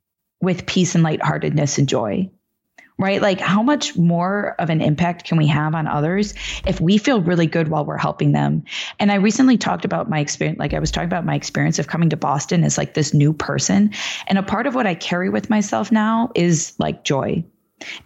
with 0.40 0.66
peace 0.66 0.94
and 0.94 1.04
lightheartedness 1.04 1.78
and 1.78 1.88
joy? 1.88 2.30
Right? 3.00 3.20
Like, 3.22 3.40
how 3.40 3.62
much 3.62 3.96
more 3.96 4.54
of 4.58 4.70
an 4.70 4.80
impact 4.80 5.24
can 5.24 5.38
we 5.38 5.46
have 5.46 5.74
on 5.74 5.86
others 5.86 6.34
if 6.66 6.80
we 6.80 6.98
feel 6.98 7.22
really 7.22 7.46
good 7.46 7.68
while 7.68 7.84
we're 7.84 7.96
helping 7.96 8.32
them? 8.32 8.62
And 8.98 9.10
I 9.10 9.16
recently 9.16 9.56
talked 9.56 9.84
about 9.84 10.10
my 10.10 10.20
experience, 10.20 10.58
like, 10.58 10.74
I 10.74 10.78
was 10.78 10.90
talking 10.90 11.08
about 11.08 11.24
my 11.24 11.34
experience 11.34 11.78
of 11.78 11.88
coming 11.88 12.10
to 12.10 12.16
Boston 12.16 12.62
as 12.62 12.76
like 12.76 12.94
this 12.94 13.14
new 13.14 13.32
person. 13.32 13.92
And 14.26 14.38
a 14.38 14.42
part 14.42 14.66
of 14.66 14.74
what 14.74 14.86
I 14.86 14.94
carry 14.94 15.30
with 15.30 15.50
myself 15.50 15.90
now 15.90 16.30
is 16.34 16.74
like 16.78 17.04
joy 17.04 17.44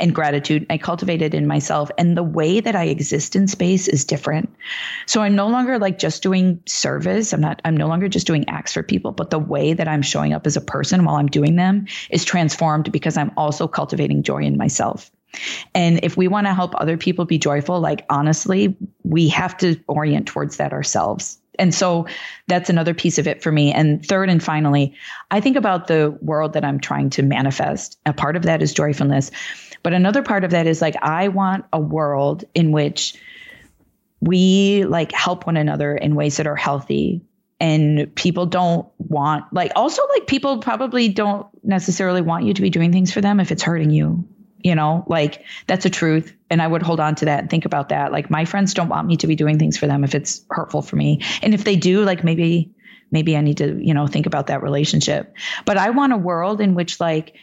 and 0.01 0.15
gratitude 0.15 0.67
I 0.71 0.79
cultivated 0.79 1.35
in 1.35 1.47
myself. 1.47 1.91
And 1.99 2.17
the 2.17 2.23
way 2.23 2.61
that 2.61 2.77
I 2.77 2.85
exist 2.85 3.37
in 3.37 3.49
space 3.49 3.89
is 3.89 4.05
different. 4.05 4.55
So 5.07 5.23
I'm 5.23 5.35
no 5.35 5.49
longer 5.49 5.79
like 5.79 5.99
just 5.99 6.23
doing 6.23 6.63
service. 6.67 7.33
I'm 7.33 7.41
not, 7.41 7.61
I'm 7.65 7.77
no 7.77 7.89
longer 7.89 8.09
just 8.09 8.27
doing 8.27 8.49
acts 8.49 8.73
for 8.73 8.83
people, 8.83 9.13
but 9.13 9.31
the 9.31 9.39
way 9.39 9.73
that 9.73 9.89
I'm 9.89 10.03
showing 10.03 10.33
up 10.33 10.47
as 10.47 10.57
a 10.57 10.61
person 10.61 11.05
while 11.05 11.17
I'm 11.17 11.27
doing 11.27 11.57
them 11.57 11.87
is 12.11 12.25
transformed 12.25 12.93
because 12.93 13.17
I'm 13.17 13.33
also 13.37 13.69
cultivating 13.69 14.23
joy 14.23 14.43
in 14.43 14.57
myself. 14.57 15.11
And 15.75 16.01
if 16.05 16.17
we 16.17 16.29
want 16.29 16.47
to 16.47 16.55
help 16.55 16.75
other 16.77 16.97
people 16.97 17.25
be 17.25 17.39
joyful, 17.39 17.81
like 17.81 18.05
honestly, 18.09 18.77
we 19.03 19.29
have 19.31 19.57
to 19.59 19.77
orient 19.89 20.27
towards 20.27 20.59
that 20.59 20.73
ourselves. 20.73 21.39
And 21.59 21.75
so 21.75 22.07
that's 22.47 22.71
another 22.71 22.95
piece 22.95 23.19
of 23.19 23.27
it 23.27 23.43
for 23.43 23.53
me. 23.53 23.73
And 23.73 24.05
third 24.05 24.29
and 24.29 24.43
finally, 24.43 24.95
I 25.31 25.41
think 25.41 25.57
about 25.57 25.87
the 25.87 26.17
world 26.21 26.55
that 26.55 26.65
I'm 26.65 26.81
trying 26.81 27.11
to 27.11 27.23
manifest. 27.23 27.99
A 28.07 28.13
part 28.13 28.37
of 28.37 28.43
that 28.43 28.63
is 28.63 28.73
joyfulness. 28.73 29.31
But 29.83 29.93
another 29.93 30.23
part 30.23 30.45
of 30.45 30.53
that 30.53 30.67
is 30.67 30.81
like, 30.81 30.97
I 31.03 31.29
want 31.29 31.67
a 31.73 31.81
world 31.81 32.45
in 32.55 32.73
which 32.73 33.15
we 34.21 34.85
like 34.85 35.13
help 35.13 35.47
one 35.47 35.57
another 35.57 35.95
in 35.95 36.15
ways 36.15 36.39
that 36.39 36.47
are 36.47 36.57
healthy 36.57 37.23
and 37.61 38.15
people 38.15 38.47
don't 38.47 38.89
want 38.99 39.45
like 39.53 39.73
also 39.77 40.03
like 40.15 40.27
people 40.27 40.59
probably 40.59 41.09
don't 41.09 41.47
necessarily 41.63 42.21
want 42.21 42.45
you 42.45 42.55
to 42.55 42.63
be 42.63 42.71
doing 42.71 42.93
things 42.93 43.13
for 43.13 43.21
them 43.21 43.39
if 43.39 43.53
it's 43.53 43.63
hurting 43.63 43.91
you 43.91 44.25
you 44.65 44.75
know 44.75 45.05
like 45.07 45.45
that's 45.69 45.87
a 45.87 45.91
truth. 45.91 46.35
And 46.51 46.61
i 46.61 46.67
would 46.67 46.83
hold 46.83 46.99
on 46.99 47.15
to 47.17 47.27
that 47.27 47.41
and 47.41 47.51
think 47.51 47.67
about 47.67 47.91
that. 47.91 48.11
Like 48.11 48.31
my 48.31 48.45
friends 48.45 48.75
don't 48.75 48.89
want 48.89 49.07
me 49.07 49.17
to 49.19 49.29
be 49.29 49.37
doing 49.37 49.59
things 49.59 49.77
for 49.77 49.87
them 49.87 50.03
if 50.03 50.17
it's 50.17 50.45
hurtful 50.51 50.83
for 50.83 50.97
me. 50.97 51.21
And 51.43 51.55
if 51.55 51.63
they 51.63 51.77
do 51.77 52.03
like 52.03 52.25
maybe 52.25 52.75
maybe 53.11 53.37
i 53.37 53.41
need 53.43 53.59
to 53.59 53.79
you 53.81 53.95
know 53.95 54.09
think 54.09 54.27
about 54.27 54.49
that 54.49 54.63
relationship. 54.63 55.35
But 55.65 55.77
i 55.77 55.91
want 55.91 56.13
a 56.13 56.17
world 56.17 56.61
in 56.61 56.75
which 56.75 56.99
like 56.99 57.37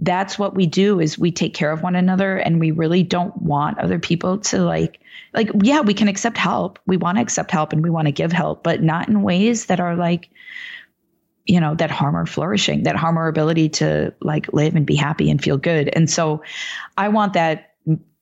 that's 0.00 0.38
what 0.38 0.54
we 0.54 0.66
do 0.66 1.00
is 1.00 1.18
we 1.18 1.32
take 1.32 1.54
care 1.54 1.72
of 1.72 1.82
one 1.82 1.96
another 1.96 2.36
and 2.36 2.60
we 2.60 2.70
really 2.70 3.02
don't 3.02 3.40
want 3.40 3.78
other 3.78 3.98
people 3.98 4.38
to 4.38 4.58
like 4.58 5.00
like 5.32 5.48
yeah 5.62 5.80
we 5.80 5.94
can 5.94 6.08
accept 6.08 6.36
help. 6.36 6.78
We 6.86 6.98
want 6.98 7.16
to 7.16 7.22
accept 7.22 7.50
help 7.50 7.72
and 7.72 7.82
we 7.82 7.90
want 7.90 8.06
to 8.06 8.12
give 8.12 8.32
help 8.32 8.62
but 8.62 8.82
not 8.82 9.08
in 9.08 9.22
ways 9.22 9.66
that 9.66 9.80
are 9.80 9.96
like 9.96 10.28
you 11.46 11.60
know, 11.60 11.74
that 11.76 11.90
harm 11.90 12.14
our 12.14 12.26
flourishing, 12.26 12.84
that 12.84 12.96
harm 12.96 13.16
our 13.16 13.28
ability 13.28 13.68
to 13.68 14.12
like 14.20 14.52
live 14.52 14.74
and 14.74 14.84
be 14.84 14.96
happy 14.96 15.30
and 15.30 15.42
feel 15.42 15.56
good. 15.56 15.88
And 15.92 16.10
so 16.10 16.42
I 16.96 17.08
want 17.08 17.34
that 17.34 17.72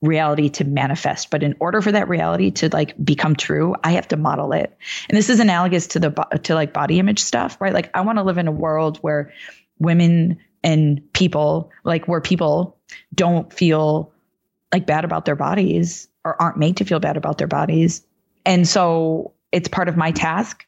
reality 0.03 0.51
to 0.51 0.65
manifest. 0.65 1.31
But 1.31 1.43
in 1.43 1.57
order 1.61 1.81
for 1.81 1.93
that 1.93 2.09
reality 2.09 2.51
to 2.53 2.69
like 2.69 2.95
become 3.03 3.35
true 3.35 3.75
i 3.83 3.93
have 3.93 4.07
to 4.09 4.17
model 4.17 4.53
it. 4.53 4.77
And 5.09 5.17
this 5.17 5.31
is 5.31 5.41
analogous 5.41 5.87
to 5.89 5.99
the 5.99 6.11
to 6.43 6.55
like 6.55 6.75
body 6.75 6.99
image 6.99 7.21
stuff 7.21 7.57
right? 7.61 7.73
Like 7.73 7.91
i 7.95 8.03
want 8.03 8.19
to 8.19 8.23
live 8.23 8.39
in 8.39 8.47
a 8.47 8.53
world 8.53 8.99
where 8.99 9.33
women 9.79 10.39
and 10.63 11.13
people 11.13 11.71
like 11.85 12.07
where 12.07 12.21
people 12.21 12.79
don't 13.15 13.53
feel 13.53 14.13
like 14.73 14.87
bad 14.87 15.05
about 15.05 15.25
their 15.25 15.37
bodies 15.37 16.09
or 16.25 16.41
aren't 16.41 16.59
made 16.59 16.79
to 16.79 16.85
feel 16.85 17.01
bad 17.01 17.17
about 17.17 17.39
their 17.39 17.47
bodies. 17.47 18.05
And 18.45 18.67
so 18.67 19.35
it's 19.53 19.69
part 19.69 19.89
of 19.89 19.97
my 19.97 20.11
task 20.11 20.67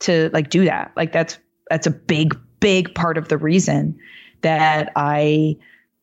to 0.00 0.30
like 0.32 0.50
do 0.50 0.66
that. 0.66 0.92
Like 0.96 1.12
that's 1.12 1.38
that's 1.68 1.86
a 1.86 1.90
big 1.90 2.38
big 2.60 2.94
part 2.94 3.18
of 3.18 3.28
the 3.28 3.38
reason 3.38 3.98
that 4.42 4.92
i 4.96 5.56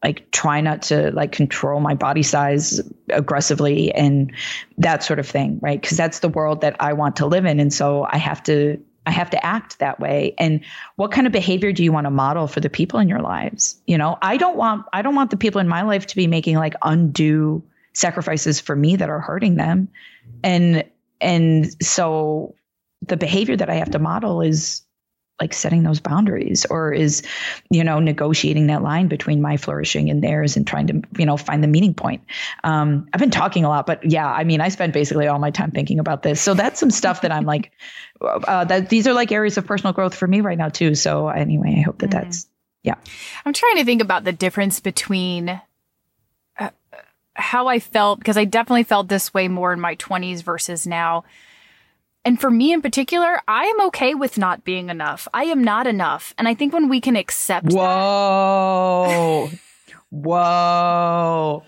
like 0.03 0.29
try 0.31 0.59
not 0.61 0.81
to 0.81 1.11
like 1.11 1.31
control 1.31 1.79
my 1.79 1.93
body 1.93 2.23
size 2.23 2.81
aggressively 3.09 3.91
and 3.93 4.33
that 4.77 5.03
sort 5.03 5.19
of 5.19 5.27
thing 5.27 5.59
right? 5.61 5.81
Because 5.81 5.97
that's 5.97 6.19
the 6.19 6.29
world 6.29 6.61
that 6.61 6.75
i 6.79 6.93
want 6.93 7.15
to 7.17 7.25
live 7.25 7.45
in. 7.45 7.59
And 7.59 7.73
so 7.73 8.05
i 8.09 8.17
have 8.17 8.43
to 8.43 8.79
i 9.05 9.11
have 9.11 9.29
to 9.31 9.45
act 9.45 9.79
that 9.79 9.99
way. 9.99 10.33
And 10.37 10.63
what 10.95 11.11
kind 11.11 11.27
of 11.27 11.33
behavior 11.33 11.71
do 11.71 11.83
you 11.83 11.91
want 11.91 12.05
to 12.05 12.11
model 12.11 12.47
for 12.47 12.59
the 12.59 12.69
people 12.69 12.99
in 12.99 13.09
your 13.09 13.21
lives? 13.21 13.81
You 13.87 13.97
know 13.97 14.17
i 14.21 14.37
don't 14.37 14.57
want 14.57 14.85
i 14.93 15.01
don't 15.01 15.15
want 15.15 15.31
the 15.31 15.37
people 15.37 15.61
in 15.61 15.67
my 15.67 15.83
life 15.83 16.07
to 16.07 16.15
be 16.15 16.27
making 16.27 16.57
like 16.57 16.75
undue 16.81 17.63
sacrifices 17.93 18.59
for 18.59 18.75
me 18.75 18.95
that 18.97 19.09
are 19.09 19.19
hurting 19.19 19.55
them. 19.55 19.87
And 20.43 20.83
and 21.21 21.83
so 21.83 22.55
the 23.01 23.17
behavior 23.17 23.55
that 23.55 23.69
i 23.69 23.75
have 23.75 23.91
to 23.91 23.99
model 23.99 24.41
is 24.41 24.81
like 25.39 25.53
setting 25.53 25.83
those 25.83 25.99
boundaries 25.99 26.65
or 26.69 26.93
is 26.93 27.23
you 27.69 27.83
know 27.83 27.99
negotiating 27.99 28.67
that 28.67 28.83
line 28.83 29.07
between 29.07 29.41
my 29.41 29.57
flourishing 29.57 30.09
and 30.09 30.23
theirs 30.23 30.57
and 30.57 30.67
trying 30.67 30.87
to 30.87 31.01
you 31.17 31.25
know 31.25 31.37
find 31.37 31.63
the 31.63 31.67
meeting 31.67 31.93
point. 31.93 32.23
Um, 32.63 33.07
i've 33.13 33.19
been 33.19 33.31
talking 33.31 33.65
a 33.65 33.69
lot 33.69 33.85
but 33.85 34.09
yeah 34.09 34.31
i 34.31 34.43
mean 34.43 34.61
i 34.61 34.69
spend 34.69 34.93
basically 34.93 35.27
all 35.27 35.39
my 35.39 35.51
time 35.51 35.71
thinking 35.71 35.99
about 35.99 36.23
this. 36.23 36.39
So 36.41 36.53
that's 36.53 36.79
some 36.79 36.91
stuff 36.91 37.21
that 37.21 37.31
i'm 37.31 37.45
like 37.45 37.71
uh, 38.21 38.65
that 38.65 38.89
these 38.89 39.07
are 39.07 39.13
like 39.13 39.31
areas 39.31 39.57
of 39.57 39.65
personal 39.65 39.93
growth 39.93 40.15
for 40.15 40.27
me 40.27 40.41
right 40.41 40.57
now 40.57 40.69
too. 40.69 40.95
So 40.95 41.27
anyway 41.29 41.75
i 41.79 41.81
hope 41.81 41.99
that 41.99 42.11
mm-hmm. 42.11 42.23
that's 42.23 42.47
yeah. 42.83 42.95
I'm 43.45 43.53
trying 43.53 43.77
to 43.77 43.85
think 43.85 44.01
about 44.01 44.25
the 44.25 44.33
difference 44.33 44.81
between 44.81 45.61
uh, 46.59 46.69
how 47.33 47.67
i 47.67 47.79
felt 47.79 48.19
because 48.19 48.37
i 48.37 48.45
definitely 48.45 48.83
felt 48.83 49.07
this 49.07 49.33
way 49.33 49.47
more 49.47 49.73
in 49.73 49.79
my 49.79 49.95
20s 49.95 50.43
versus 50.43 50.85
now 50.85 51.23
and 52.25 52.39
for 52.39 52.49
me 52.49 52.71
in 52.71 52.81
particular, 52.81 53.41
I 53.47 53.65
am 53.65 53.81
okay 53.87 54.13
with 54.13 54.37
not 54.37 54.63
being 54.63 54.89
enough. 54.89 55.27
I 55.33 55.45
am 55.45 55.63
not 55.63 55.87
enough. 55.87 56.33
And 56.37 56.47
I 56.47 56.53
think 56.53 56.73
when 56.73 56.87
we 56.87 57.01
can 57.01 57.15
accept 57.15 57.73
Whoa. 57.73 59.49
That, 59.49 59.59
Whoa. 60.09 61.63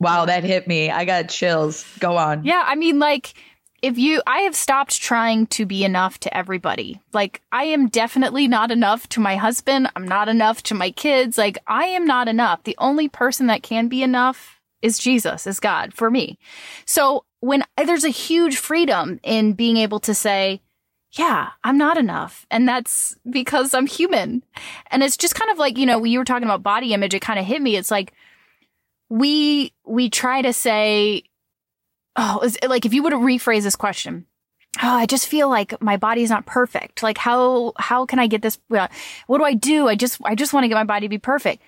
Wow, 0.00 0.24
that 0.24 0.44
hit 0.44 0.66
me. 0.66 0.90
I 0.90 1.04
got 1.04 1.28
chills. 1.28 1.84
Go 2.00 2.16
on. 2.16 2.44
Yeah, 2.44 2.62
I 2.66 2.74
mean 2.74 2.98
like 2.98 3.34
if 3.82 3.98
you 3.98 4.22
I 4.26 4.40
have 4.40 4.56
stopped 4.56 5.00
trying 5.00 5.46
to 5.48 5.66
be 5.66 5.84
enough 5.84 6.18
to 6.20 6.36
everybody. 6.36 7.00
Like 7.12 7.42
I 7.52 7.64
am 7.64 7.88
definitely 7.88 8.48
not 8.48 8.70
enough 8.70 9.08
to 9.10 9.20
my 9.20 9.36
husband. 9.36 9.90
I'm 9.94 10.08
not 10.08 10.28
enough 10.28 10.62
to 10.64 10.74
my 10.74 10.90
kids. 10.90 11.38
Like 11.38 11.58
I 11.66 11.84
am 11.84 12.04
not 12.04 12.26
enough. 12.26 12.64
The 12.64 12.76
only 12.78 13.08
person 13.08 13.46
that 13.46 13.62
can 13.62 13.88
be 13.88 14.02
enough 14.02 14.60
is 14.82 14.98
Jesus, 14.98 15.46
is 15.46 15.60
God 15.60 15.92
for 15.92 16.10
me. 16.10 16.38
So 16.86 17.24
when 17.40 17.64
there's 17.76 18.04
a 18.04 18.10
huge 18.10 18.58
freedom 18.58 19.18
in 19.22 19.54
being 19.54 19.76
able 19.78 20.00
to 20.00 20.14
say, 20.14 20.60
yeah, 21.12 21.48
I'm 21.64 21.76
not 21.76 21.96
enough. 21.96 22.46
And 22.50 22.68
that's 22.68 23.16
because 23.28 23.74
I'm 23.74 23.86
human. 23.86 24.44
And 24.90 25.02
it's 25.02 25.16
just 25.16 25.34
kind 25.34 25.50
of 25.50 25.58
like, 25.58 25.76
you 25.76 25.86
know, 25.86 25.98
when 25.98 26.12
you 26.12 26.18
were 26.18 26.24
talking 26.24 26.44
about 26.44 26.62
body 26.62 26.92
image, 26.92 27.14
it 27.14 27.20
kind 27.20 27.38
of 27.38 27.44
hit 27.44 27.60
me. 27.60 27.76
It's 27.76 27.90
like 27.90 28.12
we, 29.08 29.72
we 29.84 30.08
try 30.08 30.42
to 30.42 30.52
say, 30.52 31.24
oh, 32.14 32.48
like 32.68 32.86
if 32.86 32.94
you 32.94 33.02
would 33.02 33.12
rephrase 33.12 33.62
this 33.62 33.74
question, 33.74 34.26
oh, 34.82 34.94
I 34.94 35.06
just 35.06 35.26
feel 35.26 35.48
like 35.48 35.80
my 35.82 35.96
body's 35.96 36.30
not 36.30 36.46
perfect. 36.46 37.02
Like 37.02 37.18
how, 37.18 37.72
how 37.76 38.06
can 38.06 38.20
I 38.20 38.28
get 38.28 38.42
this? 38.42 38.58
What 38.68 38.90
do 39.38 39.42
I 39.42 39.54
do? 39.54 39.88
I 39.88 39.96
just, 39.96 40.20
I 40.24 40.36
just 40.36 40.52
want 40.52 40.62
to 40.64 40.68
get 40.68 40.76
my 40.76 40.84
body 40.84 41.06
to 41.06 41.10
be 41.10 41.18
perfect 41.18 41.62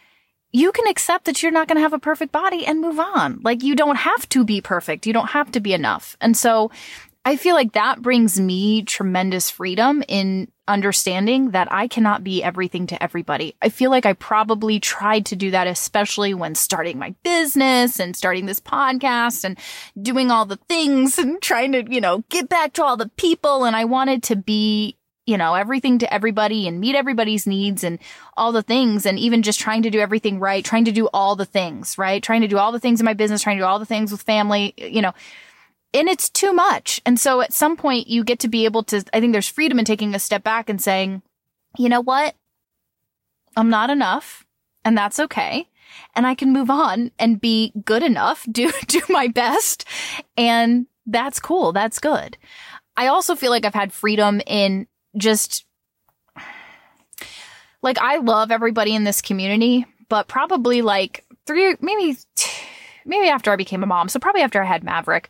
you 0.53 0.71
can 0.73 0.87
accept 0.87 1.25
that 1.25 1.43
you're 1.43 1.53
not 1.53 1.67
going 1.67 1.77
to 1.77 1.83
have 1.83 1.93
a 1.93 1.99
perfect 1.99 2.33
body 2.33 2.67
and 2.67 2.81
move 2.81 3.01
on. 3.01 3.41
Like 3.43 3.63
you 3.63 3.75
don't 3.75 3.97
have 3.97 4.29
to 4.31 4.45
be 4.45 4.61
perfect. 4.61 5.07
You 5.07 5.13
don't 5.13 5.31
have 5.31 5.51
to 5.53 5.61
be 5.61 5.73
enough. 5.73 6.17
And 6.21 6.37
so 6.37 6.71
I 7.25 7.37
feel 7.37 7.55
like 7.55 7.73
that 7.73 8.03
brings 8.03 8.39
me 8.39 8.83
tremendous 8.83 9.49
freedom 9.49 10.03
in 10.09 10.51
understanding 10.69 11.51
that 11.51 11.69
I 11.71 11.87
cannot 11.89 12.25
be 12.25 12.43
everything 12.43 12.87
to 12.89 13.03
everybody. 13.03 13.55
I 13.63 13.69
feel 13.69 13.91
like 13.91 14.07
I 14.07 14.13
probably 14.13 14.81
tried 14.81 15.27
to 15.27 15.37
do 15.37 15.51
that, 15.53 15.67
especially 15.67 16.35
when 16.35 16.55
starting 16.55 16.99
my 16.99 17.15
business 17.23 18.01
and 18.01 18.17
starting 18.17 18.47
this 18.47 18.61
podcast 18.61 19.45
and 19.45 19.59
doing 20.01 20.31
all 20.31 20.47
the 20.47 20.59
things 20.69 21.19
and 21.19 21.41
trying 21.41 21.73
to, 21.73 21.85
you 21.89 22.01
know, 22.01 22.25
get 22.29 22.49
back 22.49 22.73
to 22.75 22.85
all 22.85 22.97
the 22.97 23.11
people. 23.17 23.65
And 23.65 23.77
I 23.77 23.85
wanted 23.85 24.23
to 24.25 24.37
be 24.37 24.97
you 25.27 25.39
know, 25.39 25.55
everything 25.55 25.99
to 25.99 26.13
everybody 26.13 26.67
and 26.67 26.81
meet 26.81 26.97
everybody's 26.97 27.47
needs 27.47 27.85
and 27.85 27.99
all 28.37 28.51
the 28.51 28.63
things. 28.63 29.07
And 29.07 29.19
even 29.19 29.43
just 29.43 29.61
trying 29.61 29.83
to 29.83 29.91
do 29.91 30.01
everything 30.01 30.41
right, 30.41 30.65
trying 30.65 30.85
to 30.87 30.93
do 30.93 31.09
all 31.13 31.37
the 31.37 31.45
things, 31.45 31.97
right? 31.97 32.23
Trying 32.23 32.41
to 32.41 32.49
do 32.49 32.59
all 32.59 32.73
the 32.73 32.81
things 32.81 33.01
in 33.01 33.05
my 33.05 33.15
business, 33.15 33.43
trying 33.43 33.59
to 33.59 33.63
do 33.63 33.67
all 33.67 33.79
the 33.79 33.87
things 33.87 34.11
with 34.11 34.23
family, 34.23 34.75
you 34.77 35.01
know, 35.01 35.13
and 35.95 36.09
it's 36.09 36.29
too 36.29 36.53
much. 36.53 37.01
And 37.05 37.21
so 37.21 37.41
at 37.41 37.53
some 37.53 37.77
point 37.77 38.09
you 38.09 38.25
get 38.25 38.41
to 38.41 38.49
be 38.49 38.65
able 38.65 38.83
to, 38.85 39.05
I 39.13 39.21
think 39.21 39.33
there's 39.33 39.49
freedom 39.49 39.79
in 39.79 39.85
taking 39.85 40.15
a 40.15 40.19
step 40.19 40.43
back 40.43 40.69
and 40.69 40.81
saying, 40.81 41.23
you 41.79 41.89
know 41.89 42.01
what? 42.01 42.35
I'm 43.57 43.71
not 43.71 43.91
enough 43.91 44.47
and 44.85 44.97
that's 44.97 45.21
okay. 45.21 45.69
And 46.15 46.27
I 46.27 46.35
can 46.35 46.53
move 46.53 46.71
on 46.71 47.11
and 47.19 47.41
be 47.41 47.73
good 47.85 48.03
enough, 48.03 48.47
do, 48.51 48.73
do 48.87 49.01
my 49.09 49.29
best. 49.29 49.85
And 50.37 50.87
that's 51.07 51.39
cool. 51.39 51.73
That's 51.73 51.99
good. 51.99 52.39
I 52.97 53.07
also 53.07 53.35
feel 53.35 53.51
like 53.51 53.65
I've 53.65 53.75
had 53.75 53.93
freedom 53.93 54.41
in 54.47 54.87
just 55.17 55.65
like 57.83 57.99
I 57.99 58.19
love 58.19 58.51
everybody 58.51 58.95
in 58.95 59.05
this 59.05 59.21
community, 59.21 59.87
but 60.09 60.29
probably 60.29 60.83
like 60.83 61.25
three, 61.47 61.77
maybe, 61.81 62.17
maybe 63.05 63.29
after 63.29 63.53
I 63.53 63.57
became 63.57 63.83
a 63.83 63.87
mom. 63.87 64.09
So 64.09 64.19
probably 64.19 64.43
after 64.43 64.63
I 64.63 64.67
had 64.67 64.85
Maverick, 64.85 65.29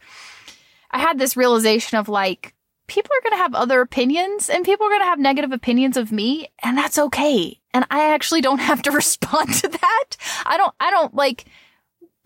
I 0.91 0.99
had 0.99 1.18
this 1.18 1.37
realization 1.37 1.99
of 1.99 2.09
like, 2.09 2.55
people 2.87 3.11
are 3.16 3.22
going 3.22 3.33
to 3.33 3.43
have 3.43 3.55
other 3.55 3.80
opinions 3.80 4.51
and 4.51 4.64
people 4.64 4.87
are 4.87 4.91
going 4.91 5.01
to 5.01 5.07
have 5.07 5.18
negative 5.18 5.53
opinions 5.53 5.97
of 5.97 6.12
me 6.12 6.49
and 6.62 6.76
that's 6.76 6.99
okay. 6.99 7.59
And 7.72 7.87
I 7.91 8.12
actually 8.12 8.43
don't 8.43 8.61
have 8.61 8.83
to 8.83 8.91
respond 8.93 9.55
to 9.55 9.68
that. 9.68 10.16
I 10.45 10.57
don't, 10.59 10.74
I 10.78 10.91
don't 10.91 11.14
like, 11.14 11.47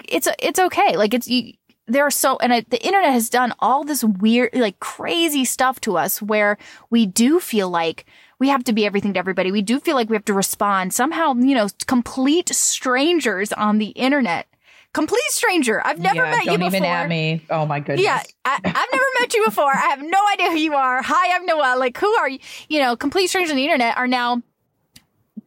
it's, 0.04 0.28
it's 0.40 0.58
okay. 0.58 0.96
Like 0.96 1.14
it's, 1.14 1.28
you, 1.28 1.52
there 1.86 2.04
are 2.04 2.10
so, 2.10 2.36
and 2.38 2.52
I, 2.52 2.60
the 2.68 2.84
internet 2.84 3.12
has 3.12 3.30
done 3.30 3.52
all 3.58 3.84
this 3.84 4.02
weird, 4.02 4.50
like 4.54 4.80
crazy 4.80 5.44
stuff 5.44 5.80
to 5.82 5.96
us 5.96 6.20
where 6.20 6.58
we 6.90 7.06
do 7.06 7.40
feel 7.40 7.70
like 7.70 8.06
we 8.38 8.48
have 8.48 8.64
to 8.64 8.72
be 8.72 8.84
everything 8.84 9.14
to 9.14 9.18
everybody. 9.18 9.52
We 9.52 9.62
do 9.62 9.78
feel 9.80 9.94
like 9.94 10.10
we 10.10 10.16
have 10.16 10.24
to 10.26 10.34
respond 10.34 10.92
somehow, 10.92 11.34
you 11.34 11.54
know, 11.54 11.68
complete 11.86 12.48
strangers 12.50 13.52
on 13.52 13.78
the 13.78 13.88
internet. 13.88 14.48
Complete 14.92 15.28
stranger. 15.28 15.86
I've 15.86 15.98
never 15.98 16.24
yeah, 16.24 16.30
met 16.30 16.44
you 16.46 16.52
before. 16.52 16.58
Don't 16.58 16.74
even 16.74 16.84
at 16.84 17.08
me. 17.08 17.44
Oh 17.50 17.66
my 17.66 17.80
goodness. 17.80 18.02
Yeah, 18.02 18.22
I, 18.46 18.60
have 18.64 18.88
never 18.90 19.04
met 19.20 19.34
you 19.34 19.44
before. 19.44 19.70
I 19.70 19.88
have 19.90 20.02
no 20.02 20.18
idea 20.32 20.50
who 20.50 20.56
you 20.56 20.74
are. 20.74 21.02
Hi, 21.02 21.36
I'm 21.36 21.44
Noelle. 21.44 21.78
Like, 21.78 21.98
who 21.98 22.10
are 22.14 22.28
you? 22.28 22.38
You 22.70 22.80
know, 22.80 22.96
complete 22.96 23.26
strangers 23.26 23.50
on 23.50 23.56
the 23.56 23.64
internet 23.64 23.98
are 23.98 24.08
now 24.08 24.40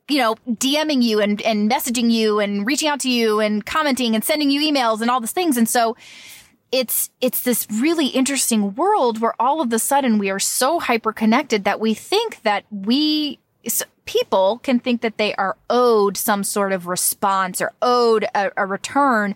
you 0.09 0.17
know, 0.17 0.35
DMing 0.49 1.03
you 1.03 1.19
and, 1.19 1.41
and 1.41 1.69
messaging 1.69 2.11
you 2.11 2.39
and 2.39 2.65
reaching 2.65 2.89
out 2.89 2.99
to 3.01 3.09
you 3.09 3.39
and 3.39 3.65
commenting 3.65 4.15
and 4.15 4.23
sending 4.23 4.49
you 4.49 4.61
emails 4.61 5.01
and 5.01 5.09
all 5.09 5.19
these 5.19 5.31
things. 5.31 5.57
And 5.57 5.69
so 5.69 5.95
it's, 6.71 7.09
it's 7.21 7.41
this 7.43 7.67
really 7.71 8.07
interesting 8.07 8.75
world 8.75 9.21
where 9.21 9.39
all 9.39 9.61
of 9.61 9.71
a 9.73 9.79
sudden 9.79 10.17
we 10.17 10.29
are 10.29 10.39
so 10.39 10.79
hyper 10.79 11.13
connected 11.13 11.63
that 11.63 11.79
we 11.79 11.93
think 11.93 12.41
that 12.43 12.65
we, 12.71 13.39
people 14.05 14.59
can 14.59 14.79
think 14.79 15.01
that 15.01 15.17
they 15.17 15.35
are 15.35 15.57
owed 15.69 16.17
some 16.17 16.43
sort 16.43 16.73
of 16.73 16.87
response 16.87 17.61
or 17.61 17.71
owed 17.81 18.25
a, 18.35 18.51
a 18.57 18.65
return 18.65 19.35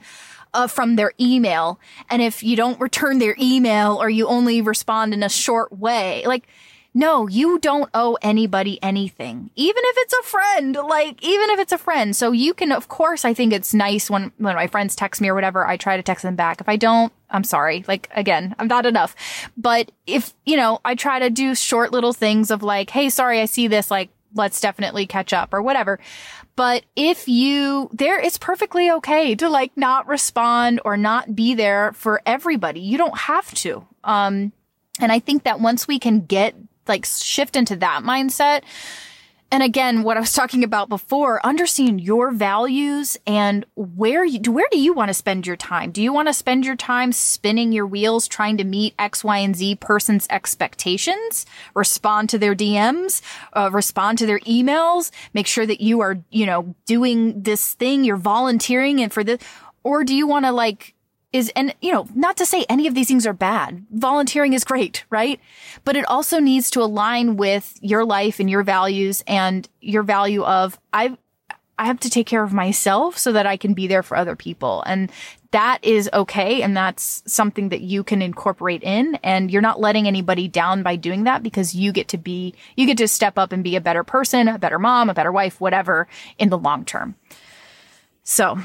uh, 0.53 0.67
from 0.67 0.95
their 0.95 1.13
email. 1.19 1.80
And 2.09 2.21
if 2.21 2.43
you 2.43 2.55
don't 2.55 2.80
return 2.80 3.19
their 3.19 3.36
email 3.39 4.01
or 4.01 4.09
you 4.09 4.28
only 4.28 4.61
respond 4.61 5.13
in 5.13 5.24
a 5.24 5.30
short 5.30 5.71
way, 5.71 6.24
like, 6.26 6.47
no, 6.94 7.28
you 7.28 7.58
don't 7.58 7.89
owe 7.94 8.18
anybody 8.22 8.82
anything, 8.84 9.50
even 9.56 9.82
if 9.84 9.96
it's 10.00 10.14
a 10.14 10.24
friend, 10.24 10.76
like, 10.76 11.24
even 11.24 11.50
if 11.50 11.60
it's 11.60 11.72
a 11.72 11.78
friend. 11.78 12.16
So 12.16 12.32
you 12.32 12.54
can, 12.54 12.72
of 12.72 12.88
course, 12.88 13.26
I 13.26 13.34
think 13.34 13.52
it's 13.52 13.74
nice 13.74 14.10
when, 14.10 14.32
when 14.38 14.56
my 14.56 14.68
friends 14.68 14.96
text 14.96 15.20
me 15.20 15.30
or 15.30 15.34
whatever, 15.34 15.66
I 15.66 15.76
try 15.76 15.98
to 15.98 16.04
text 16.04 16.22
them 16.22 16.36
back. 16.36 16.62
If 16.62 16.70
I 16.70 16.76
don't, 16.76 17.12
I'm 17.32 17.44
sorry. 17.44 17.84
Like, 17.88 18.10
again, 18.12 18.56
I'm 18.60 18.68
not 18.68 18.86
enough. 18.86 19.16
But 19.58 19.91
if, 20.06 20.34
you 20.46 20.56
know, 20.56 20.82
I 20.86 20.94
try 20.94 21.18
to 21.18 21.32
do 21.32 21.56
short 21.56 21.91
little 21.91 22.14
things 22.14 22.52
of 22.52 22.62
like, 22.62 22.91
Hey, 22.91 23.10
sorry, 23.10 23.41
I 23.41 23.46
see 23.46 23.68
this, 23.68 23.89
like, 23.89 24.10
let's 24.36 24.62
definitely 24.62 25.08
catch 25.08 25.34
up 25.34 25.54
or 25.54 25.62
whatever. 25.62 26.00
But 26.56 26.84
if 26.96 27.28
you, 27.28 27.89
there, 27.91 28.20
it's 28.20 28.38
perfectly 28.38 28.91
okay 28.91 29.34
to 29.36 29.50
like 29.50 29.76
not 29.76 30.08
respond 30.08 30.80
or 30.86 30.98
not 30.98 31.36
be 31.36 31.56
there 31.56 31.94
for 31.94 32.22
everybody. 32.26 32.82
You 32.82 32.98
don't 32.98 33.18
have 33.18 33.52
to. 33.56 33.86
Um, 34.04 34.54
and 35.00 35.12
I 35.12 35.20
think 35.20 35.44
that 35.44 35.60
once 35.60 35.88
we 35.88 35.98
can 35.98 36.22
get 36.22 36.56
like 36.88 37.05
shift 37.05 37.55
into 37.55 37.75
that 37.77 38.03
mindset 38.03 38.63
And 39.51 39.61
again, 39.61 40.01
what 40.01 40.17
I 40.17 40.19
was 40.19 40.34
talking 40.34 40.63
about 40.63 40.89
before, 40.89 41.39
understanding 41.45 41.99
your 41.99 42.31
values 42.31 43.17
and 43.27 43.67
where 43.75 44.25
you, 44.25 44.51
where 44.51 44.65
do 44.71 44.79
you 44.79 44.93
want 44.93 45.09
to 45.09 45.13
spend 45.13 45.45
your 45.45 45.55
time? 45.55 45.91
Do 45.91 46.01
you 46.01 46.11
want 46.11 46.27
to 46.27 46.34
spend 46.34 46.65
your 46.65 46.75
time 46.75 47.11
spinning 47.11 47.71
your 47.71 47.86
wheels 47.86 48.27
trying 48.27 48.57
to 48.57 48.63
meet 48.63 48.95
X, 48.97 49.23
Y, 49.23 49.38
and 49.38 49.55
Z 49.55 49.75
person's 49.75 50.25
expectations, 50.31 51.45
respond 51.75 52.29
to 52.29 52.39
their 52.39 52.55
DMs, 52.55 53.21
uh, 53.53 53.69
respond 53.71 54.17
to 54.17 54.25
their 54.25 54.39
emails, 54.39 55.11
make 55.36 55.45
sure 55.45 55.67
that 55.67 55.81
you 55.81 55.99
are, 55.99 56.17
you 56.31 56.47
know, 56.47 56.73
doing 56.88 57.43
this 57.43 57.73
thing, 57.73 58.03
you're 58.03 58.17
volunteering 58.17 59.01
and 59.01 59.13
for 59.13 59.23
this, 59.23 59.39
or 59.84 60.03
do 60.03 60.15
you 60.15 60.25
want 60.25 60.45
to 60.45 60.51
like 60.51 60.95
is, 61.34 61.51
and 61.55 61.75
you 61.81 61.91
know, 61.91 62.07
not 62.15 62.38
to 62.38 62.45
say 62.45 62.65
any 62.69 62.88
of 62.88 62.95
these 62.95 63.07
things 63.07 63.27
are 63.27 63.34
bad. 63.34 63.86
Volunteering 63.91 64.53
is 64.53 64.63
great, 64.63 65.03
right? 65.09 65.39
But 65.84 65.95
it 65.95 66.05
also 66.05 66.39
needs 66.39 66.69
to 66.71 66.81
align 66.81 67.36
with 67.36 67.77
your 67.81 68.05
life 68.05 68.39
and 68.39 68.49
your 68.49 68.63
values 68.63 69.23
and 69.27 69.67
your 69.81 70.03
value 70.03 70.43
of, 70.43 70.79
I, 70.93 71.17
I 71.77 71.88
have 71.88 71.99
to 72.01 72.09
take 72.09 72.27
care 72.27 72.43
of 72.43 72.53
myself 72.53 73.17
so 73.17 73.31
that 73.31 73.47
I 73.47 73.57
can 73.57 73.73
be 73.73 73.88
there 73.88 74.03
for 74.03 74.15
other 74.15 74.36
people. 74.36 74.84
And 74.86 75.11
that 75.51 75.84
is 75.84 76.09
okay. 76.13 76.61
And 76.61 76.77
that's 76.77 77.23
something 77.25 77.69
that 77.69 77.81
you 77.81 78.03
can 78.03 78.21
incorporate 78.21 78.84
in. 78.84 79.15
And 79.23 79.51
you're 79.51 79.61
not 79.61 79.79
letting 79.79 80.07
anybody 80.07 80.47
down 80.47 80.84
by 80.84 80.95
doing 80.95 81.23
that 81.23 81.43
because 81.43 81.75
you 81.75 81.91
get 81.91 82.07
to 82.09 82.17
be, 82.17 82.53
you 82.75 82.86
get 82.86 82.97
to 82.97 83.07
step 83.07 83.38
up 83.38 83.51
and 83.51 83.63
be 83.63 83.75
a 83.75 83.81
better 83.81 84.03
person, 84.03 84.47
a 84.47 84.59
better 84.59 84.79
mom, 84.79 85.09
a 85.09 85.13
better 85.13 85.31
wife, 85.31 85.59
whatever 85.59 86.07
in 86.38 86.49
the 86.49 86.57
long 86.57 86.86
term. 86.86 87.15
So, 88.23 88.59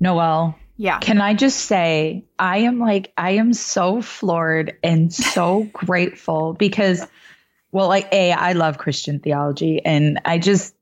Noelle, 0.00 0.58
yeah. 0.82 0.98
Can 0.98 1.20
I 1.20 1.34
just 1.34 1.60
say, 1.60 2.24
I 2.40 2.58
am 2.58 2.80
like, 2.80 3.12
I 3.16 3.34
am 3.34 3.52
so 3.52 4.02
floored 4.02 4.76
and 4.82 5.14
so 5.14 5.62
grateful 5.72 6.54
because, 6.54 7.06
well, 7.70 7.86
like, 7.86 8.08
A, 8.10 8.32
I 8.32 8.54
love 8.54 8.78
Christian 8.78 9.20
theology 9.20 9.80
and 9.84 10.20
I 10.24 10.38
just, 10.38 10.74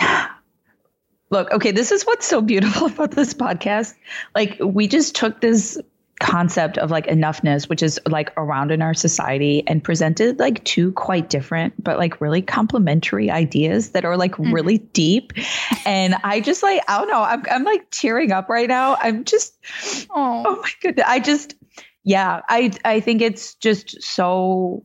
look, 1.30 1.52
okay, 1.52 1.70
this 1.70 1.92
is 1.92 2.02
what's 2.02 2.26
so 2.26 2.40
beautiful 2.40 2.86
about 2.92 3.12
this 3.12 3.32
podcast. 3.32 3.94
Like, 4.34 4.56
we 4.60 4.88
just 4.88 5.14
took 5.14 5.40
this 5.40 5.78
concept 6.20 6.78
of 6.78 6.90
like 6.90 7.06
enoughness, 7.06 7.68
which 7.68 7.82
is 7.82 8.00
like 8.06 8.32
around 8.36 8.70
in 8.70 8.80
our 8.80 8.94
society 8.94 9.62
and 9.66 9.84
presented 9.84 10.38
like 10.38 10.64
two 10.64 10.92
quite 10.92 11.28
different, 11.28 11.74
but 11.82 11.98
like 11.98 12.20
really 12.20 12.40
complementary 12.40 13.30
ideas 13.30 13.90
that 13.90 14.04
are 14.04 14.16
like 14.16 14.32
mm-hmm. 14.32 14.52
really 14.52 14.78
deep. 14.78 15.32
And 15.84 16.14
I 16.24 16.40
just 16.40 16.62
like, 16.62 16.82
I 16.88 16.98
don't 16.98 17.08
know, 17.08 17.22
I'm, 17.22 17.42
I'm 17.50 17.64
like 17.64 17.90
tearing 17.90 18.32
up 18.32 18.48
right 18.48 18.68
now. 18.68 18.96
I'm 19.00 19.24
just, 19.24 19.56
oh, 20.10 20.42
oh 20.46 20.56
my 20.62 20.70
goodness. 20.80 21.04
I 21.06 21.20
just, 21.20 21.54
yeah, 22.02 22.40
I, 22.48 22.72
I 22.84 23.00
think 23.00 23.20
it's 23.20 23.54
just 23.54 24.02
so 24.02 24.84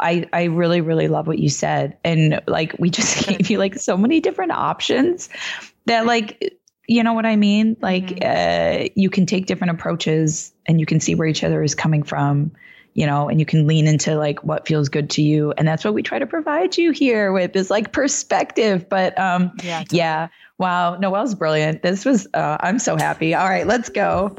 I 0.00 0.28
I 0.32 0.44
really 0.44 0.80
really 0.80 1.06
love 1.06 1.28
what 1.28 1.38
you 1.38 1.48
said 1.48 1.96
and 2.02 2.40
like 2.48 2.74
we 2.80 2.90
just 2.90 3.28
gave 3.28 3.48
you 3.48 3.58
like 3.58 3.76
so 3.76 3.96
many 3.96 4.18
different 4.18 4.50
options 4.50 5.28
that 5.86 6.04
like 6.04 6.52
you 6.86 7.02
know 7.02 7.12
what 7.14 7.26
I 7.26 7.36
mean? 7.36 7.76
Like 7.80 8.06
mm-hmm. 8.06 8.84
uh, 8.84 8.88
you 8.94 9.10
can 9.10 9.26
take 9.26 9.46
different 9.46 9.72
approaches 9.72 10.52
and 10.66 10.80
you 10.80 10.86
can 10.86 11.00
see 11.00 11.14
where 11.14 11.26
each 11.26 11.44
other 11.44 11.62
is 11.62 11.74
coming 11.74 12.02
from, 12.02 12.52
you 12.92 13.06
know, 13.06 13.28
and 13.28 13.40
you 13.40 13.46
can 13.46 13.66
lean 13.66 13.86
into 13.86 14.16
like 14.16 14.44
what 14.44 14.66
feels 14.66 14.88
good 14.88 15.10
to 15.10 15.22
you. 15.22 15.52
And 15.56 15.66
that's 15.66 15.84
what 15.84 15.94
we 15.94 16.02
try 16.02 16.18
to 16.18 16.26
provide 16.26 16.76
you 16.76 16.90
here 16.90 17.32
with 17.32 17.56
is 17.56 17.70
like 17.70 17.92
perspective. 17.92 18.88
But 18.88 19.18
um, 19.18 19.52
yeah, 19.62 19.84
yeah. 19.90 20.28
Wow. 20.58 20.96
Noelle's 20.96 21.34
brilliant. 21.34 21.82
This 21.82 22.04
was, 22.04 22.28
uh, 22.32 22.58
I'm 22.60 22.78
so 22.78 22.96
happy. 22.96 23.34
All 23.34 23.48
right, 23.48 23.66
let's 23.66 23.88
go. 23.88 24.36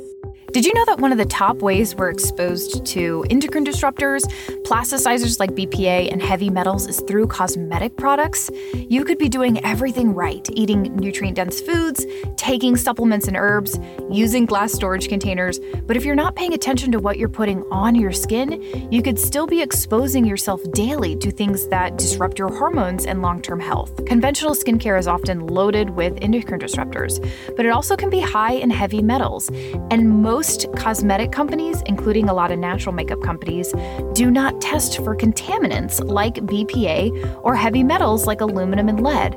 Did 0.56 0.66
you 0.66 0.74
know 0.74 0.86
that 0.86 1.00
one 1.00 1.12
of 1.12 1.18
the 1.18 1.26
top 1.26 1.58
ways 1.58 1.96
we're 1.96 2.10
exposed 2.10 2.86
to 2.86 3.26
endocrine 3.30 3.66
disruptors, 3.66 4.22
plasticizers 4.64 5.38
like 5.38 5.52
BPA, 5.52 6.10
and 6.10 6.22
heavy 6.22 6.50
metals 6.50 6.88
is 6.88 7.02
through 7.02 7.28
cosmetic 7.28 7.98
products? 7.98 8.50
You 8.74 9.04
could 9.04 9.18
be 9.18 9.28
doing 9.28 9.62
everything 9.66 10.14
right 10.14 10.48
eating 10.54 10.96
nutrient 10.96 11.36
dense 11.36 11.60
foods, 11.60 12.06
taking 12.38 12.78
supplements 12.78 13.28
and 13.28 13.36
herbs, 13.36 13.78
using 14.10 14.46
glass 14.46 14.72
storage 14.72 15.10
containers, 15.10 15.60
but 15.88 15.98
if 15.98 16.06
you're 16.06 16.16
not 16.16 16.38
paying 16.38 16.54
attention 16.54 16.90
to 16.94 17.00
what 17.00 17.18
you're 17.18 17.28
putting 17.28 17.62
on 17.64 17.94
your 17.94 18.14
skin, 18.14 18.64
you 18.90 19.02
could 19.02 19.20
still 19.20 19.48
be 19.48 19.62
exposing 19.62 20.24
yourself 20.24 20.62
daily 20.72 21.18
to 21.18 21.32
things 21.32 21.68
that 21.68 21.98
disrupt 21.98 22.40
your 22.40 22.48
hormones 22.48 23.06
and 23.06 23.22
long 23.22 23.42
term 23.42 23.60
health. 23.60 24.06
Conventional 24.06 24.56
skincare 24.56 24.98
is 24.98 25.06
often 25.06 25.48
loaded 25.48 25.90
with 25.90 26.18
endocrine 26.22 26.62
disruptors, 26.62 27.20
but 27.58 27.66
it 27.66 27.72
also 27.72 27.98
can 27.98 28.10
be 28.10 28.22
high 28.22 28.54
in 28.54 28.70
heavy 28.70 29.02
metals, 29.02 29.50
and 29.92 30.10
most 30.22 30.45
most 30.46 30.72
cosmetic 30.76 31.32
companies, 31.32 31.82
including 31.88 32.30
a 32.30 32.34
lot 32.34 32.52
of 32.52 32.60
natural 32.60 32.94
makeup 32.94 33.20
companies, 33.24 33.74
do 34.14 34.30
not 34.30 34.62
test 34.62 34.98
for 34.98 35.16
contaminants 35.16 36.06
like 36.06 36.36
BPA 36.36 37.42
or 37.44 37.56
heavy 37.56 37.82
metals 37.82 38.28
like 38.28 38.42
aluminum 38.42 38.88
and 38.88 39.02
lead. 39.02 39.36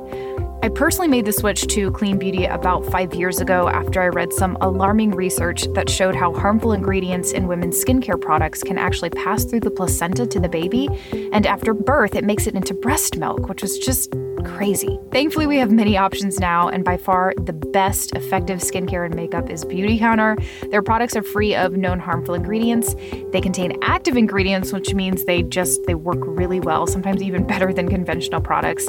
I 0.61 0.69
personally 0.69 1.07
made 1.07 1.25
the 1.25 1.31
switch 1.31 1.65
to 1.67 1.89
clean 1.93 2.19
beauty 2.19 2.45
about 2.45 2.85
five 2.85 3.15
years 3.15 3.39
ago 3.39 3.69
after 3.69 4.03
I 4.03 4.09
read 4.09 4.31
some 4.33 4.55
alarming 4.61 5.11
research 5.11 5.63
that 5.73 5.89
showed 5.89 6.15
how 6.15 6.31
harmful 6.31 6.73
ingredients 6.73 7.31
in 7.31 7.47
women's 7.47 7.83
skincare 7.83 8.21
products 8.21 8.61
can 8.61 8.77
actually 8.77 9.09
pass 9.09 9.45
through 9.45 9.61
the 9.61 9.71
placenta 9.71 10.27
to 10.27 10.39
the 10.39 10.49
baby, 10.49 10.89
and 11.31 11.47
after 11.47 11.73
birth, 11.73 12.13
it 12.13 12.23
makes 12.23 12.45
it 12.45 12.53
into 12.53 12.75
breast 12.75 13.17
milk, 13.17 13.49
which 13.49 13.63
was 13.63 13.79
just 13.79 14.13
crazy. 14.45 14.99
Thankfully, 15.11 15.47
we 15.47 15.57
have 15.57 15.71
many 15.71 15.97
options 15.97 16.39
now, 16.39 16.67
and 16.67 16.83
by 16.83 16.97
far 16.97 17.33
the 17.37 17.53
best 17.53 18.15
effective 18.15 18.59
skincare 18.59 19.05
and 19.05 19.15
makeup 19.15 19.49
is 19.49 19.65
Beautycounter. 19.65 20.37
Their 20.71 20.81
products 20.81 21.15
are 21.15 21.23
free 21.23 21.55
of 21.55 21.73
known 21.73 21.99
harmful 21.99 22.33
ingredients. 22.33 22.95
They 23.31 23.41
contain 23.41 23.77
active 23.81 24.17
ingredients, 24.17 24.73
which 24.73 24.93
means 24.93 25.25
they 25.25 25.43
just 25.43 25.85
they 25.85 25.95
work 25.95 26.19
really 26.21 26.59
well, 26.59 26.87
sometimes 26.87 27.21
even 27.21 27.45
better 27.53 27.73
than 27.73 27.89
conventional 27.89 28.41
products 28.41 28.87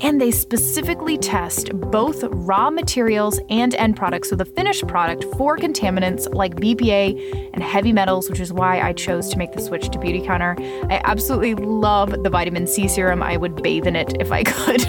and 0.00 0.20
they 0.20 0.30
specifically 0.30 1.18
test 1.18 1.70
both 1.90 2.24
raw 2.24 2.70
materials 2.70 3.40
and 3.50 3.74
end 3.74 3.96
products, 3.96 4.30
so 4.30 4.36
the 4.36 4.44
finished 4.44 4.86
product, 4.86 5.24
for 5.36 5.56
contaminants 5.56 6.32
like 6.34 6.54
BPA 6.56 7.50
and 7.52 7.62
heavy 7.62 7.92
metals, 7.92 8.28
which 8.28 8.40
is 8.40 8.52
why 8.52 8.80
I 8.80 8.92
chose 8.92 9.28
to 9.30 9.38
make 9.38 9.52
the 9.52 9.60
switch 9.60 9.88
to 9.90 9.98
Beautycounter. 9.98 10.58
I 10.90 11.00
absolutely 11.04 11.54
love 11.54 12.22
the 12.22 12.30
vitamin 12.30 12.66
C 12.66 12.88
serum. 12.88 13.22
I 13.22 13.36
would 13.36 13.62
bathe 13.62 13.86
in 13.86 13.96
it 13.96 14.20
if 14.20 14.32
I 14.32 14.42
could. 14.44 14.84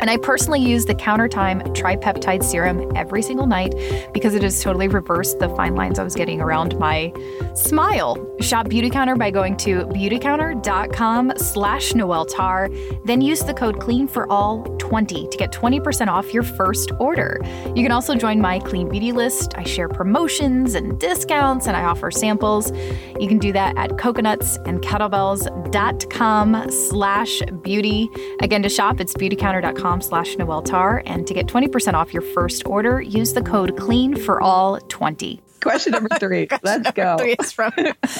and 0.00 0.10
I 0.10 0.16
personally 0.16 0.60
use 0.60 0.86
the 0.86 0.94
Countertime 0.94 1.60
Tripeptide 1.74 2.42
Serum 2.42 2.90
every 2.96 3.22
single 3.22 3.46
night 3.46 3.74
because 4.12 4.34
it 4.34 4.42
has 4.42 4.62
totally 4.62 4.88
reversed 4.88 5.38
the 5.38 5.48
fine 5.50 5.74
lines 5.74 5.98
I 5.98 6.04
was 6.04 6.14
getting 6.14 6.40
around 6.40 6.78
my 6.78 7.12
smile. 7.54 8.16
Shop 8.40 8.66
Beautycounter 8.66 9.18
by 9.18 9.30
going 9.30 9.56
to 9.58 9.86
beautycounter.com 9.86 11.32
slash 11.36 11.94
Noelle 11.94 12.26
Tarr, 12.26 12.68
then 13.04 13.20
use 13.20 13.40
the 13.40 13.54
code 13.54 13.80
CLEAN 13.80 14.08
for 14.08 14.30
all 14.32 14.42
all 14.42 14.62
20 14.78 15.28
to 15.28 15.36
get 15.36 15.52
20% 15.52 16.08
off 16.08 16.32
your 16.32 16.42
first 16.42 16.90
order. 16.98 17.38
You 17.76 17.82
can 17.82 17.92
also 17.92 18.14
join 18.14 18.40
my 18.40 18.60
clean 18.60 18.88
beauty 18.88 19.12
list. 19.12 19.52
I 19.56 19.64
share 19.64 19.88
promotions 19.88 20.74
and 20.74 20.98
discounts 20.98 21.66
and 21.66 21.76
I 21.76 21.84
offer 21.84 22.10
samples. 22.10 22.72
You 23.20 23.28
can 23.28 23.36
do 23.38 23.52
that 23.52 23.76
at 23.76 23.90
coconutskettlebells.com 23.90 26.70
slash 26.70 27.42
beauty. 27.62 28.08
Again, 28.40 28.62
to 28.62 28.70
shop, 28.70 29.00
it's 29.00 29.12
beautycounter.com 29.14 30.00
slash 30.00 30.38
Noelle 30.38 30.62
Tarr. 30.62 31.02
And 31.06 31.26
to 31.26 31.34
get 31.34 31.46
20% 31.46 31.92
off 31.92 32.14
your 32.14 32.22
first 32.22 32.66
order, 32.66 33.02
use 33.02 33.34
the 33.34 33.42
code 33.42 33.76
CLEAN 33.76 34.16
for 34.16 34.40
all 34.40 34.80
20. 34.80 35.42
Question 35.60 35.92
number 35.92 36.08
three. 36.18 36.48
Let's 36.62 36.90
go. 36.92 37.18
Three 37.18 37.36
is 37.38 37.52
from 37.52 37.72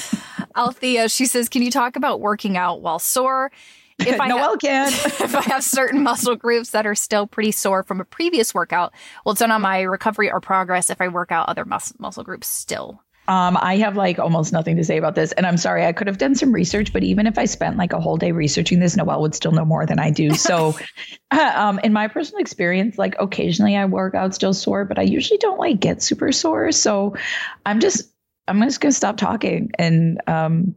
Althea. 0.55 1.09
She 1.09 1.25
says, 1.25 1.49
Can 1.49 1.63
you 1.63 1.71
talk 1.71 1.95
about 1.95 2.21
working 2.21 2.55
out 2.55 2.81
while 2.81 2.99
sore? 2.99 3.51
if 4.07 4.19
I 4.19 4.27
Noelle 4.27 4.57
can. 4.57 4.87
if 4.93 5.35
I 5.35 5.41
have 5.41 5.63
certain 5.63 6.03
muscle 6.03 6.35
groups 6.35 6.71
that 6.71 6.85
are 6.85 6.95
still 6.95 7.27
pretty 7.27 7.51
sore 7.51 7.83
from 7.83 8.01
a 8.01 8.05
previous 8.05 8.53
workout, 8.53 8.93
well, 9.25 9.33
it's 9.33 9.41
not 9.41 9.51
on 9.51 9.61
my 9.61 9.81
recovery 9.81 10.31
or 10.31 10.39
progress 10.39 10.89
if 10.89 11.01
I 11.01 11.07
work 11.07 11.31
out 11.31 11.49
other 11.49 11.65
mus- 11.65 11.93
muscle 11.99 12.23
groups 12.23 12.47
still. 12.47 13.01
Um, 13.27 13.57
I 13.61 13.77
have 13.77 13.95
like 13.95 14.19
almost 14.19 14.51
nothing 14.51 14.75
to 14.75 14.83
say 14.83 14.97
about 14.97 15.15
this. 15.15 15.31
And 15.31 15.45
I'm 15.45 15.55
sorry, 15.55 15.85
I 15.85 15.93
could 15.93 16.07
have 16.07 16.17
done 16.17 16.35
some 16.35 16.51
research, 16.51 16.91
but 16.91 17.03
even 17.03 17.25
if 17.25 17.37
I 17.37 17.45
spent 17.45 17.77
like 17.77 17.93
a 17.93 17.99
whole 17.99 18.17
day 18.17 18.33
researching 18.33 18.79
this, 18.79 18.97
Noelle 18.97 19.21
would 19.21 19.33
still 19.33 19.53
know 19.53 19.63
more 19.63 19.85
than 19.85 19.97
I 19.97 20.11
do. 20.11 20.33
So, 20.33 20.75
um, 21.31 21.79
in 21.79 21.93
my 21.93 22.09
personal 22.09 22.41
experience, 22.41 22.97
like 22.97 23.15
occasionally 23.19 23.77
I 23.77 23.85
work 23.85 24.13
out 24.13 24.35
still 24.35 24.53
sore, 24.53 24.83
but 24.83 24.99
I 24.99 25.03
usually 25.03 25.37
don't 25.37 25.57
like 25.57 25.79
get 25.79 26.01
super 26.01 26.33
sore. 26.33 26.73
So 26.73 27.15
I'm 27.65 27.79
just, 27.79 28.11
I'm 28.49 28.61
just 28.61 28.81
going 28.81 28.91
to 28.91 28.95
stop 28.95 29.15
talking 29.15 29.71
and 29.79 30.19
um, 30.27 30.75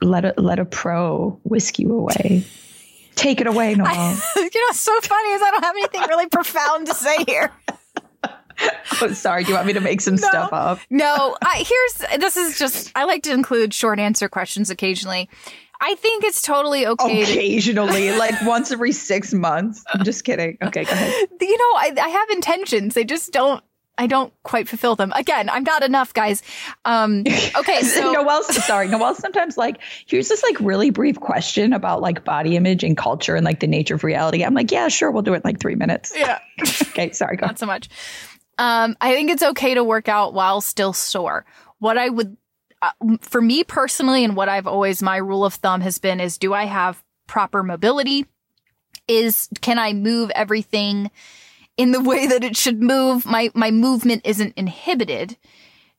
let 0.00 0.24
a 0.24 0.34
let 0.36 0.58
a 0.58 0.64
pro 0.64 1.40
whisk 1.44 1.78
you 1.78 1.92
away. 1.92 2.44
Take 3.14 3.40
it 3.40 3.48
away, 3.48 3.74
Noelle. 3.74 3.90
I, 3.90 4.20
you 4.36 4.66
know, 4.66 4.72
so 4.72 5.00
funny 5.00 5.30
is 5.30 5.42
I 5.42 5.50
don't 5.50 5.64
have 5.64 5.74
anything 5.76 6.02
really 6.02 6.28
profound 6.28 6.86
to 6.86 6.94
say 6.94 7.16
here. 7.26 7.50
oh, 9.02 9.12
sorry. 9.12 9.42
Do 9.42 9.48
you 9.48 9.56
want 9.56 9.66
me 9.66 9.72
to 9.72 9.80
make 9.80 10.00
some 10.00 10.14
no, 10.14 10.28
stuff 10.28 10.52
up? 10.52 10.78
no. 10.88 11.36
I, 11.42 11.64
here's 11.66 12.20
this 12.20 12.36
is 12.36 12.58
just 12.58 12.92
I 12.94 13.04
like 13.04 13.24
to 13.24 13.32
include 13.32 13.74
short 13.74 13.98
answer 13.98 14.28
questions 14.28 14.70
occasionally. 14.70 15.28
I 15.80 15.94
think 15.96 16.24
it's 16.24 16.42
totally 16.42 16.86
okay. 16.86 17.22
Occasionally, 17.22 18.08
to- 18.08 18.18
like 18.18 18.34
once 18.42 18.70
every 18.70 18.92
six 18.92 19.32
months. 19.32 19.84
I'm 19.92 20.04
just 20.04 20.24
kidding. 20.24 20.58
Okay, 20.62 20.84
go 20.84 20.90
ahead. 20.90 21.28
You 21.40 21.56
know, 21.56 21.76
I, 21.76 21.92
I 22.00 22.08
have 22.08 22.30
intentions. 22.30 22.94
They 22.94 23.04
just 23.04 23.32
don't 23.32 23.62
I 23.98 24.06
don't 24.06 24.32
quite 24.44 24.68
fulfill 24.68 24.94
them. 24.94 25.12
Again, 25.14 25.50
I'm 25.50 25.64
not 25.64 25.82
enough, 25.82 26.14
guys. 26.14 26.42
Um, 26.84 27.24
okay, 27.56 27.82
so 27.82 28.12
Noelle, 28.12 28.44
sorry, 28.44 28.86
Noelle. 28.86 29.16
Sometimes 29.16 29.56
like 29.58 29.78
here's 30.06 30.28
this 30.28 30.42
like 30.42 30.60
really 30.60 30.90
brief 30.90 31.18
question 31.18 31.72
about 31.72 32.00
like 32.00 32.24
body 32.24 32.56
image 32.56 32.84
and 32.84 32.96
culture 32.96 33.34
and 33.34 33.44
like 33.44 33.58
the 33.58 33.66
nature 33.66 33.96
of 33.96 34.04
reality. 34.04 34.44
I'm 34.44 34.54
like, 34.54 34.70
yeah, 34.70 34.86
sure, 34.88 35.10
we'll 35.10 35.22
do 35.22 35.34
it 35.34 35.38
in 35.38 35.42
like 35.44 35.58
three 35.58 35.74
minutes. 35.74 36.12
yeah, 36.16 36.38
Okay, 36.82 37.10
sorry, 37.10 37.36
go. 37.36 37.46
not 37.46 37.58
so 37.58 37.66
much. 37.66 37.88
Um, 38.56 38.96
I 39.00 39.14
think 39.14 39.30
it's 39.30 39.42
okay 39.42 39.74
to 39.74 39.84
work 39.84 40.08
out 40.08 40.32
while 40.32 40.60
still 40.60 40.92
sore. 40.92 41.44
What 41.78 41.98
I 41.98 42.08
would, 42.08 42.36
uh, 42.82 42.90
for 43.20 43.40
me 43.40 43.64
personally, 43.64 44.24
and 44.24 44.34
what 44.36 44.48
I've 44.48 44.66
always 44.66 45.02
my 45.02 45.16
rule 45.16 45.44
of 45.44 45.54
thumb 45.54 45.80
has 45.80 45.98
been 45.98 46.20
is, 46.20 46.38
do 46.38 46.54
I 46.54 46.64
have 46.64 47.02
proper 47.26 47.62
mobility? 47.62 48.26
Is 49.06 49.48
can 49.60 49.78
I 49.78 49.92
move 49.92 50.30
everything? 50.34 51.10
In 51.78 51.92
the 51.92 52.00
way 52.00 52.26
that 52.26 52.44
it 52.44 52.56
should 52.56 52.82
move. 52.82 53.24
My, 53.24 53.50
my 53.54 53.70
movement 53.70 54.22
isn't 54.26 54.52
inhibited. 54.56 55.38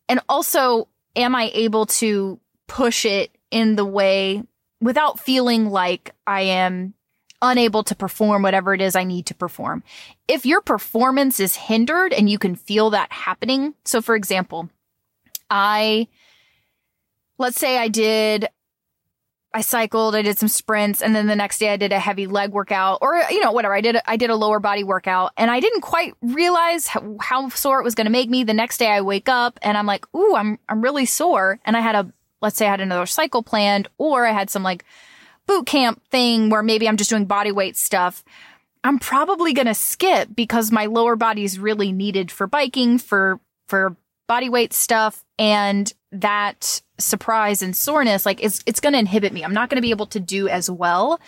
And 0.07 0.19
also, 0.29 0.89
am 1.15 1.33
I 1.33 1.49
able 1.55 1.87
to 1.87 2.39
push 2.67 3.05
it 3.05 3.35
in 3.49 3.75
the 3.75 3.85
way 3.85 4.43
without 4.79 5.19
feeling 5.19 5.69
like 5.69 6.13
I 6.27 6.41
am 6.41 6.93
unable 7.41 7.83
to 7.83 7.95
perform 7.95 8.43
whatever 8.43 8.73
it 8.73 8.81
is 8.81 8.95
I 8.95 9.05
need 9.05 9.25
to 9.27 9.33
perform? 9.33 9.81
If 10.27 10.45
your 10.45 10.61
performance 10.61 11.39
is 11.39 11.55
hindered 11.55 12.13
and 12.13 12.29
you 12.29 12.37
can 12.37 12.55
feel 12.55 12.89
that 12.89 13.11
happening. 13.11 13.73
So 13.85 14.01
for 14.01 14.15
example, 14.15 14.69
I, 15.49 16.09
let's 17.37 17.57
say 17.57 17.77
I 17.77 17.87
did 17.87 18.49
I 19.51 19.61
cycled, 19.61 20.15
I 20.15 20.21
did 20.21 20.37
some 20.37 20.47
sprints, 20.47 21.01
and 21.01 21.15
then 21.15 21.25
the 21.25 21.35
next 21.35 21.57
day 21.57 21.69
I 21.69 21.77
did 21.77 21.91
a 21.91 21.99
heavy 21.99 22.27
leg 22.27 22.51
workout 22.51 22.99
or, 23.01 23.15
you 23.31 23.39
know, 23.39 23.51
whatever. 23.51 23.73
I 23.73 23.81
did, 23.81 23.97
I 24.05 24.15
did 24.15 24.29
a 24.29 24.35
lower 24.35 24.59
body 24.59 24.83
workout 24.83 25.31
and 25.37 25.49
I 25.49 25.59
didn't 25.59 25.81
quite 25.81 26.13
realize 26.21 26.87
how, 26.87 27.17
how 27.19 27.49
sore 27.49 27.79
it 27.79 27.83
was 27.83 27.95
going 27.95 28.05
to 28.05 28.11
make 28.11 28.29
me. 28.29 28.43
The 28.43 28.53
next 28.53 28.77
day 28.77 28.89
I 28.91 29.01
wake 29.01 29.27
up 29.27 29.59
and 29.63 29.75
I'm 29.75 29.87
like, 29.87 30.05
ooh, 30.15 30.35
I'm, 30.35 30.59
I'm 30.69 30.81
really 30.81 31.05
sore. 31.05 31.59
And 31.65 31.75
I 31.75 31.79
had 31.79 31.95
a, 31.95 32.13
let's 32.41 32.57
say 32.57 32.67
I 32.67 32.71
had 32.71 32.81
another 32.81 33.07
cycle 33.07 33.41
planned 33.41 33.87
or 33.97 34.27
I 34.27 34.33
had 34.33 34.51
some 34.51 34.61
like 34.61 34.85
boot 35.47 35.65
camp 35.65 36.03
thing 36.11 36.51
where 36.51 36.61
maybe 36.61 36.87
I'm 36.87 36.97
just 36.97 37.09
doing 37.09 37.25
body 37.25 37.51
weight 37.51 37.75
stuff. 37.75 38.23
I'm 38.83 38.99
probably 38.99 39.53
going 39.53 39.65
to 39.65 39.73
skip 39.73 40.29
because 40.35 40.71
my 40.71 40.85
lower 40.85 41.15
body 41.15 41.43
is 41.43 41.57
really 41.57 41.91
needed 41.91 42.31
for 42.31 42.45
biking, 42.45 42.99
for, 42.99 43.39
for 43.67 43.95
body 44.27 44.47
weight 44.47 44.73
stuff. 44.73 45.25
And 45.39 45.91
that 46.11 46.81
surprise 46.99 47.61
and 47.61 47.75
soreness, 47.75 48.25
like 48.25 48.43
it's, 48.43 48.63
it's 48.65 48.79
going 48.79 48.93
to 48.93 48.99
inhibit 48.99 49.33
me. 49.33 49.43
I'm 49.43 49.53
not 49.53 49.69
going 49.69 49.77
to 49.77 49.81
be 49.81 49.91
able 49.91 50.07
to 50.07 50.19
do 50.19 50.47
as 50.47 50.69
well. 50.69 51.19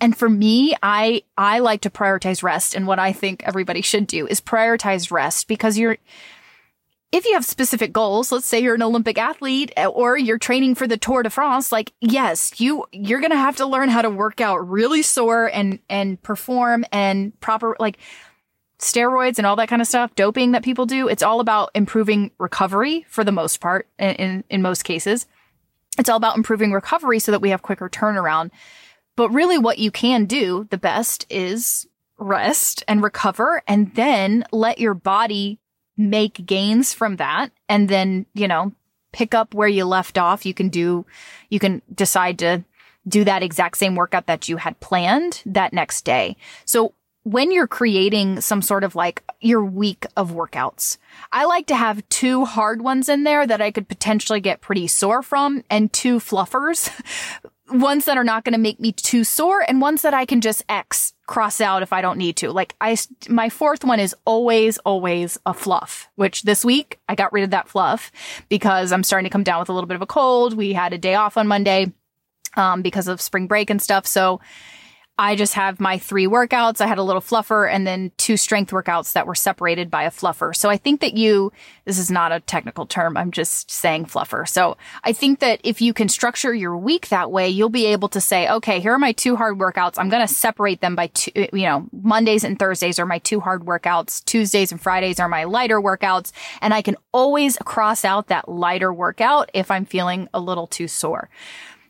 And 0.00 0.16
for 0.16 0.28
me, 0.28 0.76
I, 0.82 1.22
I 1.36 1.58
like 1.58 1.82
to 1.82 1.90
prioritize 1.90 2.42
rest. 2.42 2.74
And 2.74 2.86
what 2.86 2.98
I 2.98 3.12
think 3.12 3.42
everybody 3.44 3.82
should 3.82 4.06
do 4.06 4.26
is 4.26 4.40
prioritize 4.40 5.10
rest 5.10 5.48
because 5.48 5.76
you're, 5.76 5.98
if 7.10 7.24
you 7.24 7.32
have 7.32 7.44
specific 7.44 7.92
goals, 7.92 8.30
let's 8.30 8.46
say 8.46 8.60
you're 8.60 8.74
an 8.74 8.82
Olympic 8.82 9.16
athlete 9.18 9.72
eh, 9.76 9.86
or 9.86 10.18
you're 10.18 10.38
training 10.38 10.74
for 10.74 10.86
the 10.86 10.98
Tour 10.98 11.22
de 11.22 11.30
France, 11.30 11.72
like 11.72 11.92
yes, 12.00 12.60
you 12.60 12.84
you're 12.92 13.20
going 13.20 13.30
to 13.30 13.36
have 13.36 13.56
to 13.56 13.66
learn 13.66 13.88
how 13.88 14.02
to 14.02 14.10
work 14.10 14.40
out 14.40 14.68
really 14.68 15.02
sore 15.02 15.46
and 15.46 15.78
and 15.88 16.22
perform 16.22 16.84
and 16.92 17.38
proper 17.40 17.76
like 17.80 17.98
steroids 18.78 19.38
and 19.38 19.46
all 19.46 19.56
that 19.56 19.68
kind 19.68 19.82
of 19.82 19.88
stuff, 19.88 20.14
doping 20.14 20.52
that 20.52 20.62
people 20.62 20.86
do, 20.86 21.08
it's 21.08 21.22
all 21.22 21.40
about 21.40 21.70
improving 21.74 22.30
recovery 22.38 23.04
for 23.08 23.24
the 23.24 23.32
most 23.32 23.60
part, 23.60 23.88
in, 23.98 24.14
in, 24.14 24.44
in 24.48 24.62
most 24.62 24.84
cases. 24.84 25.26
It's 25.98 26.08
all 26.08 26.16
about 26.16 26.36
improving 26.36 26.72
recovery 26.72 27.18
so 27.18 27.32
that 27.32 27.42
we 27.42 27.50
have 27.50 27.62
quicker 27.62 27.88
turnaround. 27.88 28.50
But 29.16 29.30
really 29.30 29.58
what 29.58 29.78
you 29.78 29.90
can 29.90 30.26
do 30.26 30.68
the 30.70 30.78
best 30.78 31.26
is 31.28 31.88
rest 32.18 32.84
and 32.86 33.02
recover 33.02 33.62
and 33.66 33.94
then 33.94 34.44
let 34.52 34.78
your 34.78 34.94
body 34.94 35.58
make 35.96 36.46
gains 36.46 36.94
from 36.94 37.16
that. 37.16 37.50
And 37.68 37.88
then, 37.88 38.26
you 38.32 38.46
know, 38.46 38.72
pick 39.12 39.34
up 39.34 39.54
where 39.54 39.68
you 39.68 39.84
left 39.84 40.18
off. 40.18 40.46
You 40.46 40.54
can 40.54 40.68
do, 40.68 41.04
you 41.50 41.58
can 41.58 41.82
decide 41.92 42.38
to 42.40 42.64
do 43.08 43.24
that 43.24 43.42
exact 43.42 43.78
same 43.78 43.96
workout 43.96 44.26
that 44.26 44.48
you 44.48 44.58
had 44.58 44.78
planned 44.80 45.42
that 45.46 45.72
next 45.72 46.04
day. 46.04 46.36
So 46.64 46.94
when 47.28 47.52
you're 47.52 47.66
creating 47.66 48.40
some 48.40 48.62
sort 48.62 48.82
of 48.82 48.96
like 48.96 49.22
your 49.40 49.62
week 49.62 50.06
of 50.16 50.32
workouts, 50.32 50.96
I 51.30 51.44
like 51.44 51.66
to 51.66 51.76
have 51.76 52.08
two 52.08 52.46
hard 52.46 52.80
ones 52.80 53.06
in 53.10 53.24
there 53.24 53.46
that 53.46 53.60
I 53.60 53.70
could 53.70 53.86
potentially 53.86 54.40
get 54.40 54.62
pretty 54.62 54.86
sore 54.86 55.22
from 55.22 55.62
and 55.68 55.92
two 55.92 56.20
fluffers. 56.20 56.90
ones 57.70 58.06
that 58.06 58.16
are 58.16 58.24
not 58.24 58.44
going 58.44 58.54
to 58.54 58.58
make 58.58 58.80
me 58.80 58.92
too 58.92 59.24
sore 59.24 59.62
and 59.68 59.78
ones 59.78 60.00
that 60.00 60.14
I 60.14 60.24
can 60.24 60.40
just 60.40 60.64
X 60.70 61.12
cross 61.26 61.60
out 61.60 61.82
if 61.82 61.92
I 61.92 62.00
don't 62.00 62.16
need 62.16 62.36
to. 62.36 62.50
Like 62.50 62.74
I, 62.80 62.96
my 63.28 63.50
fourth 63.50 63.84
one 63.84 64.00
is 64.00 64.16
always, 64.24 64.78
always 64.78 65.38
a 65.44 65.52
fluff, 65.52 66.08
which 66.14 66.44
this 66.44 66.64
week 66.64 66.98
I 67.10 67.14
got 67.14 67.30
rid 67.34 67.44
of 67.44 67.50
that 67.50 67.68
fluff 67.68 68.10
because 68.48 68.90
I'm 68.90 69.04
starting 69.04 69.28
to 69.28 69.32
come 69.32 69.44
down 69.44 69.60
with 69.60 69.68
a 69.68 69.74
little 69.74 69.86
bit 69.86 69.96
of 69.96 70.02
a 70.02 70.06
cold. 70.06 70.54
We 70.54 70.72
had 70.72 70.94
a 70.94 70.98
day 70.98 71.14
off 71.14 71.36
on 71.36 71.46
Monday, 71.46 71.92
um, 72.56 72.80
because 72.80 73.06
of 73.06 73.20
spring 73.20 73.46
break 73.46 73.68
and 73.68 73.82
stuff. 73.82 74.06
So 74.06 74.40
I 75.18 75.34
just 75.34 75.54
have 75.54 75.80
my 75.80 75.98
three 75.98 76.28
workouts. 76.28 76.80
I 76.80 76.86
had 76.86 76.98
a 76.98 77.02
little 77.02 77.20
fluffer 77.20 77.68
and 77.68 77.84
then 77.84 78.12
two 78.18 78.36
strength 78.36 78.70
workouts 78.70 79.14
that 79.14 79.26
were 79.26 79.34
separated 79.34 79.90
by 79.90 80.04
a 80.04 80.12
fluffer. 80.12 80.54
So 80.54 80.70
I 80.70 80.76
think 80.76 81.00
that 81.00 81.14
you, 81.14 81.52
this 81.84 81.98
is 81.98 82.08
not 82.08 82.30
a 82.30 82.38
technical 82.38 82.86
term. 82.86 83.16
I'm 83.16 83.32
just 83.32 83.68
saying 83.68 84.06
fluffer. 84.06 84.48
So 84.48 84.76
I 85.02 85.12
think 85.12 85.40
that 85.40 85.60
if 85.64 85.80
you 85.80 85.92
can 85.92 86.08
structure 86.08 86.54
your 86.54 86.76
week 86.76 87.08
that 87.08 87.32
way, 87.32 87.48
you'll 87.48 87.68
be 87.68 87.86
able 87.86 88.08
to 88.10 88.20
say, 88.20 88.48
okay, 88.48 88.78
here 88.78 88.92
are 88.92 88.98
my 88.98 89.10
two 89.10 89.34
hard 89.34 89.58
workouts. 89.58 89.94
I'm 89.98 90.08
going 90.08 90.26
to 90.26 90.32
separate 90.32 90.80
them 90.80 90.94
by 90.94 91.08
two, 91.08 91.32
you 91.34 91.66
know, 91.66 91.88
Mondays 91.92 92.44
and 92.44 92.56
Thursdays 92.56 93.00
are 93.00 93.06
my 93.06 93.18
two 93.18 93.40
hard 93.40 93.62
workouts. 93.62 94.24
Tuesdays 94.24 94.70
and 94.70 94.80
Fridays 94.80 95.18
are 95.18 95.28
my 95.28 95.44
lighter 95.44 95.80
workouts. 95.80 96.30
And 96.62 96.72
I 96.72 96.80
can 96.80 96.96
always 97.12 97.56
cross 97.64 98.04
out 98.04 98.28
that 98.28 98.48
lighter 98.48 98.94
workout 98.94 99.50
if 99.52 99.68
I'm 99.72 99.84
feeling 99.84 100.28
a 100.32 100.38
little 100.38 100.68
too 100.68 100.86
sore. 100.86 101.28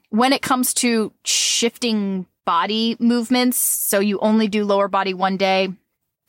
When 0.09 0.33
it 0.33 0.41
comes 0.41 0.73
to 0.75 1.13
shifting 1.25 2.25
body 2.49 2.97
movements. 2.99 3.59
So 3.59 4.01
you 4.01 4.19
only 4.21 4.49
do 4.49 4.65
lower 4.65 4.89
body 4.89 5.13
one 5.13 5.37
day. 5.37 5.69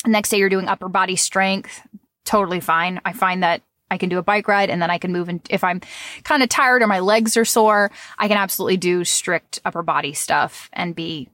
Next 0.05 0.31
day 0.31 0.37
you're 0.37 0.49
doing 0.49 0.67
upper 0.67 0.89
body 0.89 1.15
strength. 1.15 1.81
Totally 2.25 2.59
fine. 2.59 2.99
I 3.05 3.13
find 3.13 3.41
that 3.41 3.61
I 3.89 3.97
can 3.97 4.09
do 4.09 4.17
a 4.17 4.21
bike 4.21 4.49
ride 4.49 4.69
and 4.69 4.81
then 4.81 4.91
I 4.91 4.97
can 4.97 5.13
move 5.13 5.29
And 5.29 5.39
If 5.49 5.63
I'm 5.63 5.79
kind 6.25 6.43
of 6.43 6.49
tired 6.49 6.81
or 6.81 6.87
my 6.87 6.99
legs 6.99 7.37
are 7.37 7.45
sore, 7.45 7.89
I 8.17 8.27
can 8.27 8.35
absolutely 8.35 8.75
do 8.75 9.05
strict 9.05 9.61
upper 9.63 9.81
body 9.81 10.11
stuff 10.11 10.69
and 10.73 10.93
be 10.93 11.29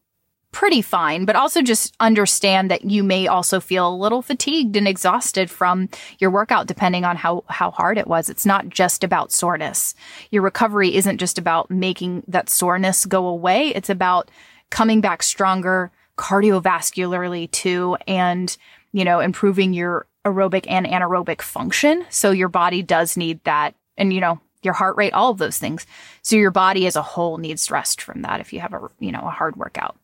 pretty 0.51 0.83
fine, 0.83 1.25
but 1.25 1.36
also 1.36 1.63
just 1.63 1.95
understand 1.99 2.69
that 2.69 2.86
you 2.86 3.03
may 3.03 3.25
also 3.25 3.59
feel 3.59 3.89
a 3.89 3.97
little 3.97 4.21
fatigued 4.21 4.75
and 4.75 4.88
exhausted 4.88 5.49
from 5.49 5.89
your 6.19 6.29
workout 6.29 6.67
depending 6.67 7.03
on 7.03 7.15
how, 7.15 7.43
how 7.47 7.71
hard 7.71 7.97
it 7.97 8.05
was. 8.05 8.29
It's 8.29 8.45
not 8.45 8.69
just 8.69 9.03
about 9.03 9.31
soreness. 9.31 9.95
Your 10.29 10.43
recovery 10.43 10.95
isn't 10.95 11.17
just 11.17 11.39
about 11.39 11.71
making 11.71 12.23
that 12.27 12.51
soreness 12.51 13.07
go 13.07 13.25
away. 13.25 13.69
It's 13.69 13.89
about 13.89 14.29
coming 14.70 15.01
back 15.01 15.24
stronger 15.24 15.91
cardiovascularly 16.18 17.51
too, 17.51 17.97
and, 18.07 18.55
you 18.93 19.03
know, 19.03 19.20
improving 19.20 19.74
your 19.74 20.07
aerobic 20.26 20.66
and 20.68 20.86
anaerobic 20.86 21.41
function. 21.41 22.05
So 22.09 22.32
your 22.32 22.49
body 22.49 22.82
does 22.82 23.18
need 23.18 23.43
that. 23.43 23.76
And, 23.97 24.11
you 24.11 24.22
know, 24.22 24.39
your 24.61 24.74
heart 24.74 24.97
rate, 24.97 25.13
all 25.13 25.32
of 25.32 25.38
those 25.38 25.57
things. 25.57 25.86
So 26.22 26.36
your 26.36 26.51
body 26.51 26.88
as 26.88 26.95
a 26.95 27.01
whole 27.01 27.38
needs 27.38 27.70
rest 27.70 28.01
from 28.01 28.24
that 28.24 28.39
if 28.39 28.51
you 28.51 28.59
have 28.59 28.74
a, 28.74 28.89
you 28.99 29.11
know, 29.11 29.22
a 29.22 29.30
hard 29.30 29.55
workout. 29.55 29.97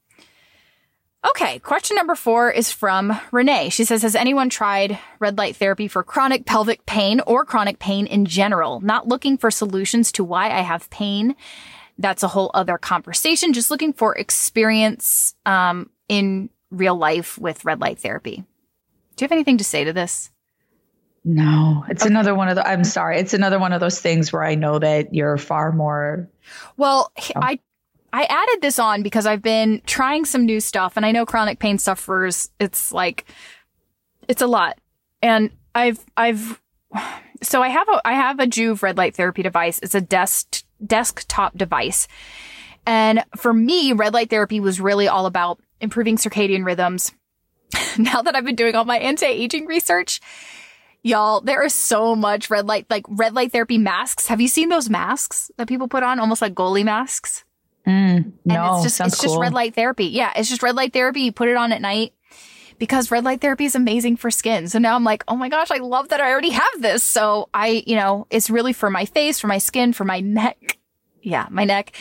Okay, 1.30 1.59
question 1.59 1.95
number 1.95 2.16
four 2.16 2.49
is 2.49 2.72
from 2.72 3.20
Renee. 3.32 3.70
She 3.70 3.84
says, 3.84 4.01
has 4.01 4.16
anyone 4.16 4.49
tried 4.49 4.97
red 5.20 5.38
light 5.38 5.55
therapy 5.55 5.88
for 5.88 6.03
chronic 6.03 6.45
pelvic 6.45 6.86
pain 6.86 7.22
or 7.28 7.45
chronic 7.45 7.78
pain 7.78 8.07
in 8.07 8.26
general? 8.26 8.82
Not 8.82 9.07
looking 9.07 9.38
for 9.38 9.51
solutions 9.51 10.12
to 10.14 10.24
why 10.24 10.45
I 10.45 10.62
have 10.62 10.89
pain 10.89 11.36
that's 12.01 12.23
a 12.23 12.27
whole 12.27 12.51
other 12.53 12.77
conversation. 12.77 13.53
Just 13.53 13.71
looking 13.71 13.93
for 13.93 14.15
experience 14.15 15.35
um, 15.45 15.89
in 16.09 16.49
real 16.69 16.95
life 16.95 17.37
with 17.37 17.65
red 17.65 17.79
light 17.79 17.99
therapy. 17.99 18.43
Do 19.15 19.23
you 19.23 19.25
have 19.25 19.31
anything 19.31 19.57
to 19.57 19.63
say 19.63 19.83
to 19.83 19.93
this? 19.93 20.31
No, 21.23 21.85
it's 21.87 22.03
okay. 22.03 22.11
another 22.11 22.33
one 22.33 22.49
of 22.49 22.55
the. 22.55 22.67
I'm 22.67 22.83
sorry, 22.83 23.19
it's 23.19 23.33
another 23.33 23.59
one 23.59 23.73
of 23.73 23.79
those 23.79 23.99
things 23.99 24.33
where 24.33 24.43
I 24.43 24.55
know 24.55 24.79
that 24.79 25.13
you're 25.13 25.37
far 25.37 25.71
more. 25.71 26.27
Well, 26.77 27.11
oh. 27.17 27.31
I 27.35 27.59
I 28.11 28.23
added 28.23 28.61
this 28.61 28.79
on 28.79 29.03
because 29.03 29.27
I've 29.27 29.43
been 29.43 29.81
trying 29.85 30.25
some 30.25 30.45
new 30.45 30.59
stuff, 30.59 30.97
and 30.97 31.05
I 31.05 31.11
know 31.11 31.25
chronic 31.25 31.59
pain 31.59 31.77
sufferers. 31.77 32.49
It's 32.59 32.91
like 32.91 33.25
it's 34.27 34.41
a 34.41 34.47
lot, 34.47 34.79
and 35.21 35.51
I've 35.75 36.03
I've 36.17 36.59
so 37.43 37.61
I 37.61 37.69
have 37.69 37.87
a 37.87 38.01
I 38.03 38.13
have 38.13 38.39
a 38.39 38.47
Joovv 38.47 38.81
red 38.81 38.97
light 38.97 39.15
therapy 39.15 39.43
device. 39.43 39.79
It's 39.83 39.95
a 39.95 40.01
desk 40.01 40.63
desktop 40.86 41.57
device. 41.57 42.07
And 42.86 43.23
for 43.36 43.53
me, 43.53 43.93
red 43.93 44.13
light 44.13 44.29
therapy 44.29 44.59
was 44.59 44.82
really 44.82 45.07
all 45.07 45.25
about 45.25 45.59
improving 45.79 46.17
circadian 46.17 46.65
rhythms. 46.65 47.11
now 47.97 48.21
that 48.21 48.36
I've 48.36 48.45
been 48.45 48.55
doing 48.55 48.75
all 48.75 48.86
my 48.86 48.97
anti-aging 48.97 49.65
research, 49.65 50.19
y'all, 51.03 51.41
there 51.41 51.63
is 51.63 51.73
so 51.73 52.15
much 52.15 52.49
red 52.49 52.67
light, 52.67 52.88
like 52.89 53.05
red 53.07 53.34
light 53.34 53.51
therapy 53.51 53.77
masks. 53.77 54.27
Have 54.27 54.41
you 54.41 54.47
seen 54.47 54.69
those 54.69 54.89
masks 54.89 55.51
that 55.57 55.67
people 55.67 55.88
put 55.88 56.03
on? 56.03 56.19
Almost 56.19 56.41
like 56.41 56.53
goalie 56.53 56.86
masks. 56.86 57.43
Mm, 57.88 58.34
no, 58.45 58.75
and 58.75 58.86
it's 58.86 58.97
just, 58.97 59.07
it's 59.07 59.21
cool. 59.21 59.29
just 59.29 59.39
red 59.39 59.53
light 59.53 59.73
therapy. 59.73 60.05
Yeah. 60.05 60.32
It's 60.36 60.49
just 60.49 60.63
red 60.63 60.75
light 60.75 60.93
therapy. 60.93 61.21
You 61.21 61.32
put 61.32 61.49
it 61.49 61.57
on 61.57 61.71
at 61.71 61.82
night 61.82 62.13
because 62.82 63.11
red 63.11 63.23
light 63.23 63.41
therapy 63.41 63.65
is 63.65 63.75
amazing 63.75 64.17
for 64.17 64.32
skin. 64.32 64.67
So 64.67 64.79
now 64.79 64.95
I'm 64.95 65.03
like, 65.03 65.23
oh 65.27 65.36
my 65.36 65.49
gosh, 65.49 65.69
I 65.69 65.77
love 65.77 66.09
that 66.09 66.19
I 66.19 66.32
already 66.32 66.49
have 66.49 66.79
this. 66.79 67.03
So 67.03 67.47
I, 67.53 67.84
you 67.86 67.95
know, 67.95 68.25
it's 68.32 68.49
really 68.49 68.73
for 68.73 68.89
my 68.89 69.05
face, 69.05 69.39
for 69.39 69.45
my 69.45 69.59
skin, 69.59 69.93
for 69.93 70.03
my 70.03 70.19
neck. 70.19 70.79
Yeah, 71.21 71.45
my 71.51 71.63
neck. 71.63 71.95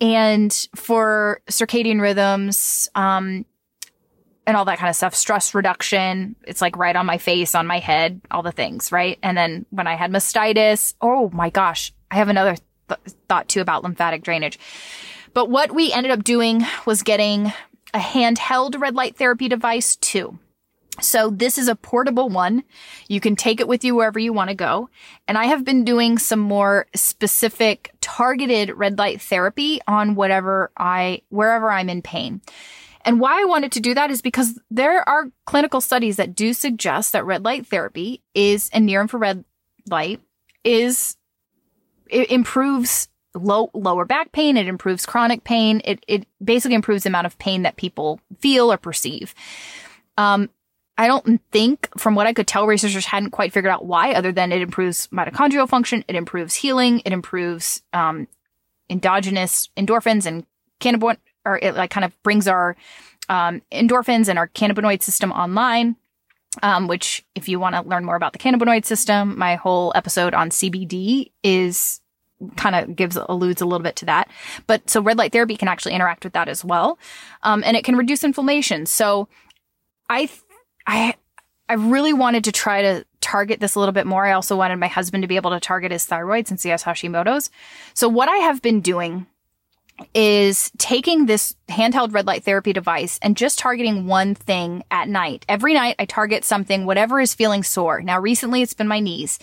And 0.00 0.50
for 0.74 1.42
circadian 1.50 2.00
rhythms, 2.00 2.88
um, 2.94 3.44
and 4.46 4.56
all 4.56 4.64
that 4.64 4.78
kind 4.78 4.88
of 4.88 4.96
stuff, 4.96 5.14
stress 5.14 5.54
reduction. 5.54 6.34
It's 6.46 6.62
like 6.62 6.78
right 6.78 6.96
on 6.96 7.04
my 7.04 7.18
face, 7.18 7.54
on 7.54 7.66
my 7.66 7.78
head, 7.78 8.22
all 8.30 8.42
the 8.42 8.52
things, 8.52 8.90
right? 8.90 9.18
And 9.22 9.36
then 9.36 9.66
when 9.68 9.86
I 9.86 9.96
had 9.96 10.10
mastitis, 10.10 10.94
oh 11.02 11.28
my 11.34 11.50
gosh, 11.50 11.92
I 12.10 12.14
have 12.14 12.30
another 12.30 12.56
th- 12.88 13.00
thought 13.28 13.48
too 13.48 13.60
about 13.60 13.82
lymphatic 13.82 14.22
drainage. 14.22 14.58
But 15.34 15.50
what 15.50 15.72
we 15.72 15.92
ended 15.92 16.10
up 16.10 16.24
doing 16.24 16.64
was 16.86 17.02
getting 17.02 17.52
a 17.94 17.98
handheld 17.98 18.80
red 18.80 18.94
light 18.94 19.16
therapy 19.16 19.48
device 19.48 19.96
too. 19.96 20.38
So 21.00 21.30
this 21.30 21.56
is 21.56 21.68
a 21.68 21.74
portable 21.74 22.28
one. 22.28 22.64
You 23.08 23.18
can 23.18 23.34
take 23.34 23.60
it 23.60 23.68
with 23.68 23.82
you 23.82 23.94
wherever 23.94 24.18
you 24.18 24.32
want 24.32 24.50
to 24.50 24.54
go. 24.54 24.90
And 25.26 25.38
I 25.38 25.46
have 25.46 25.64
been 25.64 25.84
doing 25.84 26.18
some 26.18 26.38
more 26.38 26.86
specific 26.94 27.92
targeted 28.00 28.76
red 28.76 28.98
light 28.98 29.22
therapy 29.22 29.80
on 29.88 30.14
whatever 30.14 30.70
I, 30.76 31.22
wherever 31.30 31.70
I'm 31.70 31.88
in 31.88 32.02
pain. 32.02 32.42
And 33.04 33.20
why 33.20 33.40
I 33.40 33.46
wanted 33.46 33.72
to 33.72 33.80
do 33.80 33.94
that 33.94 34.10
is 34.10 34.22
because 34.22 34.60
there 34.70 35.06
are 35.08 35.30
clinical 35.46 35.80
studies 35.80 36.16
that 36.16 36.34
do 36.34 36.52
suggest 36.52 37.12
that 37.12 37.24
red 37.24 37.44
light 37.44 37.66
therapy 37.66 38.22
is, 38.34 38.70
and 38.72 38.86
near 38.86 39.00
infrared 39.00 39.44
light 39.88 40.20
is, 40.62 41.16
it 42.08 42.30
improves 42.30 43.08
low 43.34 43.70
lower 43.74 44.04
back 44.04 44.32
pain. 44.32 44.56
It 44.56 44.68
improves 44.68 45.06
chronic 45.06 45.44
pain. 45.44 45.80
It 45.84 46.04
it 46.08 46.26
basically 46.42 46.74
improves 46.74 47.04
the 47.04 47.08
amount 47.08 47.26
of 47.26 47.38
pain 47.38 47.62
that 47.62 47.76
people 47.76 48.20
feel 48.38 48.72
or 48.72 48.76
perceive. 48.76 49.34
Um, 50.18 50.50
I 50.98 51.06
don't 51.06 51.40
think, 51.50 51.88
from 51.96 52.14
what 52.14 52.26
I 52.26 52.34
could 52.34 52.46
tell, 52.46 52.66
researchers 52.66 53.06
hadn't 53.06 53.30
quite 53.30 53.52
figured 53.52 53.72
out 53.72 53.86
why, 53.86 54.12
other 54.12 54.30
than 54.30 54.52
it 54.52 54.60
improves 54.60 55.06
mitochondrial 55.08 55.68
function, 55.68 56.04
it 56.06 56.14
improves 56.14 56.54
healing, 56.54 57.00
it 57.04 57.12
improves 57.12 57.82
um, 57.94 58.28
endogenous 58.90 59.70
endorphins 59.76 60.26
and 60.26 60.44
cannabinoid, 60.80 61.16
or 61.46 61.58
it 61.62 61.74
like 61.74 61.90
kind 61.90 62.04
of 62.04 62.22
brings 62.22 62.46
our 62.46 62.76
um, 63.30 63.62
endorphins 63.72 64.28
and 64.28 64.38
our 64.38 64.48
cannabinoid 64.48 65.02
system 65.02 65.32
online. 65.32 65.96
Um, 66.62 66.86
which, 66.86 67.24
if 67.34 67.48
you 67.48 67.58
want 67.58 67.74
to 67.74 67.80
learn 67.80 68.04
more 68.04 68.14
about 68.14 68.34
the 68.34 68.38
cannabinoid 68.38 68.84
system, 68.84 69.38
my 69.38 69.54
whole 69.54 69.90
episode 69.94 70.34
on 70.34 70.50
CBD 70.50 71.30
is 71.42 72.01
kind 72.56 72.74
of 72.74 72.96
gives 72.96 73.16
alludes 73.16 73.62
a 73.62 73.66
little 73.66 73.82
bit 73.82 73.96
to 73.96 74.06
that. 74.06 74.28
But 74.66 74.88
so 74.88 75.00
red 75.00 75.18
light 75.18 75.32
therapy 75.32 75.56
can 75.56 75.68
actually 75.68 75.94
interact 75.94 76.24
with 76.24 76.32
that 76.34 76.48
as 76.48 76.64
well, 76.64 76.98
um, 77.42 77.62
and 77.64 77.76
it 77.76 77.84
can 77.84 77.96
reduce 77.96 78.24
inflammation. 78.24 78.86
So 78.86 79.28
I 80.08 80.28
I 80.86 81.14
I 81.68 81.74
really 81.74 82.12
wanted 82.12 82.44
to 82.44 82.52
try 82.52 82.82
to 82.82 83.04
target 83.20 83.60
this 83.60 83.74
a 83.74 83.78
little 83.78 83.92
bit 83.92 84.06
more. 84.06 84.26
I 84.26 84.32
also 84.32 84.56
wanted 84.56 84.76
my 84.76 84.88
husband 84.88 85.22
to 85.22 85.28
be 85.28 85.36
able 85.36 85.52
to 85.52 85.60
target 85.60 85.92
his 85.92 86.04
thyroid 86.04 86.46
since 86.46 86.62
he 86.62 86.70
has 86.70 86.82
Hashimoto's. 86.82 87.50
So 87.94 88.08
what 88.08 88.28
I 88.28 88.36
have 88.38 88.60
been 88.60 88.80
doing 88.80 89.26
is 90.14 90.70
taking 90.78 91.26
this 91.26 91.54
handheld 91.68 92.12
red 92.12 92.26
light 92.26 92.44
therapy 92.44 92.72
device 92.72 93.18
and 93.22 93.36
just 93.36 93.58
targeting 93.58 94.06
one 94.06 94.34
thing 94.34 94.82
at 94.90 95.08
night. 95.08 95.44
Every 95.48 95.74
night 95.74 95.96
I 95.98 96.04
target 96.04 96.44
something, 96.44 96.86
whatever 96.86 97.20
is 97.20 97.34
feeling 97.34 97.62
sore. 97.62 98.02
Now 98.02 98.20
recently 98.20 98.62
it's 98.62 98.74
been 98.74 98.88
my 98.88 99.00
knees 99.00 99.38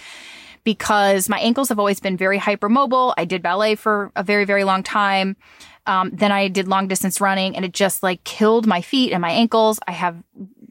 because 0.64 1.30
my 1.30 1.40
ankles 1.40 1.70
have 1.70 1.80
always 1.80 2.00
been 2.00 2.18
very 2.18 2.40
hypermobile. 2.40 3.14
I 3.18 3.26
did 3.26 3.42
ballet 3.42 3.76
for 3.76 4.12
a 4.16 4.24
very, 4.24 4.46
very 4.46 4.64
long 4.64 4.84
time. 4.84 5.36
Um, 5.86 6.12
then 6.14 6.32
I 6.32 6.50
did 6.50 6.68
long 6.68 6.88
distance 6.88 7.20
running 7.20 7.56
and 7.56 7.66
it 7.66 7.74
just 7.74 8.04
like 8.04 8.24
killed 8.24 8.68
my 8.68 8.82
feet 8.82 9.12
and 9.12 9.22
my 9.22 9.32
ankles. 9.32 9.80
I 9.88 9.92
have 9.92 10.22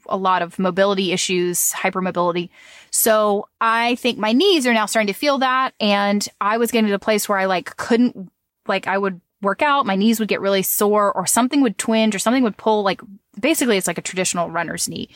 a 0.08 0.16
lot 0.16 0.42
of 0.42 0.58
mobility 0.58 1.12
issues, 1.12 1.72
hypermobility. 1.72 2.50
So 2.90 3.48
I 3.60 3.96
think 3.96 4.18
my 4.18 4.32
knees 4.32 4.66
are 4.66 4.72
now 4.72 4.86
starting 4.86 5.12
to 5.12 5.18
feel 5.18 5.38
that. 5.38 5.74
And 5.80 6.26
I 6.40 6.58
was 6.58 6.70
getting 6.70 6.88
to 6.88 6.94
a 6.94 6.98
place 6.98 7.28
where 7.28 7.38
I 7.38 7.46
like 7.46 7.76
couldn't, 7.76 8.30
like 8.66 8.86
I 8.86 8.96
would 8.96 9.20
work 9.42 9.62
out, 9.62 9.86
my 9.86 9.96
knees 9.96 10.18
would 10.18 10.28
get 10.28 10.40
really 10.40 10.62
sore 10.62 11.12
or 11.12 11.26
something 11.26 11.62
would 11.62 11.78
twinge 11.78 12.14
or 12.14 12.18
something 12.18 12.42
would 12.42 12.56
pull 12.56 12.82
like 12.82 13.00
basically 13.38 13.76
it's 13.76 13.86
like 13.86 13.98
a 13.98 14.02
traditional 14.02 14.50
runner's 14.50 14.88
knee 14.88 15.08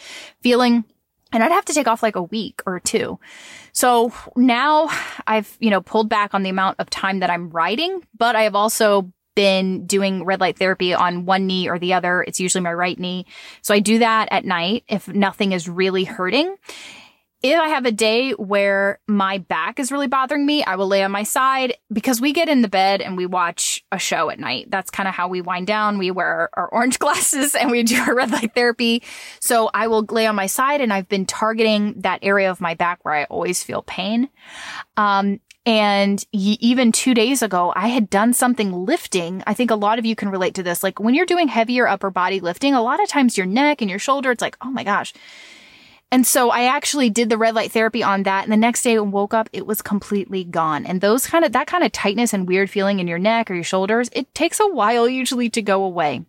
feeling 0.42 0.84
and 1.32 1.42
I'd 1.42 1.52
have 1.52 1.64
to 1.66 1.74
take 1.74 1.88
off 1.88 2.02
like 2.02 2.16
a 2.16 2.22
week 2.22 2.62
or 2.66 2.78
two. 2.80 3.18
So 3.72 4.12
now 4.36 4.88
I've, 5.26 5.56
you 5.60 5.70
know, 5.70 5.80
pulled 5.80 6.08
back 6.08 6.34
on 6.34 6.42
the 6.42 6.50
amount 6.50 6.78
of 6.78 6.90
time 6.90 7.20
that 7.20 7.30
I'm 7.30 7.50
riding, 7.50 8.02
but 8.16 8.36
I 8.36 8.42
have 8.42 8.54
also 8.54 9.10
been 9.34 9.86
doing 9.86 10.24
red 10.24 10.40
light 10.40 10.58
therapy 10.58 10.92
on 10.92 11.24
one 11.24 11.46
knee 11.46 11.68
or 11.68 11.78
the 11.78 11.94
other. 11.94 12.22
It's 12.22 12.38
usually 12.38 12.62
my 12.62 12.72
right 12.72 12.98
knee. 12.98 13.26
So 13.62 13.72
I 13.72 13.80
do 13.80 14.00
that 14.00 14.28
at 14.30 14.44
night 14.44 14.84
if 14.88 15.08
nothing 15.08 15.52
is 15.52 15.68
really 15.68 16.04
hurting. 16.04 16.56
If 17.42 17.58
I 17.58 17.68
have 17.68 17.86
a 17.86 17.92
day 17.92 18.32
where 18.32 19.00
my 19.08 19.38
back 19.38 19.80
is 19.80 19.90
really 19.90 20.06
bothering 20.06 20.46
me, 20.46 20.62
I 20.62 20.76
will 20.76 20.86
lay 20.86 21.02
on 21.02 21.10
my 21.10 21.24
side 21.24 21.74
because 21.92 22.20
we 22.20 22.32
get 22.32 22.48
in 22.48 22.62
the 22.62 22.68
bed 22.68 23.00
and 23.00 23.16
we 23.16 23.26
watch 23.26 23.84
a 23.90 23.98
show 23.98 24.30
at 24.30 24.38
night. 24.38 24.70
That's 24.70 24.90
kind 24.92 25.08
of 25.08 25.14
how 25.14 25.26
we 25.26 25.40
wind 25.40 25.66
down. 25.66 25.98
We 25.98 26.12
wear 26.12 26.50
our 26.52 26.68
orange 26.68 26.98
glasses 27.00 27.56
and 27.56 27.72
we 27.72 27.82
do 27.82 27.96
our 27.96 28.14
red 28.14 28.30
light 28.30 28.54
therapy. 28.54 29.02
So 29.40 29.70
I 29.74 29.88
will 29.88 30.04
lay 30.08 30.26
on 30.26 30.36
my 30.36 30.46
side 30.46 30.80
and 30.80 30.92
I've 30.92 31.08
been 31.08 31.26
targeting 31.26 32.00
that 32.02 32.20
area 32.22 32.48
of 32.48 32.60
my 32.60 32.74
back 32.74 33.04
where 33.04 33.14
I 33.14 33.24
always 33.24 33.62
feel 33.62 33.82
pain. 33.82 34.28
Um, 34.96 35.40
and 35.64 36.24
even 36.32 36.92
two 36.92 37.14
days 37.14 37.42
ago, 37.42 37.72
I 37.74 37.88
had 37.88 38.10
done 38.10 38.32
something 38.34 38.72
lifting. 38.72 39.42
I 39.46 39.54
think 39.54 39.70
a 39.70 39.76
lot 39.76 39.98
of 39.98 40.06
you 40.06 40.16
can 40.16 40.28
relate 40.28 40.54
to 40.54 40.62
this. 40.62 40.82
Like 40.82 40.98
when 40.98 41.14
you're 41.14 41.26
doing 41.26 41.48
heavier 41.48 41.86
upper 41.86 42.10
body 42.10 42.40
lifting, 42.40 42.74
a 42.74 42.82
lot 42.82 43.02
of 43.02 43.08
times 43.08 43.36
your 43.36 43.46
neck 43.46 43.80
and 43.80 43.88
your 43.88 44.00
shoulder, 44.00 44.32
it's 44.32 44.42
like, 44.42 44.56
oh 44.60 44.70
my 44.70 44.82
gosh, 44.82 45.12
and 46.12 46.26
so 46.26 46.50
I 46.50 46.64
actually 46.64 47.08
did 47.08 47.30
the 47.30 47.38
red 47.38 47.54
light 47.54 47.72
therapy 47.72 48.02
on 48.02 48.24
that. 48.24 48.44
And 48.44 48.52
the 48.52 48.56
next 48.58 48.82
day 48.82 48.96
I 48.96 49.00
woke 49.00 49.32
up, 49.32 49.48
it 49.50 49.66
was 49.66 49.80
completely 49.80 50.44
gone. 50.44 50.84
And 50.84 51.00
those 51.00 51.26
kind 51.26 51.42
of, 51.42 51.52
that 51.52 51.66
kind 51.66 51.82
of 51.82 51.90
tightness 51.90 52.34
and 52.34 52.46
weird 52.46 52.68
feeling 52.68 53.00
in 53.00 53.08
your 53.08 53.18
neck 53.18 53.50
or 53.50 53.54
your 53.54 53.64
shoulders, 53.64 54.10
it 54.12 54.34
takes 54.34 54.60
a 54.60 54.68
while 54.68 55.08
usually 55.08 55.48
to 55.48 55.62
go 55.62 55.82
away. 55.82 56.26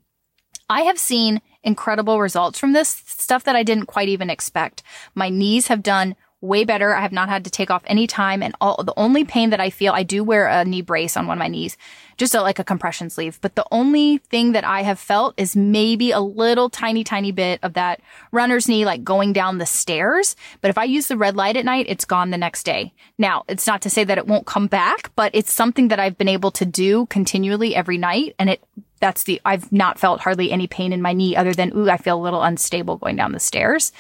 I 0.69 0.83
have 0.83 0.97
seen 0.97 1.41
incredible 1.63 2.21
results 2.21 2.57
from 2.57 2.71
this 2.71 3.03
stuff 3.05 3.43
that 3.43 3.57
I 3.57 3.63
didn't 3.63 3.87
quite 3.87 4.07
even 4.07 4.29
expect. 4.29 4.83
My 5.15 5.27
knees 5.27 5.67
have 5.67 5.83
done 5.83 6.15
way 6.43 6.65
better. 6.65 6.93
I 6.93 7.01
have 7.01 7.13
not 7.13 7.29
had 7.29 7.45
to 7.45 7.49
take 7.49 7.71
off 7.71 7.83
any 7.85 8.05
time. 8.05 8.43
And 8.43 8.53
all 8.59 8.83
the 8.83 8.93
only 8.97 9.23
pain 9.23 9.49
that 9.51 9.61
I 9.61 9.69
feel, 9.69 9.93
I 9.93 10.03
do 10.03 10.23
wear 10.23 10.47
a 10.47 10.65
knee 10.65 10.81
brace 10.81 11.15
on 11.15 11.25
one 11.25 11.37
of 11.37 11.39
my 11.39 11.47
knees, 11.47 11.77
just 12.17 12.35
a, 12.35 12.41
like 12.41 12.59
a 12.59 12.63
compression 12.65 13.09
sleeve. 13.09 13.39
But 13.41 13.55
the 13.55 13.65
only 13.71 14.17
thing 14.17 14.51
that 14.51 14.65
I 14.65 14.81
have 14.81 14.99
felt 14.99 15.33
is 15.37 15.55
maybe 15.55 16.11
a 16.11 16.19
little 16.19 16.69
tiny, 16.69 17.03
tiny 17.03 17.31
bit 17.31 17.59
of 17.63 17.73
that 17.73 18.01
runner's 18.31 18.67
knee, 18.67 18.83
like 18.83 19.03
going 19.03 19.31
down 19.31 19.57
the 19.57 19.65
stairs. 19.65 20.35
But 20.59 20.69
if 20.69 20.77
I 20.77 20.83
use 20.83 21.07
the 21.07 21.17
red 21.17 21.37
light 21.37 21.55
at 21.55 21.65
night, 21.65 21.85
it's 21.87 22.05
gone 22.05 22.29
the 22.29 22.37
next 22.37 22.63
day. 22.63 22.93
Now, 23.17 23.45
it's 23.47 23.65
not 23.65 23.81
to 23.83 23.89
say 23.89 24.03
that 24.03 24.17
it 24.17 24.27
won't 24.27 24.45
come 24.45 24.67
back, 24.67 25.11
but 25.15 25.31
it's 25.33 25.51
something 25.53 25.87
that 25.87 25.99
I've 25.99 26.17
been 26.17 26.27
able 26.27 26.51
to 26.51 26.65
do 26.65 27.05
continually 27.05 27.73
every 27.73 27.97
night. 27.97 28.35
And 28.37 28.49
it, 28.49 28.63
that's 28.99 29.23
the, 29.23 29.39
I've 29.45 29.71
not 29.71 29.97
felt 29.97 30.21
hardly 30.21 30.51
any 30.51 30.67
pain 30.67 30.91
in 30.91 31.01
my 31.01 31.13
knee 31.13 31.37
other 31.37 31.53
than, 31.53 31.71
ooh, 31.75 31.89
I 31.89 31.97
feel 31.97 32.19
a 32.19 32.21
little 32.21 32.43
unstable 32.43 32.97
going 32.97 33.15
down 33.15 33.31
the 33.31 33.39
stairs. 33.39 33.93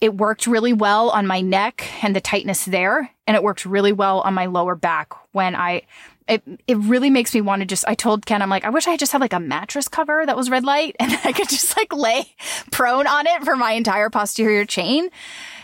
It 0.00 0.16
worked 0.16 0.46
really 0.46 0.72
well 0.72 1.10
on 1.10 1.26
my 1.26 1.40
neck 1.40 1.86
and 2.02 2.16
the 2.16 2.20
tightness 2.20 2.64
there. 2.64 3.10
And 3.26 3.36
it 3.36 3.42
worked 3.42 3.64
really 3.64 3.92
well 3.92 4.20
on 4.20 4.34
my 4.34 4.46
lower 4.46 4.74
back 4.74 5.12
when 5.32 5.54
I, 5.54 5.82
it, 6.26 6.42
it 6.66 6.76
really 6.78 7.10
makes 7.10 7.34
me 7.34 7.40
want 7.40 7.60
to 7.60 7.66
just, 7.66 7.84
I 7.86 7.94
told 7.94 8.24
Ken, 8.24 8.40
I'm 8.40 8.48
like, 8.48 8.64
I 8.64 8.70
wish 8.70 8.86
I 8.86 8.96
just 8.96 9.12
had 9.12 9.20
like 9.20 9.32
a 9.32 9.40
mattress 9.40 9.88
cover 9.88 10.24
that 10.24 10.36
was 10.36 10.50
red 10.50 10.64
light 10.64 10.96
and 10.98 11.12
I 11.24 11.32
could 11.32 11.48
just 11.48 11.76
like 11.76 11.92
lay 11.92 12.24
prone 12.70 13.06
on 13.06 13.26
it 13.26 13.44
for 13.44 13.56
my 13.56 13.72
entire 13.72 14.10
posterior 14.10 14.64
chain. 14.64 15.10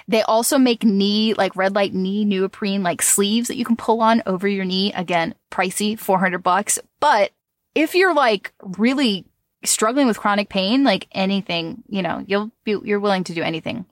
They 0.09 0.22
also 0.22 0.59
make 0.59 0.84
knee, 0.84 1.34
like 1.34 1.57
red 1.57 1.74
light 1.74 1.95
knee 1.95 2.24
neoprene, 2.24 2.82
like 2.82 3.03
sleeves 3.03 3.49
that 3.49 3.57
you 3.57 3.64
can 3.64 3.76
pull 3.76 4.01
on 4.01 4.22
over 4.26 4.47
your 4.47 4.64
knee. 4.64 4.93
Again, 4.93 5.34
pricey, 5.51 5.99
400 5.99 6.39
bucks. 6.39 6.78
But 7.01 7.32
if 7.74 7.95
you're 7.95 8.14
like 8.14 8.53
really 8.62 9.26
struggling 9.64 10.07
with 10.07 10.18
chronic 10.18 10.49
pain, 10.49 10.84
like 10.84 11.09
anything, 11.12 11.82
you 11.89 12.03
know, 12.03 12.24
you'll 12.26 12.51
be, 12.64 12.76
you're 12.84 13.01
willing 13.01 13.24
to 13.24 13.34
do 13.34 13.43
anything. 13.43 13.84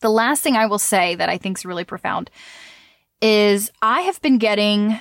The 0.00 0.10
last 0.10 0.42
thing 0.42 0.56
I 0.56 0.66
will 0.66 0.78
say 0.78 1.14
that 1.16 1.28
I 1.28 1.38
think 1.38 1.58
is 1.58 1.66
really 1.66 1.84
profound 1.84 2.30
is 3.20 3.70
I 3.82 4.02
have 4.02 4.20
been 4.22 4.38
getting 4.38 5.00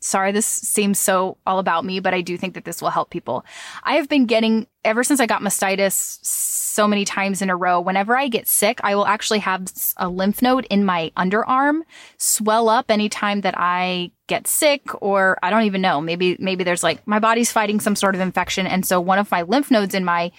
sorry 0.00 0.32
this 0.32 0.46
seems 0.46 0.98
so 0.98 1.38
all 1.46 1.60
about 1.60 1.84
me 1.84 2.00
but 2.00 2.12
i 2.12 2.20
do 2.20 2.36
think 2.36 2.54
that 2.54 2.64
this 2.64 2.82
will 2.82 2.90
help 2.90 3.08
people. 3.08 3.44
I 3.84 3.94
have 3.94 4.08
been 4.08 4.26
getting 4.26 4.66
ever 4.84 5.04
since 5.04 5.20
i 5.20 5.26
got 5.26 5.42
mastitis 5.42 6.18
so 6.24 6.88
many 6.88 7.04
times 7.04 7.40
in 7.40 7.50
a 7.50 7.56
row 7.56 7.80
whenever 7.80 8.16
i 8.16 8.26
get 8.26 8.48
sick 8.48 8.80
i 8.82 8.96
will 8.96 9.06
actually 9.06 9.38
have 9.38 9.66
a 9.98 10.08
lymph 10.08 10.42
node 10.42 10.66
in 10.70 10.84
my 10.84 11.12
underarm 11.16 11.82
swell 12.18 12.68
up 12.68 12.90
anytime 12.90 13.42
that 13.42 13.54
i 13.56 14.10
get 14.32 14.46
sick 14.46 14.82
or 15.02 15.38
i 15.42 15.50
don't 15.50 15.64
even 15.64 15.82
know. 15.82 16.00
Maybe 16.00 16.36
maybe 16.38 16.64
there's 16.64 16.82
like 16.82 17.06
my 17.06 17.18
body's 17.18 17.52
fighting 17.52 17.80
some 17.80 17.94
sort 17.94 18.14
of 18.14 18.22
infection. 18.22 18.66
And 18.66 18.86
so 18.86 18.98
one 18.98 19.18
of 19.18 19.30
my 19.30 19.42
lymph 19.42 19.70
nodes 19.70 19.94
in 19.94 20.06
my 20.06 20.32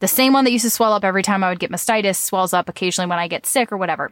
the 0.00 0.08
same 0.08 0.32
one 0.32 0.44
that 0.44 0.52
used 0.52 0.64
to 0.64 0.70
swell 0.70 0.92
up 0.92 1.04
every 1.04 1.22
time 1.22 1.44
I 1.44 1.50
would 1.50 1.60
get 1.60 1.70
mastitis 1.70 2.16
swells 2.16 2.52
up 2.52 2.68
occasionally 2.68 3.08
when 3.08 3.18
I 3.18 3.28
get 3.28 3.46
sick 3.46 3.70
or 3.70 3.76
whatever. 3.76 4.10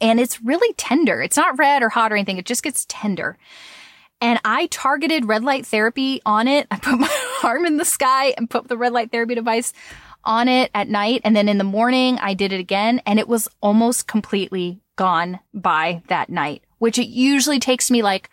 And 0.00 0.20
it's 0.20 0.42
really 0.42 0.72
tender. 0.74 1.22
It's 1.22 1.36
not 1.36 1.58
red 1.58 1.82
or 1.82 1.88
hot 1.88 2.12
or 2.12 2.16
anything. 2.16 2.36
It 2.36 2.46
just 2.46 2.62
gets 2.62 2.84
tender. 2.88 3.38
And 4.20 4.40
I 4.44 4.66
targeted 4.66 5.26
red 5.26 5.44
light 5.44 5.66
therapy 5.66 6.20
on 6.26 6.48
it. 6.48 6.66
I 6.70 6.78
put 6.78 6.98
my 6.98 7.38
arm 7.42 7.64
in 7.64 7.76
the 7.76 7.84
sky 7.84 8.34
and 8.36 8.50
put 8.50 8.68
the 8.68 8.76
red 8.76 8.92
light 8.92 9.12
therapy 9.12 9.34
device 9.34 9.72
on 10.24 10.48
it 10.48 10.70
at 10.74 10.88
night. 10.88 11.20
And 11.24 11.36
then 11.36 11.48
in 11.48 11.58
the 11.58 11.64
morning, 11.64 12.18
I 12.18 12.34
did 12.34 12.52
it 12.52 12.60
again 12.60 13.00
and 13.06 13.18
it 13.18 13.28
was 13.28 13.48
almost 13.60 14.06
completely 14.06 14.80
gone 14.96 15.40
by 15.52 16.02
that 16.08 16.28
night, 16.28 16.62
which 16.78 16.98
it 16.98 17.06
usually 17.06 17.58
takes 17.58 17.90
me 17.90 18.02
like 18.02 18.30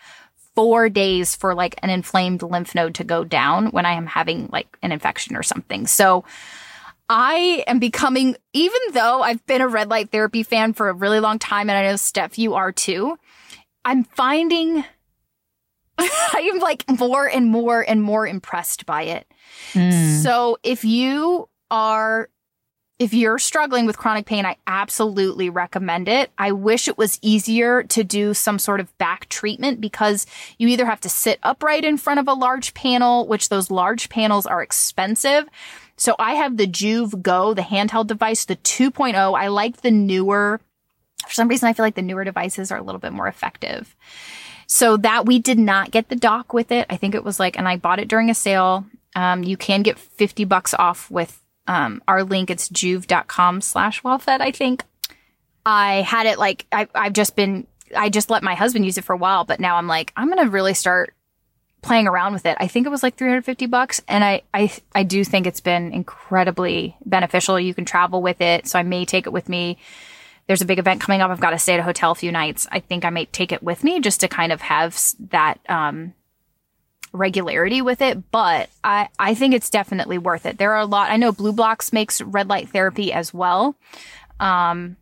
four 0.56 0.90
days 0.90 1.36
for 1.36 1.54
like 1.54 1.76
an 1.84 1.90
inflamed 1.90 2.44
lymph 2.44 2.76
node 2.76 2.96
to 2.96 3.04
go 3.04 3.24
down 3.24 3.68
when 3.68 3.86
I 3.86 3.94
am 3.94 4.08
having 4.08 4.50
like 4.52 4.78
an 4.82 4.92
infection 4.92 5.36
or 5.36 5.44
something. 5.44 5.88
So 5.88 6.24
I 7.10 7.64
am 7.68 7.80
becoming, 7.80 8.36
even 8.54 8.80
though 8.94 9.22
I've 9.22 9.46
been 9.46 9.62
a 9.62 9.68
red 9.68 9.90
light 9.90 10.12
therapy 10.12 10.44
fan 10.44 10.74
for 10.74 10.90
a 10.90 10.94
really 10.94 11.20
long 11.20 11.40
time, 11.40 11.70
and 11.70 11.78
I 11.78 11.84
know 11.84 11.98
Steph, 11.98 12.40
you 12.40 12.54
are 12.54 12.72
too, 12.72 13.18
I'm 13.84 14.04
finding 14.04 14.86
I 15.98 16.50
am 16.52 16.60
like 16.60 16.84
more 17.00 17.30
and 17.30 17.48
more 17.48 17.82
and 17.82 18.02
more 18.02 18.26
impressed 18.26 18.86
by 18.86 19.04
it. 19.04 19.28
Mm. 19.74 20.22
So 20.24 20.58
if 20.64 20.84
you 20.84 21.50
are 21.70 22.30
if 22.98 23.16
you're 23.16 23.40
struggling 23.40 23.88
with 23.88 23.98
chronic 23.98 24.28
pain, 24.28 24.46
I 24.46 24.58
absolutely 24.68 25.50
recommend 25.50 26.08
it. 26.08 26.30
I 26.38 26.52
wish 26.52 26.88
it 26.88 27.00
was 27.00 27.18
easier 27.24 27.82
to 27.82 28.04
do 28.04 28.36
some 28.36 28.60
sort 28.60 28.80
of 28.80 28.96
back 29.00 29.28
treatment 29.28 29.82
because 29.82 30.28
you 30.60 30.68
either 30.68 30.86
have 30.86 31.02
to 31.02 31.10
sit 31.10 31.40
upright 31.42 31.84
in 31.84 31.98
front 31.98 32.20
of 32.20 32.28
a 32.28 32.34
large 32.34 32.76
panel, 32.76 33.28
which 33.28 33.50
those 33.50 33.72
large 33.72 34.10
panels 34.10 34.46
are 34.46 34.62
expensive. 34.62 35.46
So 36.02 36.16
I 36.18 36.34
have 36.34 36.58
the 36.58 36.66
Joovv 36.66 37.22
Go, 37.22 37.54
the 37.54 37.62
handheld 37.62 38.08
device, 38.08 38.46
the 38.46 38.56
2.0. 38.56 39.40
I 39.40 39.50
like 39.50 39.82
the 39.82 39.92
newer. 39.92 40.60
For 41.28 41.32
some 41.32 41.48
reason, 41.48 41.70
I 41.70 41.74
feel 41.74 41.86
like 41.86 41.94
the 41.94 42.02
newer 42.02 42.24
devices 42.24 42.72
are 42.72 42.80
a 42.80 42.82
little 42.82 42.98
bit 42.98 43.14
more 43.14 43.28
effective. 43.28 43.96
So 44.66 44.98
that 44.98 45.28
we 45.28 45.38
did 45.38 45.60
not 45.60 45.92
get 45.92 46.10
the 46.10 46.16
dock 46.16 46.54
with 46.54 46.72
it. 46.72 46.88
I 46.90 46.98
think 46.98 47.14
it 47.14 47.24
was 47.24 47.40
like, 47.40 47.56
and 47.56 47.68
I 47.68 47.78
bought 47.78 48.00
it 48.00 48.08
during 48.08 48.32
a 48.32 48.34
sale. 48.34 48.84
Um, 49.16 49.44
you 49.44 49.58
can 49.58 49.84
get 49.84 50.00
50 50.00 50.44
bucks 50.46 50.74
off 50.74 51.12
with 51.12 51.40
um, 51.68 52.02
our 52.08 52.24
link. 52.24 52.50
It's 52.50 52.68
joovv.com 52.68 53.62
slash 53.62 54.02
wellfed, 54.02 54.42
I 54.42 54.50
think. 54.50 54.84
I 55.68 56.02
had 56.02 56.26
it 56.26 56.40
like, 56.40 56.66
I, 56.72 56.88
I've 56.96 57.14
just 57.14 57.36
been, 57.36 57.68
I 57.96 58.10
just 58.10 58.32
let 58.32 58.42
my 58.42 58.56
husband 58.56 58.86
use 58.86 58.98
it 58.98 59.04
for 59.04 59.14
a 59.14 59.18
while, 59.18 59.44
but 59.44 59.60
now 59.60 59.76
I'm 59.76 59.86
like, 59.86 60.14
I'm 60.18 60.32
going 60.32 60.44
to 60.44 60.50
really 60.50 60.74
start 60.74 61.14
playing 61.82 62.08
around 62.08 62.34
with 62.34 62.46
it. 62.46 62.58
I 62.60 62.68
think 62.68 62.86
it 62.86 62.90
was 62.90 63.04
like 63.04 63.16
350 63.16 63.66
bucks. 63.66 64.02
And 64.08 64.24
I, 64.24 64.42
I, 64.54 64.72
I 64.94 65.04
do 65.04 65.24
think 65.24 65.48
it's 65.48 65.62
been 65.62 65.92
incredibly 65.92 66.96
beneficial. 67.06 67.60
You 67.60 67.74
can 67.74 67.86
travel 67.86 68.22
with 68.22 68.40
it. 68.42 68.68
So 68.68 68.78
I 68.78 68.84
may 68.84 69.06
take 69.06 69.26
it 69.26 69.34
with 69.34 69.50
me. 69.50 69.78
There's 70.48 70.62
a 70.62 70.66
big 70.66 70.80
event 70.80 71.02
coming 71.02 71.22
up. 71.22 71.32
I've 71.32 71.40
got 71.40 71.52
to 71.52 71.60
stay 71.60 71.74
at 71.74 71.80
a 71.80 71.84
hotel 71.84 72.12
a 72.12 72.16
few 72.16 72.32
nights. 72.32 72.68
I 72.72 72.80
think 72.80 73.06
I 73.06 73.10
may 73.10 73.26
take 73.26 73.52
it 73.52 73.64
with 73.64 73.84
me 73.84 74.00
just 74.00 74.20
to 74.20 74.28
kind 74.28 74.52
of 74.52 74.62
have 74.62 75.00
that, 75.30 75.60
um, 75.70 76.14
regularity 77.14 77.82
with 77.82 78.02
it, 78.02 78.32
but 78.32 78.70
I, 78.84 79.10
I 79.20 79.34
think 79.34 79.54
it's 79.54 79.70
definitely 79.70 80.18
worth 80.18 80.46
it. 80.46 80.58
There 80.58 80.74
are 80.74 80.80
a 80.80 80.86
lot, 80.86 81.12
I 81.12 81.18
know 81.18 81.34
BlueBlox 81.34 81.92
makes 81.92 82.22
red 82.22 82.48
light 82.48 82.70
therapy 82.70 83.12
as 83.12 83.34
well. 83.34 83.76
Um, 84.40 84.96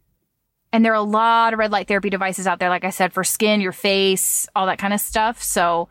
and 0.71 0.84
there 0.84 0.91
are 0.91 0.95
a 0.95 1.01
lot 1.01 1.53
of 1.53 1.59
red 1.59 1.71
light 1.71 1.88
therapy 1.88 2.09
devices 2.09 2.47
out 2.47 2.59
there, 2.59 2.69
like 2.69 2.84
I 2.84 2.89
said, 2.89 3.13
for 3.13 3.23
skin, 3.23 3.61
your 3.61 3.71
face, 3.71 4.47
all 4.55 4.65
that 4.67 4.80
kind 4.80 4.93
of 4.93 5.01
stuff. 5.01 5.41
So 5.41 5.89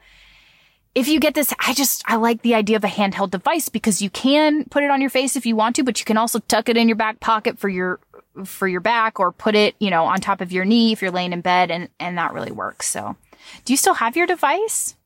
if 0.94 1.08
you 1.08 1.20
get 1.20 1.34
this, 1.34 1.52
I 1.58 1.74
just, 1.74 2.02
I 2.06 2.16
like 2.16 2.42
the 2.42 2.54
idea 2.54 2.76
of 2.76 2.84
a 2.84 2.88
handheld 2.88 3.30
device 3.30 3.68
because 3.68 4.02
you 4.02 4.10
can 4.10 4.64
put 4.64 4.82
it 4.82 4.90
on 4.90 5.00
your 5.00 5.10
face 5.10 5.36
if 5.36 5.46
you 5.46 5.56
want 5.56 5.76
to, 5.76 5.84
but 5.84 5.98
you 5.98 6.04
can 6.04 6.16
also 6.16 6.40
tuck 6.40 6.68
it 6.68 6.76
in 6.76 6.88
your 6.88 6.96
back 6.96 7.20
pocket 7.20 7.58
for 7.58 7.68
your, 7.68 8.00
for 8.44 8.66
your 8.66 8.80
back 8.80 9.20
or 9.20 9.32
put 9.32 9.54
it, 9.54 9.74
you 9.78 9.90
know, 9.90 10.04
on 10.04 10.20
top 10.20 10.40
of 10.40 10.52
your 10.52 10.64
knee 10.64 10.92
if 10.92 11.02
you're 11.02 11.10
laying 11.10 11.32
in 11.32 11.40
bed 11.40 11.70
and, 11.70 11.88
and 12.00 12.18
that 12.18 12.32
really 12.32 12.52
works. 12.52 12.88
So 12.88 13.16
do 13.64 13.72
you 13.72 13.76
still 13.76 13.94
have 13.94 14.16
your 14.16 14.26
device? 14.26 14.96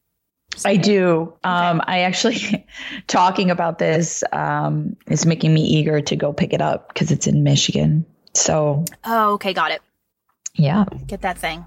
I 0.65 0.77
do. 0.77 1.33
Um, 1.45 1.81
I 1.87 2.01
actually 2.01 2.67
talking 3.07 3.51
about 3.51 3.79
this 3.79 4.23
um, 4.33 4.97
is 5.09 5.25
making 5.25 5.53
me 5.53 5.63
eager 5.63 6.01
to 6.03 6.17
go 6.17 6.33
pick 6.33 6.53
it 6.53 6.61
up 6.61 6.89
because 6.89 7.11
it's 7.11 7.27
in 7.27 7.43
Michigan. 7.43 8.05
So. 8.35 8.85
Oh, 9.05 9.33
okay, 9.35 9.53
got 9.53 9.71
it. 9.71 9.83
Yeah. 10.55 10.85
Get 11.07 11.23
that 11.23 11.39
thing. 11.39 11.67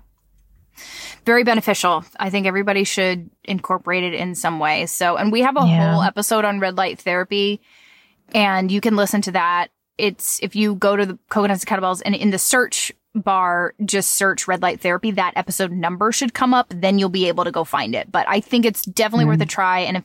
Very 1.25 1.43
beneficial. 1.43 2.03
I 2.19 2.29
think 2.29 2.47
everybody 2.47 2.83
should 2.83 3.29
incorporate 3.43 4.03
it 4.03 4.13
in 4.13 4.35
some 4.35 4.59
way. 4.59 4.85
So, 4.85 5.17
and 5.17 5.31
we 5.31 5.41
have 5.41 5.57
a 5.57 5.65
yeah. 5.65 5.93
whole 5.93 6.03
episode 6.03 6.45
on 6.45 6.59
red 6.59 6.77
light 6.77 6.99
therapy, 6.99 7.61
and 8.33 8.71
you 8.71 8.81
can 8.81 8.95
listen 8.95 9.21
to 9.21 9.31
that. 9.31 9.67
It's 9.97 10.39
if 10.43 10.55
you 10.55 10.75
go 10.75 10.95
to 10.95 11.05
the 11.05 11.19
coconuts 11.29 11.63
and 11.63 11.69
kettlebells 11.69 12.01
and 12.05 12.15
in 12.15 12.31
the 12.31 12.39
search 12.39 12.91
bar, 13.15 13.73
just 13.85 14.13
search 14.13 14.47
red 14.47 14.61
light 14.61 14.81
therapy. 14.81 15.11
That 15.11 15.33
episode 15.35 15.71
number 15.71 16.11
should 16.11 16.33
come 16.33 16.53
up. 16.53 16.67
Then 16.69 16.99
you'll 16.99 17.09
be 17.09 17.27
able 17.27 17.45
to 17.45 17.51
go 17.51 17.63
find 17.63 17.95
it. 17.95 18.11
But 18.11 18.27
I 18.27 18.41
think 18.41 18.65
it's 18.65 18.83
definitely 18.83 19.23
mm-hmm. 19.23 19.31
worth 19.31 19.41
a 19.41 19.45
try. 19.45 19.79
And 19.79 19.97
if 19.97 20.03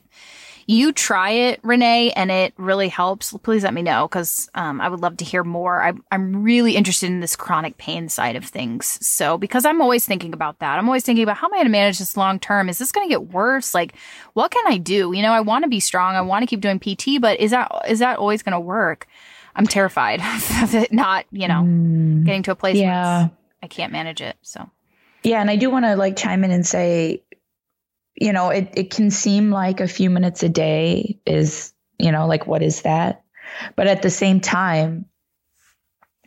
you 0.67 0.91
try 0.91 1.31
it, 1.31 1.59
Renee, 1.63 2.11
and 2.11 2.31
it 2.31 2.53
really 2.57 2.89
helps, 2.89 3.33
please 3.43 3.63
let 3.63 3.73
me 3.73 3.81
know 3.81 4.07
because 4.07 4.49
um, 4.55 4.81
I 4.81 4.89
would 4.89 4.99
love 4.99 5.17
to 5.17 5.25
hear 5.25 5.43
more. 5.43 5.83
I, 5.83 5.93
I'm 6.11 6.43
really 6.43 6.75
interested 6.75 7.07
in 7.07 7.19
this 7.19 7.35
chronic 7.35 7.77
pain 7.77 8.09
side 8.09 8.35
of 8.35 8.45
things. 8.45 9.05
So, 9.05 9.37
because 9.37 9.65
I'm 9.65 9.81
always 9.81 10.05
thinking 10.05 10.33
about 10.33 10.59
that, 10.59 10.77
I'm 10.77 10.87
always 10.87 11.03
thinking 11.03 11.23
about 11.23 11.37
how 11.37 11.47
am 11.47 11.53
I 11.53 11.57
going 11.57 11.65
to 11.65 11.71
manage 11.71 11.99
this 11.99 12.17
long 12.17 12.39
term? 12.39 12.69
Is 12.69 12.77
this 12.77 12.91
going 12.91 13.07
to 13.07 13.11
get 13.11 13.31
worse? 13.31 13.73
Like, 13.73 13.95
what 14.33 14.51
can 14.51 14.63
I 14.67 14.77
do? 14.77 15.11
You 15.13 15.21
know, 15.21 15.31
I 15.31 15.41
want 15.41 15.63
to 15.63 15.69
be 15.69 15.79
strong. 15.79 16.15
I 16.15 16.21
want 16.21 16.43
to 16.43 16.47
keep 16.47 16.61
doing 16.61 16.79
PT, 16.79 17.21
but 17.21 17.39
is 17.39 17.51
that 17.51 17.71
is 17.87 17.99
that 17.99 18.19
always 18.19 18.43
going 18.43 18.53
to 18.53 18.59
work? 18.59 19.07
I'm 19.55 19.67
terrified 19.67 20.21
of 20.63 20.75
it 20.75 20.93
not, 20.93 21.25
you 21.31 21.47
know, 21.47 21.63
mm, 21.63 22.25
getting 22.25 22.43
to 22.43 22.51
a 22.51 22.55
place 22.55 22.77
yeah. 22.77 23.19
where 23.19 23.31
I 23.63 23.67
can't 23.67 23.91
manage 23.91 24.21
it. 24.21 24.37
So, 24.41 24.69
yeah. 25.23 25.41
And 25.41 25.49
I 25.49 25.55
do 25.55 25.69
want 25.69 25.85
to 25.85 25.95
like 25.95 26.15
chime 26.15 26.43
in 26.43 26.51
and 26.51 26.65
say, 26.65 27.21
you 28.15 28.33
know, 28.33 28.49
it, 28.49 28.69
it 28.75 28.91
can 28.91 29.11
seem 29.11 29.51
like 29.51 29.79
a 29.79 29.87
few 29.87 30.09
minutes 30.09 30.43
a 30.43 30.49
day 30.49 31.19
is, 31.25 31.73
you 31.97 32.11
know, 32.11 32.27
like, 32.27 32.47
what 32.47 32.61
is 32.61 32.81
that? 32.83 33.23
But 33.75 33.87
at 33.87 34.01
the 34.01 34.09
same 34.09 34.39
time, 34.39 35.05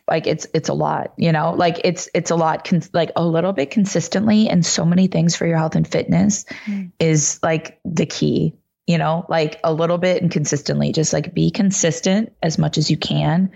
like 0.07 0.27
it's 0.27 0.45
it's 0.53 0.69
a 0.69 0.73
lot 0.73 1.15
you 1.17 1.31
know 1.31 1.55
like 1.57 1.81
it's 1.83 2.07
it's 2.13 2.29
a 2.29 2.35
lot 2.35 2.63
con- 2.63 2.83
like 2.93 3.11
a 3.15 3.25
little 3.25 3.53
bit 3.53 3.71
consistently 3.71 4.47
and 4.47 4.63
so 4.63 4.85
many 4.85 5.07
things 5.07 5.35
for 5.35 5.47
your 5.47 5.57
health 5.57 5.75
and 5.75 5.87
fitness 5.87 6.45
mm. 6.67 6.91
is 6.99 7.39
like 7.41 7.79
the 7.85 8.05
key 8.05 8.53
you 8.87 8.97
know, 8.99 9.25
like 9.29 9.59
a 9.63 9.73
little 9.73 9.97
bit 9.97 10.21
and 10.21 10.31
consistently. 10.31 10.91
Just 10.91 11.13
like 11.13 11.33
be 11.33 11.49
consistent 11.49 12.31
as 12.43 12.57
much 12.57 12.77
as 12.77 12.91
you 12.91 12.97
can 12.97 13.51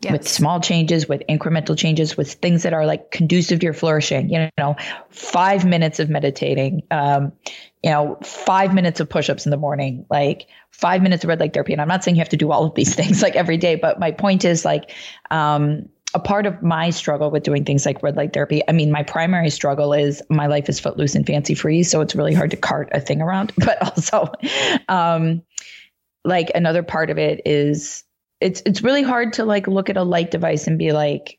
yes. 0.00 0.12
with 0.12 0.28
small 0.28 0.60
changes, 0.60 1.08
with 1.08 1.22
incremental 1.28 1.76
changes, 1.76 2.16
with 2.16 2.32
things 2.34 2.62
that 2.62 2.72
are 2.72 2.86
like 2.86 3.10
conducive 3.10 3.60
to 3.60 3.64
your 3.64 3.74
flourishing. 3.74 4.30
You 4.30 4.48
know, 4.58 4.76
five 5.10 5.64
minutes 5.64 5.98
of 6.00 6.08
meditating, 6.08 6.82
um, 6.90 7.32
you 7.82 7.90
know, 7.90 8.18
five 8.22 8.74
minutes 8.74 9.00
of 9.00 9.08
push 9.08 9.30
ups 9.30 9.46
in 9.46 9.50
the 9.50 9.56
morning, 9.56 10.06
like 10.10 10.46
five 10.70 11.02
minutes 11.02 11.24
of 11.24 11.28
red 11.28 11.40
light 11.40 11.52
therapy. 11.52 11.72
And 11.72 11.82
I'm 11.82 11.88
not 11.88 12.04
saying 12.04 12.16
you 12.16 12.20
have 12.20 12.28
to 12.30 12.36
do 12.36 12.50
all 12.50 12.64
of 12.64 12.74
these 12.74 12.94
things 12.96 13.22
like 13.22 13.36
every 13.36 13.56
day, 13.56 13.76
but 13.76 13.98
my 13.98 14.10
point 14.10 14.44
is 14.44 14.64
like, 14.64 14.92
um, 15.30 15.88
a 16.14 16.18
part 16.18 16.46
of 16.46 16.62
my 16.62 16.88
struggle 16.88 17.30
with 17.30 17.42
doing 17.42 17.66
things 17.66 17.84
like 17.84 18.02
red 18.02 18.16
light 18.16 18.32
therapy, 18.32 18.62
I 18.66 18.72
mean, 18.72 18.90
my 18.90 19.02
primary 19.02 19.50
struggle 19.50 19.92
is 19.92 20.22
my 20.30 20.46
life 20.46 20.68
is 20.70 20.80
footloose 20.80 21.14
and 21.14 21.26
fancy 21.26 21.54
free. 21.54 21.82
So 21.82 22.00
it's 22.00 22.14
really 22.14 22.32
hard 22.32 22.50
to 22.52 22.56
cart 22.56 22.88
a 22.92 23.00
thing 23.00 23.20
around. 23.20 23.52
But 23.58 23.82
also, 23.82 24.32
um, 24.88 25.42
like 26.24 26.50
another 26.54 26.82
part 26.82 27.10
of 27.10 27.18
it 27.18 27.42
is 27.44 28.04
it's 28.40 28.62
it's 28.66 28.82
really 28.82 29.02
hard 29.02 29.34
to 29.34 29.44
like 29.44 29.66
look 29.66 29.90
at 29.90 29.96
a 29.96 30.02
light 30.02 30.30
device 30.30 30.66
and 30.66 30.78
be 30.78 30.92
like, 30.92 31.38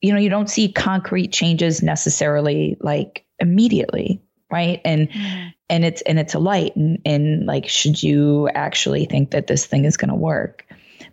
you 0.00 0.12
know, 0.12 0.18
you 0.18 0.28
don't 0.28 0.50
see 0.50 0.72
concrete 0.72 1.32
changes 1.32 1.82
necessarily 1.82 2.76
like 2.80 3.24
immediately, 3.38 4.22
right? 4.50 4.80
And 4.84 5.10
mm. 5.10 5.52
and 5.68 5.84
it's 5.84 6.02
and 6.02 6.18
it's 6.18 6.34
a 6.34 6.38
light 6.38 6.76
and 6.76 7.00
and 7.04 7.46
like 7.46 7.68
should 7.68 8.02
you 8.02 8.48
actually 8.48 9.06
think 9.06 9.30
that 9.30 9.46
this 9.46 9.66
thing 9.66 9.84
is 9.84 9.96
going 9.96 10.10
to 10.10 10.14
work? 10.14 10.66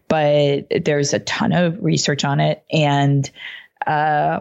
but 0.08 0.68
there's 0.86 1.14
a 1.14 1.20
ton 1.20 1.52
of 1.52 1.84
research 1.84 2.24
on 2.24 2.40
it 2.40 2.64
and 2.72 3.30
uh, 3.86 4.40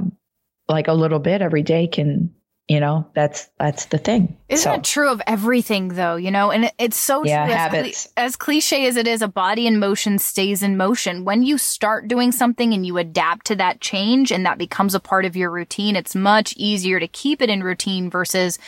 like 0.69 0.89
a 0.89 0.93
little 0.93 1.19
bit 1.19 1.43
every 1.43 1.63
day 1.63 1.87
can 1.87 2.35
you 2.69 2.81
know 2.81 3.07
that's 3.15 3.49
that's 3.59 3.87
the 3.87 3.99
thing 3.99 4.37
isn't 4.49 4.65
so, 4.65 4.75
it 4.75 4.83
true 4.83 5.09
of 5.09 5.23
everything 5.27 5.89
though 5.89 6.17
you 6.17 6.31
know 6.31 6.51
and 6.51 6.65
it, 6.65 6.75
it's 6.79 6.97
so 6.97 7.25
yeah, 7.25 7.47
true 7.47 7.55
habits. 7.55 8.07
As, 8.07 8.13
as 8.17 8.37
cliche 8.37 8.87
as 8.87 8.97
it 8.97 9.07
is 9.07 9.23
a 9.23 9.29
body 9.29 9.67
in 9.67 9.79
motion 9.79 10.19
stays 10.19 10.63
in 10.63 10.77
motion 10.77 11.25
when 11.25 11.45
you 11.45 11.59
start 11.59 12.09
doing 12.09 12.33
something 12.33 12.75
and 12.75 12.85
you 12.85 12.99
adapt 12.99 13.47
to 13.47 13.57
that 13.57 13.81
change 13.81 14.33
and 14.33 14.45
that 14.47 14.59
becomes 14.59 14.95
a 14.95 15.01
part 15.01 15.25
of 15.25 15.37
your 15.37 15.51
routine 15.51 15.95
it's 15.95 16.17
much 16.17 16.55
easier 16.57 16.99
to 16.99 17.07
keep 17.07 17.41
it 17.41 17.51
in 17.51 17.63
routine 17.63 18.11
versus 18.11 18.59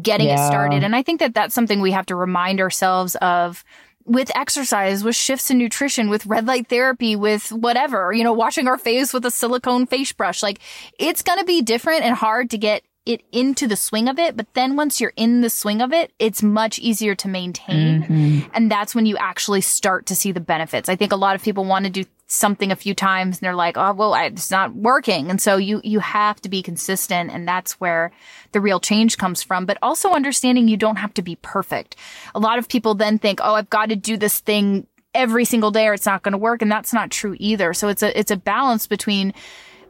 getting 0.00 0.28
yeah. 0.28 0.42
it 0.42 0.46
started 0.46 0.82
and 0.82 0.96
i 0.96 1.02
think 1.02 1.20
that 1.20 1.34
that's 1.34 1.54
something 1.54 1.80
we 1.80 1.92
have 1.92 2.06
to 2.06 2.16
remind 2.16 2.60
ourselves 2.60 3.16
of 3.16 3.64
with 4.06 4.30
exercise, 4.36 5.02
with 5.02 5.16
shifts 5.16 5.50
in 5.50 5.58
nutrition, 5.58 6.08
with 6.08 6.26
red 6.26 6.46
light 6.46 6.68
therapy, 6.68 7.16
with 7.16 7.50
whatever, 7.50 8.12
you 8.12 8.22
know, 8.22 8.32
washing 8.32 8.68
our 8.68 8.78
face 8.78 9.12
with 9.12 9.26
a 9.26 9.30
silicone 9.30 9.84
face 9.84 10.12
brush. 10.12 10.42
Like 10.42 10.60
it's 10.98 11.22
going 11.22 11.40
to 11.40 11.44
be 11.44 11.60
different 11.60 12.02
and 12.02 12.14
hard 12.14 12.50
to 12.50 12.58
get 12.58 12.84
it 13.06 13.22
into 13.32 13.66
the 13.66 13.76
swing 13.76 14.08
of 14.08 14.18
it. 14.18 14.36
But 14.36 14.52
then 14.54 14.76
once 14.76 15.00
you're 15.00 15.12
in 15.16 15.40
the 15.40 15.48
swing 15.48 15.80
of 15.80 15.92
it, 15.92 16.12
it's 16.18 16.42
much 16.42 16.78
easier 16.78 17.14
to 17.14 17.28
maintain. 17.28 18.02
Mm-hmm. 18.02 18.50
And 18.52 18.70
that's 18.70 18.94
when 18.94 19.06
you 19.06 19.16
actually 19.16 19.60
start 19.60 20.06
to 20.06 20.16
see 20.16 20.32
the 20.32 20.40
benefits. 20.40 20.88
I 20.88 20.96
think 20.96 21.12
a 21.12 21.16
lot 21.16 21.36
of 21.36 21.42
people 21.42 21.64
want 21.64 21.84
to 21.84 21.90
do 21.90 22.04
something 22.26 22.72
a 22.72 22.76
few 22.76 22.92
times 22.92 23.38
and 23.38 23.46
they're 23.46 23.54
like, 23.54 23.76
oh, 23.78 23.92
well, 23.92 24.14
it's 24.14 24.50
not 24.50 24.74
working. 24.74 25.30
And 25.30 25.40
so 25.40 25.56
you, 25.56 25.80
you 25.84 26.00
have 26.00 26.40
to 26.40 26.48
be 26.48 26.62
consistent. 26.62 27.30
And 27.30 27.46
that's 27.46 27.80
where 27.80 28.10
the 28.50 28.60
real 28.60 28.80
change 28.80 29.16
comes 29.16 29.42
from. 29.42 29.64
But 29.64 29.78
also 29.80 30.10
understanding 30.10 30.66
you 30.66 30.76
don't 30.76 30.96
have 30.96 31.14
to 31.14 31.22
be 31.22 31.36
perfect. 31.36 31.94
A 32.34 32.40
lot 32.40 32.58
of 32.58 32.68
people 32.68 32.94
then 32.94 33.18
think, 33.18 33.40
oh, 33.42 33.54
I've 33.54 33.70
got 33.70 33.90
to 33.90 33.96
do 33.96 34.16
this 34.16 34.40
thing 34.40 34.88
every 35.14 35.44
single 35.46 35.70
day 35.70 35.86
or 35.86 35.94
it's 35.94 36.06
not 36.06 36.22
going 36.22 36.32
to 36.32 36.38
work 36.38 36.60
and 36.60 36.70
that's 36.70 36.92
not 36.92 37.10
true 37.10 37.34
either. 37.38 37.72
So 37.72 37.88
it's 37.88 38.02
a 38.02 38.18
it's 38.18 38.30
a 38.30 38.36
balance 38.36 38.86
between 38.86 39.32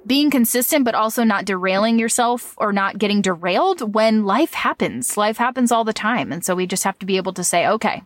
being 0.07 0.31
consistent 0.31 0.85
but 0.85 0.95
also 0.95 1.25
not 1.25 1.45
derailing 1.45 1.99
yourself 1.99 2.55
or 2.57 2.73
not 2.73 2.99
getting 2.99 3.23
derailed 3.23 3.95
when 3.95 4.25
life 4.25 4.55
happens. 4.55 5.17
Life 5.17 5.37
happens 5.37 5.73
all 5.73 5.85
the 5.85 5.93
time. 5.93 6.33
And 6.33 6.45
so 6.45 6.55
we 6.55 6.67
just 6.67 6.85
have 6.85 6.99
to 7.01 7.07
be 7.07 7.17
able 7.17 7.33
to 7.35 7.45
say, 7.45 7.67
okay, 7.67 8.03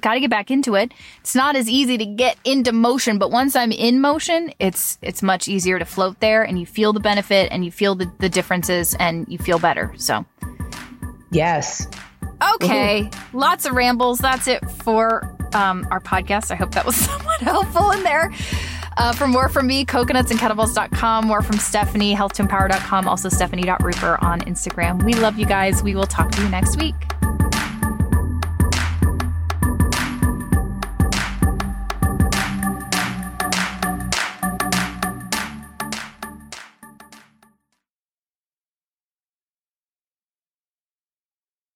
got 0.00 0.14
to 0.14 0.20
get 0.20 0.30
back 0.30 0.50
into 0.50 0.74
it. 0.74 0.92
It's 1.20 1.34
not 1.34 1.56
as 1.56 1.68
easy 1.68 1.98
to 1.98 2.06
get 2.06 2.38
into 2.44 2.72
motion, 2.72 3.18
but 3.18 3.30
once 3.30 3.56
I'm 3.56 3.72
in 3.72 4.00
motion, 4.00 4.52
it's 4.58 4.98
it's 5.02 5.22
much 5.22 5.48
easier 5.48 5.78
to 5.78 5.84
float 5.84 6.20
there 6.20 6.42
and 6.42 6.58
you 6.58 6.66
feel 6.66 6.92
the 6.92 7.00
benefit 7.00 7.50
and 7.50 7.64
you 7.64 7.70
feel 7.70 7.94
the, 7.94 8.10
the 8.18 8.28
differences 8.28 8.94
and 8.98 9.26
you 9.28 9.38
feel 9.38 9.58
better. 9.58 9.92
So 9.96 10.24
Yes. 11.30 11.86
Okay, 12.54 13.02
mm-hmm. 13.02 13.38
lots 13.38 13.64
of 13.64 13.72
rambles. 13.72 14.18
That's 14.18 14.46
it 14.46 14.68
for 14.70 15.36
um, 15.54 15.86
our 15.90 16.00
podcast. 16.00 16.50
I 16.50 16.54
hope 16.54 16.72
that 16.72 16.84
was 16.84 16.96
somewhat 17.10 17.40
helpful 17.40 17.90
in 17.92 18.02
there. 18.02 18.32
Uh, 18.96 19.12
for 19.12 19.26
more 19.26 19.48
from 19.48 19.66
me, 19.66 19.84
coconutsandkettlebells.com, 19.84 21.26
more 21.26 21.42
from 21.42 21.58
Stefani, 21.58 22.14
health2empower.com, 22.14 23.08
also 23.08 23.28
stephanie.rupert 23.28 24.22
on 24.22 24.40
Instagram. 24.42 25.02
We 25.02 25.14
love 25.14 25.38
you 25.38 25.46
guys. 25.46 25.82
We 25.82 25.94
will 25.94 26.06
talk 26.06 26.30
to 26.32 26.42
you 26.42 26.48
next 26.48 26.78
week. 26.78 26.94